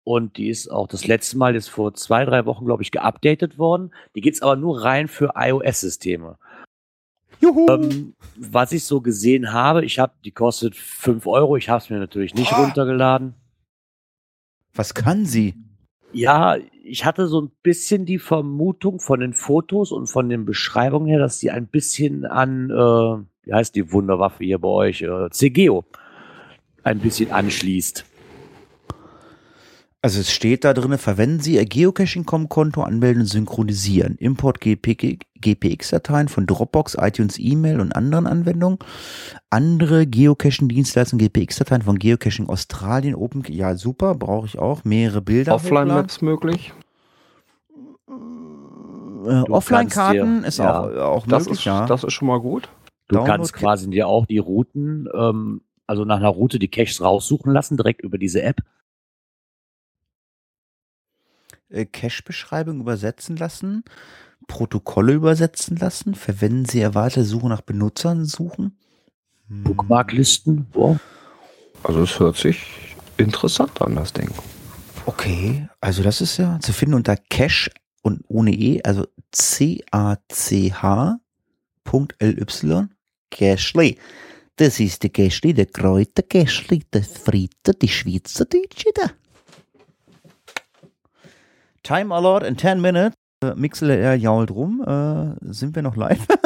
Und 0.03 0.37
die 0.37 0.49
ist 0.49 0.69
auch 0.69 0.87
das 0.87 1.07
letzte 1.07 1.37
Mal 1.37 1.55
jetzt 1.55 1.69
vor 1.69 1.93
zwei, 1.93 2.25
drei 2.25 2.45
Wochen, 2.45 2.65
glaube 2.65 2.83
ich, 2.83 2.91
geupdatet 2.91 3.57
worden. 3.57 3.93
Die 4.15 4.21
gibt's 4.21 4.41
aber 4.41 4.55
nur 4.55 4.83
rein 4.83 5.07
für 5.07 5.33
iOS-Systeme. 5.35 6.37
Juhu. 7.39 7.67
Ähm, 7.69 8.15
was 8.35 8.71
ich 8.71 8.83
so 8.83 9.01
gesehen 9.01 9.53
habe, 9.53 9.85
ich 9.85 9.99
habe, 9.99 10.13
die 10.23 10.31
kostet 10.31 10.75
5 10.75 11.27
Euro. 11.27 11.57
Ich 11.57 11.69
habe 11.69 11.81
es 11.81 11.89
mir 11.89 11.99
natürlich 11.99 12.33
nicht 12.35 12.57
runtergeladen. 12.57 13.35
was 14.73 14.93
kann 14.93 15.25
sie? 15.25 15.55
Ja, 16.11 16.57
ich 16.83 17.05
hatte 17.05 17.27
so 17.27 17.41
ein 17.41 17.51
bisschen 17.63 18.05
die 18.05 18.19
Vermutung 18.19 18.99
von 18.99 19.19
den 19.19 19.33
Fotos 19.33 19.91
und 19.91 20.07
von 20.07 20.29
den 20.29 20.45
Beschreibungen 20.45 21.07
her, 21.07 21.19
dass 21.19 21.39
sie 21.39 21.49
ein 21.49 21.67
bisschen 21.67 22.25
an, 22.25 22.69
äh, 22.69 23.45
wie 23.45 23.53
heißt 23.53 23.75
die 23.75 23.91
Wunderwaffe 23.91 24.43
hier 24.43 24.59
bei 24.59 24.67
euch, 24.67 25.01
äh, 25.01 25.29
CGO, 25.31 25.85
ein 26.83 26.99
bisschen 26.99 27.31
anschließt. 27.31 28.05
Also 30.03 30.19
es 30.19 30.33
steht 30.33 30.65
da 30.65 30.73
drin, 30.73 30.97
verwenden 30.97 31.39
Sie 31.39 31.55
Ihr 31.55 31.63
Geocaching.com-Konto, 31.65 32.83
anmelden 32.83 33.21
und 33.21 33.27
synchronisieren. 33.27 34.17
Import 34.17 34.59
GP 34.59 35.17
GPX-Dateien 35.39 36.27
von 36.27 36.45
Dropbox, 36.45 36.97
iTunes, 36.99 37.39
E-Mail 37.39 37.79
und 37.79 37.95
anderen 37.95 38.27
Anwendungen. 38.27 38.79
Andere 39.49 40.05
Geocaching-Dienstleistungen, 40.05 41.25
GPX-Dateien 41.25 41.83
von 41.83 41.99
Geocaching 41.99 42.49
Australien, 42.49 43.15
Open, 43.15 43.43
ja 43.47 43.77
super, 43.77 44.15
brauche 44.15 44.45
ich 44.47 44.59
auch. 44.59 44.83
Mehrere 44.83 45.21
Bilder. 45.21 45.55
Offline-Maps 45.55 46.21
möglich. 46.21 46.73
Äh, 48.09 49.43
Offline-Karten 49.49 50.43
ist 50.43 50.59
ja. 50.59 50.81
auch, 50.81 50.95
auch 50.97 51.27
Das 51.27 51.43
möglich, 51.43 51.59
ist, 51.59 51.65
ja. 51.65 51.85
das 51.85 52.03
ist 52.03 52.11
schon 52.11 52.27
mal 52.27 52.41
gut. 52.41 52.67
Du 53.07 53.15
Download- 53.15 53.25
kannst 53.25 53.53
quasi 53.53 53.89
dir 53.89 54.09
auch 54.09 54.25
die 54.25 54.37
Routen, 54.39 55.07
ähm, 55.17 55.61
also 55.87 56.03
nach 56.03 56.17
einer 56.17 56.27
Route 56.27 56.59
die 56.59 56.67
Caches 56.67 57.01
raussuchen 57.01 57.53
lassen, 57.53 57.77
direkt 57.77 58.01
über 58.01 58.17
diese 58.17 58.41
App. 58.41 58.59
Äh, 61.73 61.85
Cache-Beschreibung 61.85 62.79
übersetzen 62.79 63.35
lassen, 63.35 63.83
Protokolle 64.47 65.13
übersetzen 65.13 65.77
lassen, 65.77 66.15
verwenden 66.15 66.65
Sie 66.65 66.81
erweiterte 66.81 67.25
Suche 67.25 67.49
nach 67.49 67.61
Benutzern 67.61 68.25
suchen. 68.25 68.77
Hm. 69.47 69.63
Bookmarklisten. 69.63 70.67
Wow. 70.73 70.99
Also 71.83 72.03
es 72.03 72.19
hört 72.19 72.37
sich 72.37 72.95
interessant 73.17 73.81
an, 73.81 73.95
das 73.95 74.13
Ding. 74.13 74.29
Okay, 75.05 75.67
also 75.81 76.01
das 76.01 76.21
ist 76.21 76.37
ja 76.37 76.59
zu 76.61 76.71
finden 76.71 76.95
unter 76.95 77.17
Cache 77.17 77.71
und 78.01 78.23
ohne 78.27 78.51
E, 78.51 78.81
also 78.83 79.05
C-A-C-H 79.31 81.19
Punkt 81.83 82.15
L-Y, 82.19 82.89
Cashly. 83.29 83.97
Das 84.55 84.79
ist 84.79 85.03
der 85.03 85.09
Cashly, 85.09 85.53
der 85.53 85.65
Kräuter 85.65 86.23
Cashly, 86.23 86.83
der 86.93 87.03
Fritter, 87.03 87.73
die 87.73 87.89
Schweizerdeutsche 87.89 88.89
da. 88.93 89.11
Time 91.83 92.13
allowed 92.13 92.43
in 92.43 92.57
10 92.57 92.81
minutes. 92.81 93.13
Äh, 93.43 93.55
MixLR 93.55 94.15
jault 94.15 94.51
rum. 94.51 94.81
Äh, 94.81 95.53
sind 95.53 95.75
wir 95.75 95.81
noch 95.81 95.95
live? 95.95 96.25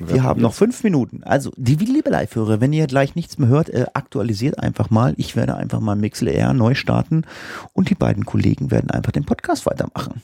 Wir 0.00 0.22
haben 0.22 0.40
noch 0.40 0.52
fünf 0.54 0.82
Minuten. 0.82 1.22
Also, 1.22 1.52
die 1.56 1.76
liebe 1.76 2.10
Live-Hörer, 2.10 2.60
wenn 2.60 2.72
ihr 2.72 2.86
gleich 2.86 3.14
nichts 3.14 3.38
mehr 3.38 3.48
hört, 3.48 3.70
äh, 3.70 3.86
aktualisiert 3.94 4.58
einfach 4.58 4.90
mal. 4.90 5.14
Ich 5.16 5.36
werde 5.36 5.54
einfach 5.54 5.80
mal 5.80 5.94
MixLR 5.94 6.52
neu 6.52 6.74
starten 6.74 7.24
und 7.72 7.90
die 7.90 7.94
beiden 7.94 8.26
Kollegen 8.26 8.70
werden 8.70 8.90
einfach 8.90 9.12
den 9.12 9.24
Podcast 9.24 9.66
weitermachen. 9.66 10.20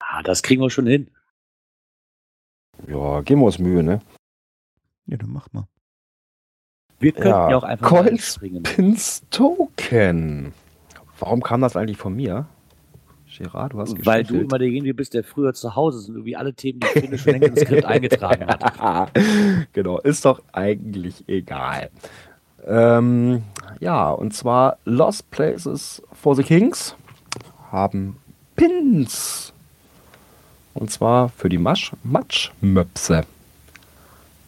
Ah, 0.00 0.22
das 0.22 0.42
kriegen 0.42 0.62
wir 0.62 0.70
schon 0.70 0.86
hin. 0.86 1.08
Ja, 2.88 3.20
geben 3.20 3.42
wir 3.42 3.46
uns 3.46 3.58
Mühe, 3.58 3.82
ne? 3.82 4.00
Ja, 5.06 5.18
dann 5.18 5.30
mach 5.30 5.52
mal. 5.52 5.68
Wir 6.98 7.12
könnten 7.12 7.28
ja, 7.28 7.50
Ja, 7.50 7.56
auch 7.56 7.64
einfach 7.64 7.90
mal 7.90 8.04
Coins 8.04 8.34
springen. 8.34 8.62
Pins 8.62 9.22
Token. 9.30 10.52
Warum 11.22 11.40
kam 11.40 11.60
das 11.60 11.76
eigentlich 11.76 11.98
von 11.98 12.16
mir? 12.16 12.46
Gerard, 13.38 13.74
du 13.74 13.78
hast 13.78 14.04
Weil 14.04 14.24
du 14.24 14.40
immer 14.40 14.58
derjenige 14.58 14.92
bist, 14.92 15.14
der 15.14 15.22
früher 15.22 15.54
zu 15.54 15.76
Hause 15.76 16.00
ist 16.00 16.08
und 16.08 16.16
irgendwie 16.16 16.34
alle 16.34 16.52
Themen, 16.52 16.80
die 16.80 17.00
Finde 17.00 17.16
schon 17.16 17.34
längst 17.34 17.48
ins 17.50 17.60
Skript 17.60 17.84
eingetragen 17.84 18.44
hat. 18.44 19.12
genau, 19.72 20.00
ist 20.00 20.24
doch 20.24 20.42
eigentlich 20.50 21.28
egal. 21.28 21.90
Ähm, 22.66 23.44
ja, 23.78 24.10
und 24.10 24.34
zwar 24.34 24.78
Lost 24.84 25.30
Places 25.30 26.02
for 26.12 26.34
the 26.34 26.42
Kings 26.42 26.96
haben 27.70 28.16
Pins. 28.56 29.52
Und 30.74 30.90
zwar 30.90 31.28
für 31.28 31.48
die 31.48 31.58
Matschmöpse. 31.58 33.26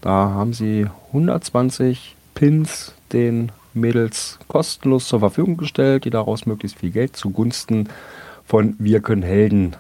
Da 0.01 0.11
haben 0.11 0.53
sie 0.53 0.89
120 1.13 2.17
Pins 2.35 2.95
den 3.13 3.53
Mädels 3.75 4.39
kostenlos 4.49 5.09
zur 5.09 5.21
Verfügung 5.21 5.57
gestellt, 5.57 6.05
die 6.05 6.11
daraus 6.11 6.47
möglichst 6.47 6.79
viel 6.79 6.91
Geld 6.91 7.17
zugunsten 7.17 7.89
von 8.45 8.77
Wir 8.79 9.01
können 9.01 9.23
Helden 9.23 9.77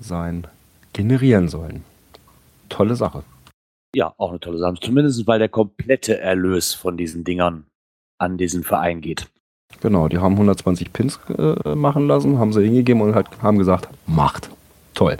sein 0.00 0.46
generieren 0.92 1.48
sollen. 1.48 1.84
Tolle 2.68 2.96
Sache. 2.96 3.22
Ja, 3.94 4.14
auch 4.16 4.30
eine 4.30 4.40
tolle 4.40 4.58
Sache. 4.58 4.76
Zumindest, 4.80 5.26
weil 5.26 5.38
der 5.38 5.48
komplette 5.48 6.18
Erlös 6.18 6.74
von 6.74 6.96
diesen 6.96 7.24
Dingern 7.24 7.66
an 8.18 8.38
diesen 8.38 8.62
Verein 8.64 9.00
geht. 9.00 9.28
Genau, 9.80 10.08
die 10.08 10.18
haben 10.18 10.32
120 10.34 10.92
Pins 10.92 11.18
äh, 11.36 11.74
machen 11.74 12.06
lassen, 12.06 12.38
haben 12.38 12.52
sie 12.52 12.62
hingegeben 12.62 13.02
und 13.02 13.14
halt, 13.14 13.26
haben 13.42 13.58
gesagt, 13.58 13.88
macht. 14.06 14.50
Toll. 14.94 15.16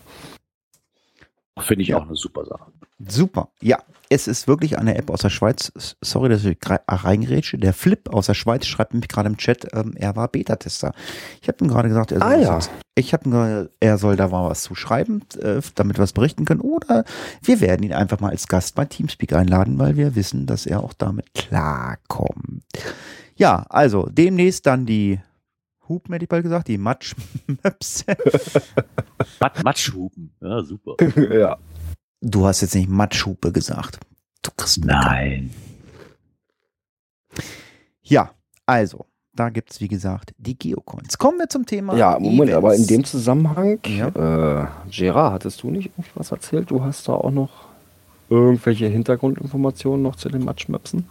Finde 1.58 1.82
ich 1.82 1.88
Ja. 1.88 1.98
auch 1.98 2.02
eine 2.06 2.16
super 2.16 2.44
Sache. 2.44 2.70
Super. 3.08 3.48
Ja, 3.60 3.78
es 4.12 4.28
ist 4.28 4.46
wirklich 4.46 4.78
eine 4.78 4.96
App 4.96 5.10
aus 5.10 5.20
der 5.22 5.30
Schweiz. 5.30 5.72
Sorry, 6.00 6.28
dass 6.28 6.44
ich 6.44 6.58
gra- 6.58 6.80
reingerätsche. 6.86 7.58
Der 7.58 7.72
Flip 7.72 8.08
aus 8.12 8.26
der 8.26 8.34
Schweiz 8.34 8.66
schreibt 8.66 8.94
mich 8.94 9.08
gerade 9.08 9.28
im 9.28 9.36
Chat, 9.36 9.66
ähm, 9.74 9.94
er 9.96 10.14
war 10.16 10.28
Beta-Tester. 10.28 10.92
Ich 11.40 11.48
habe 11.48 11.64
ihm 11.64 11.68
gerade 11.68 11.88
gesagt, 11.88 12.12
er 12.12 12.20
soll, 12.20 12.28
Ah, 12.28 12.36
ja. 12.38 12.56
was- 12.56 12.70
ich 12.94 13.12
habe 13.14 13.28
ihm 13.28 13.68
er 13.80 13.98
soll 13.98 14.16
da 14.16 14.28
mal 14.28 14.50
was 14.50 14.62
zu 14.64 14.74
schreiben, 14.74 15.22
äh, 15.40 15.60
damit 15.74 15.96
wir 15.96 16.02
was 16.02 16.12
berichten 16.12 16.44
können. 16.44 16.60
Oder 16.60 17.04
wir 17.42 17.60
werden 17.60 17.82
ihn 17.84 17.94
einfach 17.94 18.20
mal 18.20 18.30
als 18.30 18.46
Gast 18.48 18.74
bei 18.74 18.84
Teamspeak 18.84 19.32
einladen, 19.32 19.78
weil 19.78 19.96
wir 19.96 20.14
wissen, 20.14 20.46
dass 20.46 20.66
er 20.66 20.82
auch 20.84 20.92
damit 20.92 21.32
klarkommt. 21.34 22.62
Ja, 23.36 23.64
also 23.70 24.08
demnächst 24.10 24.66
dann 24.66 24.84
die 24.86 25.18
Hupen, 25.88 26.12
hätte 26.12 26.24
ich 26.24 26.28
bald 26.28 26.42
gesagt, 26.44 26.68
die 26.68 26.78
Matschmöpse. 26.78 28.04
Mat 29.40 29.64
Matschhupen. 29.64 30.30
Ja, 30.40 30.62
super. 30.62 30.94
ja. 31.32 31.56
Du 32.22 32.46
hast 32.46 32.60
jetzt 32.60 32.74
nicht 32.76 32.88
Matschhupe 32.88 33.50
gesagt. 33.52 33.98
Du 34.42 34.50
kriegst 34.56 34.84
Nein. 34.84 35.50
Ja, 38.02 38.30
also, 38.66 39.06
da 39.34 39.48
gibt's 39.48 39.80
wie 39.80 39.88
gesagt 39.88 40.32
die 40.38 40.56
Geocoins. 40.56 41.18
Kommen 41.18 41.38
wir 41.38 41.48
zum 41.48 41.66
Thema. 41.66 41.96
Ja, 41.96 42.18
Moment, 42.18 42.50
Events. 42.50 42.54
aber 42.56 42.74
in 42.76 42.86
dem 42.86 43.04
Zusammenhang, 43.04 43.78
Ja. 43.86 44.08
äh, 44.08 44.66
Gerard, 44.90 45.32
hattest 45.32 45.62
du 45.62 45.70
nicht 45.70 45.86
irgendwas 45.98 46.30
erzählt? 46.30 46.70
Du 46.70 46.82
hast 46.84 47.08
da 47.08 47.14
auch 47.14 47.30
noch 47.30 47.50
irgendwelche 48.28 48.86
Hintergrundinformationen 48.86 50.02
noch 50.02 50.16
zu 50.16 50.28
den 50.28 50.44
Matchmapsen? 50.44 51.06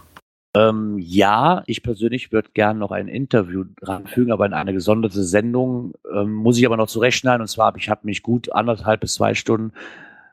Ähm, 0.54 0.98
ja, 0.98 1.62
ich 1.66 1.82
persönlich 1.82 2.30
würde 2.32 2.50
gerne 2.52 2.78
noch 2.78 2.90
ein 2.90 3.08
Interview 3.08 3.64
ranfügen, 3.80 4.32
aber 4.32 4.44
in 4.46 4.52
eine 4.52 4.72
gesonderte 4.74 5.24
Sendung 5.24 5.94
ähm, 6.14 6.32
muss 6.34 6.58
ich 6.58 6.66
aber 6.66 6.76
noch 6.76 6.88
zurechtschneiden. 6.88 7.40
Und 7.42 7.48
zwar 7.48 7.66
habe 7.66 7.78
ich 7.78 7.88
hab 7.88 8.04
mich 8.04 8.22
gut 8.22 8.52
anderthalb 8.52 9.00
bis 9.00 9.14
zwei 9.14 9.34
Stunden 9.34 9.72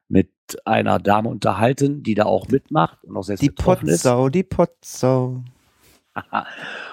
mit 0.09 0.29
einer 0.65 0.99
Dame 0.99 1.29
unterhalten, 1.29 2.03
die 2.03 2.15
da 2.15 2.25
auch 2.25 2.47
mitmacht 2.49 3.03
und 3.03 3.15
auch 3.15 3.23
selbst 3.23 3.41
Die 3.41 3.49
betroffen 3.49 3.87
ist. 3.87 4.03
Potsau, 4.03 4.29
die 4.29 4.43
Potsau. 4.43 5.43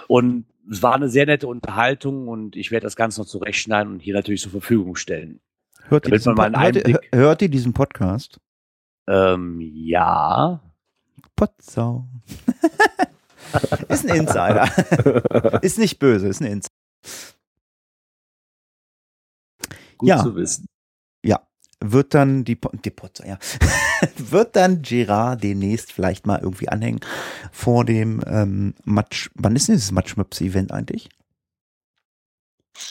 Und 0.08 0.44
es 0.70 0.82
war 0.82 0.94
eine 0.94 1.08
sehr 1.08 1.26
nette 1.26 1.46
Unterhaltung 1.48 2.28
und 2.28 2.54
ich 2.56 2.70
werde 2.70 2.84
das 2.84 2.96
Ganze 2.96 3.20
noch 3.20 3.26
zurechtschneiden 3.26 3.92
und 3.94 4.00
hier 4.00 4.14
natürlich 4.14 4.42
zur 4.42 4.50
Verfügung 4.50 4.96
stellen. 4.96 5.40
Hört 5.88 6.06
ihr, 6.06 6.12
diesen 6.12 6.34
Pod- 6.34 6.56
hört, 6.56 7.04
hört 7.12 7.42
ihr 7.42 7.48
diesen 7.48 7.72
Podcast? 7.72 8.38
Ähm, 9.08 9.60
ja. 9.60 10.60
Potsau. 11.36 12.06
ist 13.88 14.08
ein 14.10 14.16
Insider. 14.16 14.68
ist 15.62 15.78
nicht 15.78 15.98
böse, 16.00 16.26
ist 16.28 16.40
ein 16.40 16.46
Insider. 16.46 16.74
Gut 19.98 20.08
Ja. 20.08 20.22
zu 20.22 20.34
wissen. 20.34 20.66
Wird 21.93 22.14
dann 22.14 22.45
die, 22.45 22.59
die 22.84 22.91
Potsau, 22.91 23.24
ja. 23.26 23.39
wird 24.16 24.57
dann 24.57 24.82
Gerard 24.82 25.43
demnächst 25.43 25.93
vielleicht 25.93 26.26
mal 26.26 26.41
irgendwie 26.41 26.68
anhängen 26.68 27.01
vor 27.53 27.84
dem 27.84 28.22
ähm, 28.26 28.74
Matsch. 28.84 29.30
Wann 29.34 29.57
ist 29.57 29.68
denn 29.68 29.74
dieses 29.76 29.93
Matschmöps-Event 29.93 30.72
eigentlich? 30.72 31.09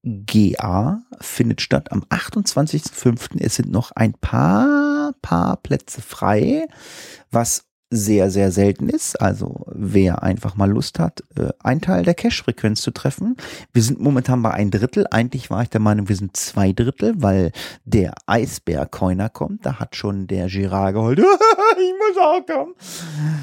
GC6D8GA 0.05 1.01
findet 1.21 1.61
statt 1.61 1.93
am 1.93 2.05
28.05. 2.05 3.41
Es 3.41 3.57
sind 3.57 3.71
noch 3.71 3.93
ein 3.93 4.15
paar, 4.15 5.13
paar 5.23 5.57
Plätze 5.59 6.01
frei, 6.01 6.67
was 7.31 7.66
sehr, 7.91 8.31
sehr 8.31 8.51
selten 8.51 8.89
ist. 8.89 9.21
Also 9.21 9.65
wer 9.69 10.23
einfach 10.23 10.57
mal 10.57 10.71
Lust 10.71 10.99
hat, 10.99 11.23
äh, 11.37 11.51
einen 11.63 11.81
Teil 11.81 12.05
der 12.05 12.15
Cache-Frequenz 12.15 12.83
zu 12.83 12.91
treffen. 12.91 13.37
Wir 13.73 13.83
sind 13.83 14.01
momentan 14.01 14.43
bei 14.43 14.51
ein 14.51 14.73
Drittel. 14.73 15.07
Eigentlich 15.11 15.51
war 15.51 15.63
ich 15.63 15.71
der 15.71 15.81
Meinung, 15.81 16.09
wir 16.09 16.17
sind 16.17 16.37
zwei 16.37 16.73
Drittel, 16.73 17.15
weil 17.19 17.53
der 17.85 18.15
Eisbär-Coiner 18.27 19.29
kommt. 19.29 19.65
Da 19.65 19.79
hat 19.79 19.95
schon 19.95 20.27
der 20.27 20.49
Girard 20.49 20.95
geheult. 20.95 21.19
ich 21.21 21.25
muss 21.25 22.17
auch 22.21 22.45
kommen. 22.45 22.75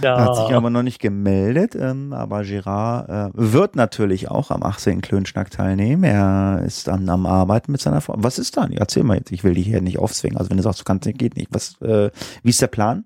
Hat 0.03 0.35
sich 0.35 0.55
aber 0.55 0.69
noch 0.69 0.83
nicht 0.83 0.99
gemeldet, 0.99 1.75
ähm, 1.75 2.11
aber 2.11 2.43
Girard 2.43 3.09
äh, 3.09 3.29
wird 3.33 3.77
natürlich 3.77 4.29
auch 4.29 4.51
am 4.51 4.61
18. 4.61 5.01
Klönschnack 5.01 5.51
teilnehmen. 5.51 6.03
Er 6.03 6.63
ist 6.65 6.87
dann 6.87 7.07
am 7.07 7.25
Arbeiten 7.25 7.71
mit 7.71 7.79
seiner 7.79 8.01
Frau. 8.01 8.15
Was 8.17 8.39
ist 8.39 8.57
dann? 8.57 8.73
Erzähl 8.73 9.03
mal 9.03 9.17
jetzt, 9.17 9.31
ich 9.31 9.45
will 9.45 9.53
dich 9.53 9.67
hier 9.67 9.81
nicht 9.81 9.99
aufzwingen. 9.99 10.37
Also 10.37 10.49
wenn 10.49 10.57
du 10.57 10.63
sagst, 10.63 10.81
du 10.81 10.83
kannst 10.83 11.05
nicht, 11.05 11.17
geht 11.17 11.37
nicht. 11.37 11.47
Was, 11.51 11.79
äh, 11.81 12.11
wie 12.43 12.49
ist 12.49 12.61
der 12.61 12.67
Plan? 12.67 13.05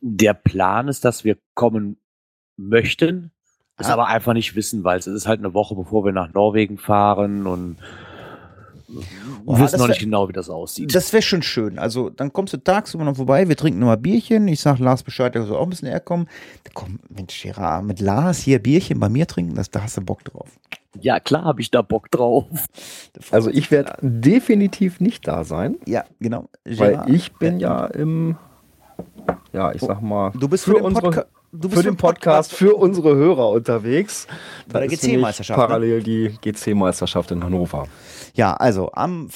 Der 0.00 0.34
Plan 0.34 0.88
ist, 0.88 1.04
dass 1.04 1.24
wir 1.24 1.36
kommen 1.54 1.96
möchten, 2.56 3.30
es 3.76 3.86
Ah. 3.88 3.94
aber 3.94 4.06
einfach 4.08 4.32
nicht 4.34 4.54
wissen, 4.56 4.84
weil 4.84 4.98
es 4.98 5.06
ist 5.06 5.26
halt 5.26 5.40
eine 5.40 5.54
Woche, 5.54 5.74
bevor 5.74 6.04
wir 6.04 6.12
nach 6.12 6.32
Norwegen 6.32 6.78
fahren 6.78 7.46
und 7.46 7.76
Oh, 9.46 9.56
wir 9.56 9.64
wissen 9.64 9.76
noch 9.78 9.82
wär- 9.84 9.88
nicht 9.90 10.00
genau, 10.00 10.28
wie 10.28 10.32
das 10.32 10.50
aussieht. 10.50 10.92
Das 10.94 11.12
wäre 11.12 11.22
schon 11.22 11.42
schön. 11.42 11.78
Also 11.78 12.10
dann 12.10 12.32
kommst 12.32 12.52
du 12.54 12.56
tagsüber 12.56 13.04
noch 13.04 13.14
vorbei, 13.16 13.48
wir 13.48 13.56
trinken 13.56 13.78
nochmal 13.78 13.96
Bierchen. 13.98 14.48
Ich 14.48 14.60
sag 14.60 14.78
Lars 14.80 15.04
Bescheid, 15.04 15.32
der 15.34 15.44
soll 15.44 15.56
auch 15.58 15.62
ein 15.62 15.70
bisschen 15.70 15.86
eher 15.88 16.00
kommen. 16.00 16.26
Da 16.64 16.72
komm, 16.74 16.98
Mensch, 17.08 17.40
Gerard, 17.40 17.84
mit 17.84 18.00
Lars 18.00 18.38
hier 18.40 18.58
Bierchen 18.58 18.98
bei 18.98 19.08
mir 19.08 19.26
trinken, 19.28 19.54
das, 19.54 19.70
da 19.70 19.82
hast 19.84 19.96
du 19.96 20.00
Bock 20.00 20.24
drauf. 20.24 20.48
ja, 21.00 21.20
klar 21.20 21.44
habe 21.44 21.60
ich 21.60 21.70
da 21.70 21.82
Bock 21.82 22.10
drauf. 22.10 22.46
Also 23.30 23.48
ich 23.50 23.70
werde 23.70 23.92
definitiv 24.02 24.98
nicht 24.98 25.26
da 25.28 25.44
sein, 25.44 25.76
Ja, 25.86 26.04
genau. 26.18 26.48
weil 26.64 26.90
Gerard, 26.94 27.10
ich 27.10 27.32
bin 27.34 27.60
ja 27.60 27.86
im, 27.86 28.36
ja, 29.52 29.72
ich 29.72 29.80
sag 29.80 30.00
mal, 30.02 30.32
Du 30.38 30.48
bist 30.48 30.64
für 30.64 30.72
für, 30.72 30.76
den 30.78 30.84
unsere- 30.86 31.02
Podca 31.06 31.24
du 31.52 31.68
bist 31.68 31.82
für 31.82 31.88
den 31.88 31.96
Podcast 31.96 32.52
für 32.52 32.74
unsere 32.76 33.14
Hörer 33.16 33.48
unterwegs. 33.50 34.26
Bei 34.72 34.80
der 34.80 34.88
GC-Meisterschaft, 34.88 35.58
nämlich 35.58 35.66
Parallel 35.68 36.02
die 36.02 36.38
GC-Meisterschaft 36.42 37.30
in 37.32 37.42
Hannover. 37.42 37.86
Ja, 38.34 38.54
also 38.54 38.92
am 38.92 39.28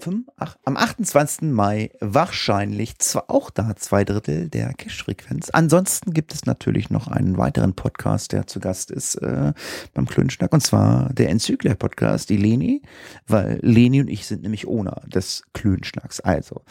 f- 0.00 0.04
fünf, 0.04 0.28
ach, 0.36 0.56
am 0.64 0.76
28. 0.76 1.42
Mai 1.52 1.90
wahrscheinlich 2.00 2.98
zwar 2.98 3.24
auch 3.30 3.50
da 3.50 3.76
zwei 3.76 4.04
Drittel 4.04 4.48
der 4.48 4.72
Cash-Frequenz. 4.72 5.50
Ansonsten 5.50 6.12
gibt 6.12 6.32
es 6.34 6.46
natürlich 6.46 6.90
noch 6.90 7.08
einen 7.08 7.36
weiteren 7.36 7.74
Podcast, 7.74 8.32
der 8.32 8.46
zu 8.46 8.60
Gast 8.60 8.90
ist 8.90 9.16
äh, 9.16 9.52
beim 9.94 10.06
Klönschnack 10.06 10.52
und 10.52 10.62
zwar 10.62 11.10
der 11.12 11.28
Enzyklia-Podcast, 11.30 12.30
die 12.30 12.36
Leni, 12.36 12.82
weil 13.26 13.58
Leni 13.62 14.00
und 14.00 14.08
ich 14.08 14.26
sind 14.26 14.42
nämlich 14.42 14.66
Owner 14.66 15.02
des 15.06 15.42
Klönschnacks. 15.52 16.20
Also, 16.20 16.62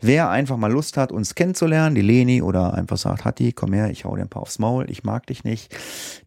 wer 0.00 0.30
einfach 0.30 0.56
mal 0.56 0.72
Lust 0.72 0.96
hat, 0.96 1.12
uns 1.12 1.34
kennenzulernen, 1.34 1.94
die 1.94 2.02
Leni 2.02 2.42
oder 2.42 2.74
einfach 2.74 2.96
sagt, 2.96 3.24
Hatti, 3.24 3.52
komm 3.52 3.72
her, 3.72 3.90
ich 3.90 4.04
hau 4.04 4.14
dir 4.16 4.22
ein 4.22 4.28
paar 4.28 4.42
aufs 4.42 4.58
Maul, 4.58 4.90
ich 4.90 5.04
mag 5.04 5.26
dich 5.26 5.44
nicht, 5.44 5.74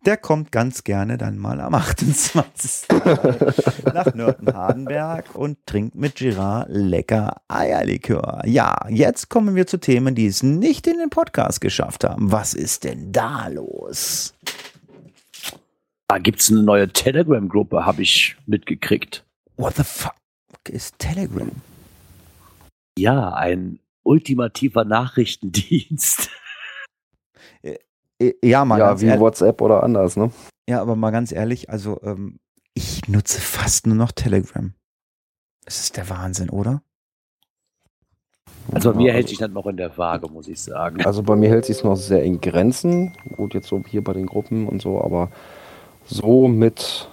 der 0.06 0.18
kommt 0.18 0.52
ganz 0.52 0.84
gerne 0.84 1.18
dann 1.18 1.38
mal 1.38 1.62
am 1.62 1.74
28. 1.74 2.88
nach 3.94 4.14
Nörten-Hardenberg 4.14 5.36
und 5.36 5.58
trinkt 5.66 5.96
mit 5.96 6.16
Girard 6.16 6.49
lecker 6.68 7.42
Eierlikör. 7.48 8.42
Ja, 8.46 8.76
jetzt 8.90 9.30
kommen 9.30 9.56
wir 9.56 9.68
zu 9.68 9.80
Themen, 9.80 10.16
die 10.16 10.28
es 10.28 10.44
nicht 10.44 10.88
in 10.88 10.98
den 10.98 11.10
Podcast 11.10 11.62
geschafft 11.62 12.04
haben. 12.04 12.32
Was 12.32 12.54
ist 12.54 12.84
denn 12.84 13.12
da 13.12 13.48
los? 13.48 14.34
Da 16.08 16.18
gibt 16.18 16.42
es 16.42 16.50
eine 16.50 16.64
neue 16.64 16.90
Telegram-Gruppe, 16.90 17.86
habe 17.86 18.02
ich 18.02 18.36
mitgekriegt. 18.48 19.24
What 19.58 19.76
the 19.76 19.84
fuck 19.84 20.16
ist 20.68 20.98
Telegram? 20.98 21.52
Ja, 22.98 23.34
ein 23.34 23.80
ultimativer 24.04 24.86
Nachrichtendienst. 24.86 26.30
Äh, 27.62 28.34
Ja, 28.44 28.66
mal 28.66 28.80
ja, 28.80 28.90
ganz 28.90 29.02
wie 29.02 29.06
ehrlich, 29.06 29.22
WhatsApp 29.22 29.62
oder 29.62 29.84
anders, 29.84 30.18
ne? 30.18 30.32
ja, 30.70 30.82
aber 30.82 30.96
mal 30.96 31.12
ganz 31.12 31.32
ehrlich, 31.32 31.70
also 31.70 32.00
ähm, 32.04 32.40
ich 32.74 33.08
nutze 33.08 33.40
fast 33.40 33.88
nur 33.88 33.96
noch 33.96 34.12
Telegram. 34.12 34.74
Es 35.70 35.82
ist 35.82 35.98
der 35.98 36.10
Wahnsinn, 36.10 36.50
oder? 36.50 36.82
Also 38.72 38.92
bei 38.92 38.98
mir 38.98 39.14
hält 39.14 39.30
sich 39.30 39.38
das 39.38 39.52
noch 39.52 39.68
in 39.68 39.78
der 39.78 39.96
Waage, 40.00 40.28
muss 40.28 40.48
ich 40.48 40.60
sagen. 40.60 40.98
Also 41.06 41.22
bei 41.22 41.36
mir 41.36 41.50
hält 41.50 41.66
sich 41.66 41.84
noch 41.84 41.96
sehr 41.96 42.24
in 42.24 42.42
Grenzen. 42.42 43.14
Gut, 43.38 43.54
jetzt 43.54 43.68
so 43.68 43.80
hier 43.88 44.04
bei 44.04 44.14
den 44.14 44.26
Gruppen 44.26 44.68
und 44.68 44.82
so, 44.82 45.00
aber 45.00 45.30
so 46.08 46.48
mit 46.48 47.08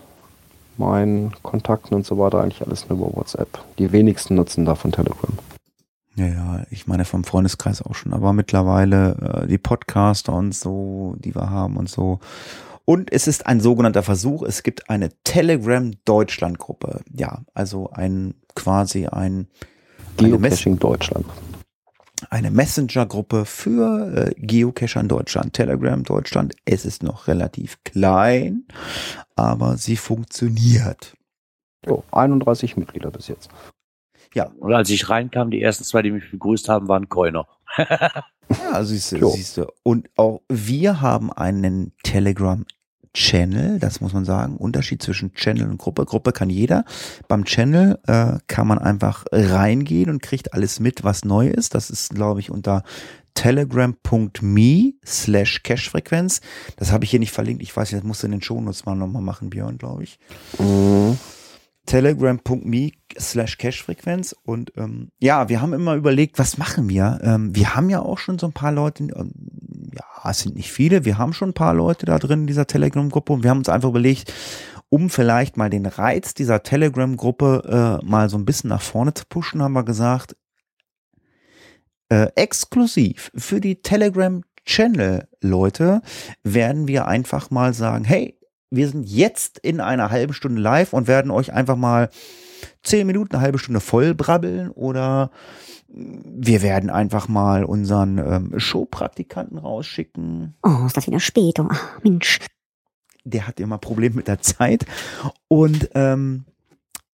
meinen 0.78 1.34
Kontakten 1.42 1.94
und 1.94 2.07
so 2.07 2.16
weiter 2.16 2.40
eigentlich 2.40 2.66
alles 2.66 2.88
nur 2.88 2.98
über 2.98 3.14
WhatsApp. 3.14 3.62
Die 3.78 3.92
wenigsten 3.92 4.36
nutzen 4.36 4.64
davon 4.64 4.90
Telegram. 4.90 5.34
Ja, 6.14 6.26
ja, 6.26 6.62
ich 6.70 6.86
meine 6.86 7.04
vom 7.04 7.24
Freundeskreis 7.24 7.82
auch 7.82 7.94
schon, 7.94 8.14
aber 8.14 8.32
mittlerweile 8.32 9.42
äh, 9.42 9.46
die 9.46 9.59
Podcaster 9.59 10.32
und 10.32 10.54
so, 10.54 11.14
die 11.18 11.34
wir 11.34 11.50
haben 11.50 11.76
und 11.76 11.90
so. 11.90 12.20
Und 12.87 13.12
es 13.12 13.26
ist 13.26 13.47
ein 13.47 13.61
sogenannter 13.61 14.05
Versuch. 14.05 14.45
Es 14.45 14.62
gibt 14.62 14.89
eine 14.89 15.11
Telegram 15.24 15.93
Deutschland 16.05 16.59
Gruppe. 16.59 17.01
Ja, 17.12 17.43
also 17.53 17.91
ein 17.91 18.34
quasi 18.55 19.07
ein 19.07 19.49
Geocaching 20.16 20.78
Deutschland. 20.78 21.26
eine 22.30 22.51
Messenger-Gruppe 22.51 23.45
für 23.45 24.28
äh, 24.28 24.34
Geocacher 24.39 25.01
in 25.01 25.09
Deutschland. 25.09 25.53
Telegram 25.53 26.03
Deutschland. 26.05 26.55
Es 26.64 26.87
ist 26.87 27.03
noch 27.03 27.26
relativ 27.26 27.82
klein, 27.82 28.66
aber 29.34 29.76
sie 29.76 29.97
funktioniert. 29.97 31.14
Jo, 31.84 32.05
31 32.12 32.76
Mitglieder 32.76 33.11
bis 33.11 33.28
jetzt. 33.28 33.51
Und 34.59 34.72
als 34.74 34.91
ich 34.91 35.09
reinkam, 35.09 35.51
die 35.51 35.62
ersten 35.62 35.84
zwei, 35.84 36.03
die 36.03 36.11
mich 36.11 36.30
begrüßt 36.30 36.68
haben, 36.68 36.89
waren 36.89 37.09
Coiner. 37.09 37.49
Ja, 38.49 38.84
siehst 38.84 39.11
du, 39.11 39.28
siehst 39.30 39.57
du. 39.57 39.66
Und 39.82 40.09
auch 40.16 40.41
wir 40.49 41.01
haben 41.01 41.32
einen 41.32 41.93
Telegram-Channel, 43.16 43.78
das 43.78 44.00
muss 44.00 44.12
man 44.12 44.24
sagen. 44.24 44.56
Unterschied 44.56 45.02
zwischen 45.02 45.32
Channel 45.34 45.68
und 45.68 45.78
Gruppe. 45.78 46.04
Gruppe 46.04 46.32
kann 46.32 46.50
jeder. 46.50 46.84
Beim 47.28 47.44
Channel 47.44 47.98
äh, 48.06 48.38
kann 48.46 48.66
man 48.66 48.78
einfach 48.78 49.24
reingehen 49.32 50.10
und 50.10 50.22
kriegt 50.22 50.52
alles 50.52 50.80
mit, 50.80 51.02
was 51.02 51.24
neu 51.24 51.48
ist. 51.48 51.74
Das 51.74 51.90
ist, 51.90 52.14
glaube 52.14 52.40
ich, 52.40 52.50
unter 52.50 52.82
telegram.me 53.34 54.92
slash 55.04 55.62
Cashfrequenz. 55.62 56.40
Das 56.76 56.92
habe 56.92 57.04
ich 57.04 57.10
hier 57.10 57.20
nicht 57.20 57.32
verlinkt. 57.32 57.62
Ich 57.62 57.74
weiß 57.74 57.90
nicht, 57.90 58.02
das 58.02 58.06
musst 58.06 58.22
du 58.22 58.26
in 58.26 58.32
den 58.32 58.42
Shownotes 58.42 58.84
mal 58.86 58.94
nochmal 58.94 59.22
machen, 59.22 59.50
Björn, 59.50 59.78
glaube 59.78 60.04
ich 60.04 60.18
Mhm. 60.58 61.18
telegram.me 61.87 62.93
slash 63.18 63.59
Cashfrequenz 63.59 64.34
und 64.45 64.72
ähm, 64.76 65.11
ja, 65.18 65.49
wir 65.49 65.62
haben 65.62 65.72
immer 65.72 65.95
überlegt, 65.95 66.39
was 66.39 66.59
machen 66.59 66.89
wir? 66.89 67.18
Ähm, 67.22 67.55
wir 67.55 67.74
haben 67.74 67.89
ja 67.89 68.01
auch 68.01 68.18
schon 68.18 68.39
so 68.39 68.47
ein 68.47 68.53
paar 68.53 68.72
Leute, 68.72 69.05
ähm, 69.05 69.32
ja, 69.95 70.30
es 70.30 70.41
sind 70.41 70.57
nicht 70.57 70.70
viele, 70.70 71.05
wir 71.05 71.18
haben 71.18 71.32
schon 71.32 71.51
ein 71.51 71.55
paar 71.55 71.74
Leute 71.74 72.07
da 72.07 72.18
drin 72.18 72.43
in 72.43 72.47
dieser 72.47 72.66
Telegram-Gruppe 72.66 73.32
und 73.32 73.43
wir 73.43 73.51
haben 73.51 73.59
uns 73.59 73.68
einfach 73.68 73.89
überlegt, 73.89 74.32
um 74.89 75.11
vielleicht 75.11 75.57
mal 75.57 75.70
den 75.70 75.87
Reiz 75.87 76.34
dieser 76.34 76.62
Telegram-Gruppe 76.62 78.01
äh, 78.03 78.07
mal 78.07 78.28
so 78.28 78.37
ein 78.37 78.45
bisschen 78.45 78.70
nach 78.70 78.82
vorne 78.82 79.14
zu 79.14 79.24
pushen, 79.28 79.62
haben 79.62 79.72
wir 79.72 79.84
gesagt, 79.84 80.37
äh, 82.09 82.28
exklusiv 82.37 83.32
für 83.34 83.61
die 83.61 83.82
Telegram-Channel-Leute 83.82 86.03
werden 86.45 86.87
wir 86.89 87.09
einfach 87.09 87.51
mal 87.51 87.74
sagen, 87.74 88.05
hey, 88.05 88.36
wir 88.70 88.88
sind 88.88 89.08
jetzt 89.08 89.58
in 89.58 89.80
einer 89.80 90.10
halben 90.10 90.32
Stunde 90.32 90.60
live 90.60 90.92
und 90.92 91.06
werden 91.08 91.30
euch 91.30 91.52
einfach 91.52 91.76
mal 91.76 92.10
zehn 92.82 93.06
Minuten, 93.06 93.34
eine 93.34 93.42
halbe 93.42 93.58
Stunde 93.58 93.80
voll 93.80 94.14
brabbeln 94.14 94.70
oder 94.70 95.30
wir 95.88 96.62
werden 96.62 96.90
einfach 96.90 97.28
mal 97.28 97.64
unseren 97.64 98.18
ähm, 98.18 98.58
Showpraktikanten 98.58 99.58
rausschicken. 99.58 100.54
Oh, 100.62 100.86
ist 100.86 100.96
das 100.96 101.06
wieder 101.06 101.20
spät. 101.20 101.58
Oh, 101.60 101.68
Mensch. 102.02 102.40
Der 103.24 103.46
hat 103.46 103.60
immer 103.60 103.78
Probleme 103.78 104.16
mit 104.16 104.28
der 104.28 104.40
Zeit. 104.40 104.84
Und 105.48 105.90
ähm, 105.94 106.44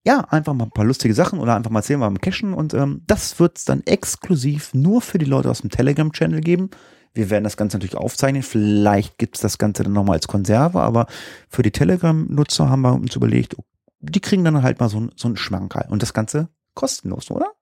ja, 0.05 0.20
einfach 0.30 0.53
mal 0.53 0.64
ein 0.64 0.70
paar 0.70 0.84
lustige 0.84 1.14
Sachen 1.14 1.38
oder 1.38 1.55
einfach 1.55 1.70
mal 1.70 1.82
wir 1.86 2.03
am 2.03 2.20
Cashen. 2.20 2.55
Und 2.55 2.74
ähm, 2.74 3.03
das 3.07 3.38
wird 3.38 3.59
es 3.59 3.64
dann 3.64 3.82
exklusiv 3.86 4.74
nur 4.74 5.00
für 5.00 5.18
die 5.18 5.26
Leute 5.26 5.50
aus 5.50 5.61
dem 5.61 5.70
Telegram-Channel 5.70 6.40
geben. 6.40 6.70
Wir 7.15 7.31
werden 7.31 7.45
das 7.45 7.57
Ganze 7.57 7.77
natürlich 7.77 7.97
aufzeichnen. 7.97 8.43
Vielleicht 8.43 9.19
gibt 9.19 9.37
es 9.37 9.43
das 9.43 9.59
Ganze 9.59 9.83
dann 9.83 9.93
nochmal 9.93 10.17
als 10.17 10.29
Konserve, 10.29 10.81
aber 10.81 11.07
für 11.49 11.63
die 11.63 11.71
Telegram-Nutzer 11.71 12.71
haben 12.71 12.83
wir 12.83 12.95
uns 12.95 13.17
überlegt, 13.17 13.57
die 14.01 14.21
kriegen 14.21 14.45
dann 14.45 14.63
halt 14.63 14.81
mal 14.81 14.89
so, 14.89 15.09
so 15.17 15.29
einen 15.29 15.37
Schmankerl. 15.37 15.87
Und 15.91 16.03
das 16.03 16.15
Ganze 16.15 16.49
kostenlos, 16.75 17.31
oder? 17.31 17.53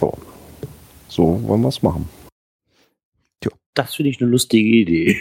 Jo. 0.00 0.16
So 1.08 1.42
wollen 1.42 1.60
wir 1.62 1.68
es 1.68 1.82
machen. 1.82 2.08
Das 3.74 3.94
finde 3.94 4.10
ich 4.10 4.20
eine 4.20 4.30
lustige 4.30 4.68
Idee. 4.68 5.18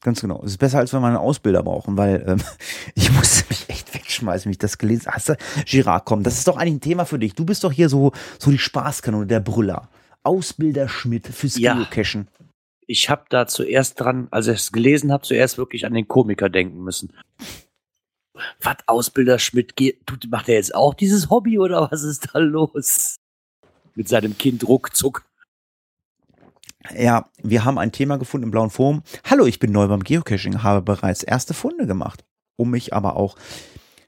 Ganz 0.00 0.20
genau. 0.20 0.42
Es 0.44 0.52
ist 0.52 0.58
besser, 0.58 0.78
als 0.78 0.92
wenn 0.92 1.00
wir 1.00 1.08
einen 1.08 1.16
Ausbilder 1.16 1.62
brauchen, 1.62 1.96
weil 1.96 2.24
ähm, 2.26 2.42
ich 2.94 3.10
musste 3.12 3.44
mich 3.48 3.68
echt 3.68 3.94
wegschmeißen, 3.94 4.48
wie 4.48 4.52
ich 4.52 4.58
das 4.58 4.78
gelesen 4.78 5.06
habe. 5.06 5.16
Hast 5.16 5.28
du, 5.28 5.36
Girard, 5.66 6.04
komm, 6.04 6.22
das 6.22 6.38
ist 6.38 6.48
doch 6.48 6.56
eigentlich 6.56 6.74
ein 6.74 6.80
Thema 6.80 7.04
für 7.04 7.18
dich. 7.18 7.34
Du 7.34 7.44
bist 7.44 7.64
doch 7.64 7.72
hier 7.72 7.88
so, 7.88 8.12
so 8.38 8.50
die 8.50 8.58
Spaßkanone, 8.58 9.26
der 9.26 9.40
Brüller. 9.40 9.88
Ausbilder 10.24 10.88
Schmidt 10.88 11.26
fürs 11.28 11.56
Ja. 11.58 11.74
Geocachen. 11.74 12.28
Ich 12.86 13.08
habe 13.08 13.24
da 13.30 13.46
zuerst 13.46 14.00
dran, 14.00 14.28
als 14.30 14.46
ich 14.46 14.56
es 14.56 14.72
gelesen 14.72 15.12
habe, 15.12 15.22
zuerst 15.24 15.56
wirklich 15.56 15.86
an 15.86 15.94
den 15.94 16.06
Komiker 16.08 16.48
denken 16.50 16.82
müssen. 16.82 17.12
Was, 18.60 18.76
Ausbilder 18.86 19.38
Schmidt, 19.38 19.76
geht, 19.76 20.06
tut- 20.06 20.28
macht 20.30 20.48
er 20.48 20.56
jetzt 20.56 20.74
auch 20.74 20.92
dieses 20.94 21.30
Hobby 21.30 21.58
oder 21.58 21.90
was 21.90 22.02
ist 22.02 22.30
da 22.34 22.38
los? 22.40 23.16
Mit 23.94 24.08
seinem 24.08 24.36
Kind 24.36 24.66
ruckzuck. 24.66 25.24
Ja, 26.94 27.30
wir 27.42 27.64
haben 27.64 27.78
ein 27.78 27.92
Thema 27.92 28.18
gefunden 28.18 28.44
im 28.44 28.50
blauen 28.50 28.70
Forum. 28.70 29.02
Hallo, 29.24 29.46
ich 29.46 29.58
bin 29.58 29.72
neu 29.72 29.86
beim 29.88 30.02
Geocaching, 30.04 30.62
habe 30.62 30.82
bereits 30.82 31.22
erste 31.22 31.54
Funde 31.54 31.86
gemacht. 31.86 32.24
Um 32.56 32.70
mich 32.70 32.92
aber 32.92 33.16
auch 33.16 33.36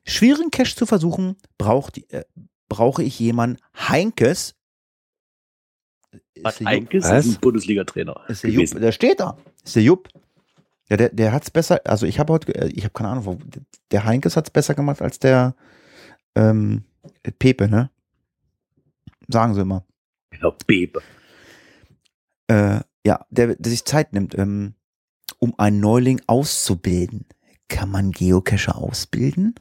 schwierigen 0.05 0.51
Cache 0.51 0.75
zu 0.77 0.85
versuchen, 0.87 1.37
braucht, 1.57 1.99
äh, 2.13 2.25
brauche 2.69 3.03
ich 3.03 3.19
jemanden 3.19 3.59
Heinkes. 3.77 4.55
Was 6.43 6.55
Ist 6.55 6.61
der 6.61 6.67
Jupp- 6.67 6.67
Heinkes 6.67 7.05
Was? 7.05 7.27
ist 7.27 7.37
ein 7.37 7.41
Bundesliga-Trainer 7.41 8.21
Ist 8.29 8.43
der 8.43 8.51
Jupp, 8.51 8.71
der 8.81 8.93
steht 8.93 9.21
da. 9.21 9.37
Ist 9.65 9.77
der 9.77 9.83
Jupp. 9.83 10.09
Ja, 10.89 10.97
der, 10.97 11.09
der 11.09 11.33
hat's 11.33 11.51
besser, 11.51 11.81
also 11.85 12.07
ich 12.07 12.19
habe 12.21 12.33
heute, 12.33 12.55
äh, 12.55 12.69
ich 12.69 12.85
habe 12.85 12.93
keine 12.93 13.09
Ahnung, 13.11 13.25
wo- 13.25 13.39
der 13.91 14.05
Heinkes 14.05 14.37
hat's 14.37 14.51
besser 14.51 14.75
gemacht 14.75 15.03
als 15.03 15.19
der 15.19 15.55
ähm, 16.37 16.85
Pepe, 17.39 17.69
ne? 17.69 17.91
Sagen 19.29 19.55
sie 19.55 19.63
immer. 19.63 19.85
Ja, 20.41 20.51
Bebe. 20.67 21.03
Äh, 22.49 22.81
ja, 23.05 23.27
der, 23.31 23.57
der 23.57 23.71
sich 23.71 23.85
Zeit 23.85 24.13
nimmt, 24.13 24.37
ähm, 24.39 24.75
um 25.39 25.55
einen 25.59 25.81
Neuling 25.81 26.21
auszubilden. 26.29 27.27
Kann 27.69 27.91
man 27.91 28.13
Geocacher 28.13 28.77
ausbilden? 28.77 29.55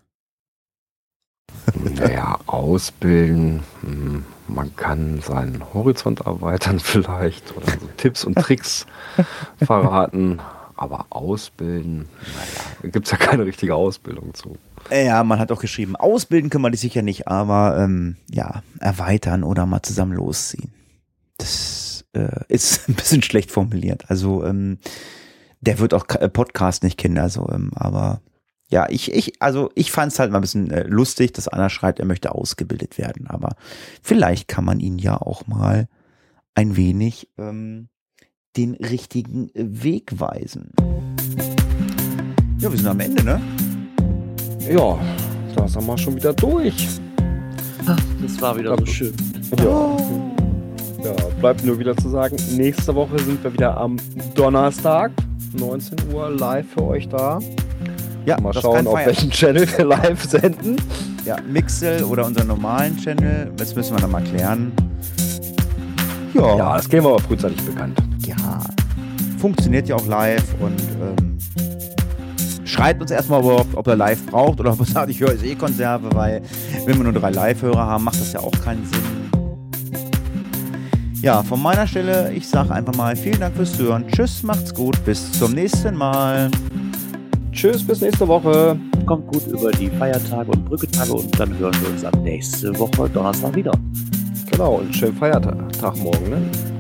Naja, 1.96 2.40
ausbilden. 2.46 3.64
hm, 3.82 4.26
Man 4.48 4.76
kann 4.76 5.22
seinen 5.22 5.74
Horizont 5.74 6.22
erweitern 6.22 6.80
vielleicht 6.84 7.56
oder 7.56 7.72
so 7.72 7.90
Tipps 7.98 8.24
und 8.24 8.36
Tricks 8.36 8.86
verraten. 9.58 10.40
Aber 10.78 11.06
ausbilden, 11.10 12.10
naja, 12.36 12.92
gibt 12.92 13.06
es 13.06 13.12
ja 13.12 13.18
keine 13.18 13.46
richtige 13.46 13.76
Ausbildung 13.76 14.34
zu. 14.34 14.58
Ja, 14.92 15.24
man 15.24 15.40
hat 15.40 15.52
auch 15.54 15.62
geschrieben, 15.62 15.96
ausbilden 15.96 16.50
kann 16.50 16.62
man 16.62 16.74
die 16.74 16.78
sicher 16.78 17.02
nicht, 17.02 17.30
aber 17.30 17.78
ähm, 17.80 18.18
ja, 18.30 18.62
erweitern 18.80 19.44
oder 19.44 19.66
mal 19.66 19.84
zusammen 19.84 20.12
losziehen. 20.12 20.74
Das 21.38 22.04
äh, 22.12 22.44
ist 22.50 22.90
ein 22.90 22.96
bisschen 22.96 23.22
schlecht 23.22 23.52
formuliert. 23.52 24.04
Also 24.10 24.44
ähm, 24.44 24.80
der 25.62 25.80
wird 25.80 25.94
auch 25.94 26.06
äh, 26.10 26.30
Podcast 26.30 26.84
nicht 26.84 26.98
kennen, 26.98 27.18
also 27.18 27.50
ähm, 27.52 27.72
aber 27.76 28.22
ja, 28.72 28.88
ich, 28.90 29.14
ich, 29.14 29.42
also 29.42 29.70
ich 29.76 29.92
fand 29.92 30.12
es 30.12 30.20
halt 30.20 30.32
mal 30.32 30.40
ein 30.40 30.42
bisschen 30.42 30.72
äh, 30.72 30.84
lustig, 30.88 31.34
dass 31.34 31.48
einer 31.48 31.70
schreibt, 31.70 32.00
er 32.00 32.06
möchte 32.06 32.34
ausgebildet 32.34 32.98
werden. 32.98 33.28
Aber 33.28 33.56
vielleicht 34.02 34.48
kann 34.48 34.66
man 34.66 34.80
ihn 34.80 34.98
ja 34.98 35.18
auch 35.18 35.46
mal 35.48 35.88
ein 36.56 36.76
wenig 36.76 37.30
ähm, 37.38 37.90
den 38.58 38.74
richtigen 38.76 39.52
Weg 39.54 40.20
weisen. 40.20 40.72
Ja, 42.60 42.72
wir 42.72 42.78
sind 42.78 42.88
am 42.88 43.00
Ende, 43.00 43.24
ne? 43.24 43.42
Ja, 44.68 44.98
da 45.56 45.68
sind 45.68 45.86
wir 45.86 45.98
schon 45.98 46.16
wieder 46.16 46.34
durch. 46.34 46.88
Das 48.22 48.42
war 48.42 48.58
wieder 48.58 48.76
so 48.80 48.86
schön. 48.86 49.14
Ja. 49.60 49.98
ja, 51.04 51.14
bleibt 51.40 51.64
nur 51.64 51.78
wieder 51.78 51.96
zu 51.96 52.10
sagen, 52.10 52.36
nächste 52.56 52.96
Woche 52.96 53.20
sind 53.20 53.44
wir 53.44 53.54
wieder 53.54 53.78
am 53.78 53.98
Donnerstag, 54.34 55.12
19 55.54 56.12
Uhr 56.12 56.32
live 56.32 56.66
für 56.74 56.84
euch 56.84 57.08
da. 57.10 57.40
Ja, 58.26 58.40
Mal 58.42 58.54
schauen, 58.54 58.88
auf 58.88 59.06
welchen 59.06 59.30
Channel 59.30 59.68
wir 59.78 59.86
live 59.86 60.24
senden. 60.24 60.78
Ja, 61.26 61.38
Mixel 61.48 62.04
oder 62.04 62.26
unseren 62.26 62.48
normalen 62.48 62.98
Channel. 62.98 63.52
Das 63.58 63.76
müssen 63.76 63.96
wir 63.96 64.02
noch 64.02 64.10
mal 64.10 64.24
klären. 64.24 64.72
Ja, 66.34 66.58
Ja, 66.58 66.76
das 66.78 66.90
geben 66.90 67.06
wir 67.06 67.12
aber 67.12 67.22
frühzeitig 67.22 67.62
bekannt. 67.64 67.98
ja. 68.26 68.36
Funktioniert 69.40 69.88
ja 69.88 69.96
auch 69.96 70.08
live 70.08 70.44
und 70.60 70.82
ähm, 71.02 71.38
schreibt 72.66 73.00
uns 73.02 73.12
erstmal 73.12 73.42
überhaupt, 73.42 73.76
ob 73.76 73.86
er 73.88 73.96
live 73.96 74.26
braucht 74.26 74.60
oder 74.60 74.72
ob 74.74 74.80
er 74.80 74.86
sagt, 74.86 75.10
ich 75.12 75.20
höre 75.20 75.40
eh 75.44 75.54
Konserve, 75.54 76.10
weil 76.16 76.42
wenn 76.86 76.98
wir 76.98 77.04
nur 77.04 77.14
drei 77.14 77.30
Live-Hörer 77.30 77.86
haben, 77.86 78.06
macht 78.06 78.20
das 78.20 78.34
ja 78.34 78.40
auch 78.40 78.52
keinen 78.64 78.84
Sinn. 78.86 79.02
Ja, 81.22 81.44
von 81.44 81.62
meiner 81.62 81.86
Stelle, 81.86 82.32
ich 82.34 82.48
sage 82.48 82.72
einfach 82.74 82.96
mal 82.96 83.16
vielen 83.16 83.40
Dank 83.40 83.56
fürs 83.56 83.78
Hören. 83.78 84.06
Tschüss, 84.08 84.42
macht's 84.42 84.74
gut, 84.74 85.04
bis 85.06 85.32
zum 85.34 85.52
nächsten 85.54 85.96
Mal. 85.96 86.50
Tschüss, 87.56 87.88
bis 87.88 88.02
nächste 88.02 88.28
Woche. 88.28 88.78
Kommt 89.06 89.28
gut 89.28 89.48
über 89.48 89.72
die 89.72 89.90
Feiertage 89.90 90.52
und 90.52 90.66
Brücketage 90.66 91.14
und 91.14 91.40
dann 91.40 91.58
hören 91.58 91.74
wir 91.82 91.90
uns 91.90 92.04
ab 92.04 92.14
nächste 92.22 92.78
Woche 92.78 93.10
Donnerstag 93.10 93.56
wieder. 93.56 93.72
Genau, 94.52 94.76
und 94.76 94.94
schönen 94.94 95.16
Feiertag 95.16 95.72
Tag 95.80 95.96
morgen. 95.98 96.30
Ne? 96.30 96.75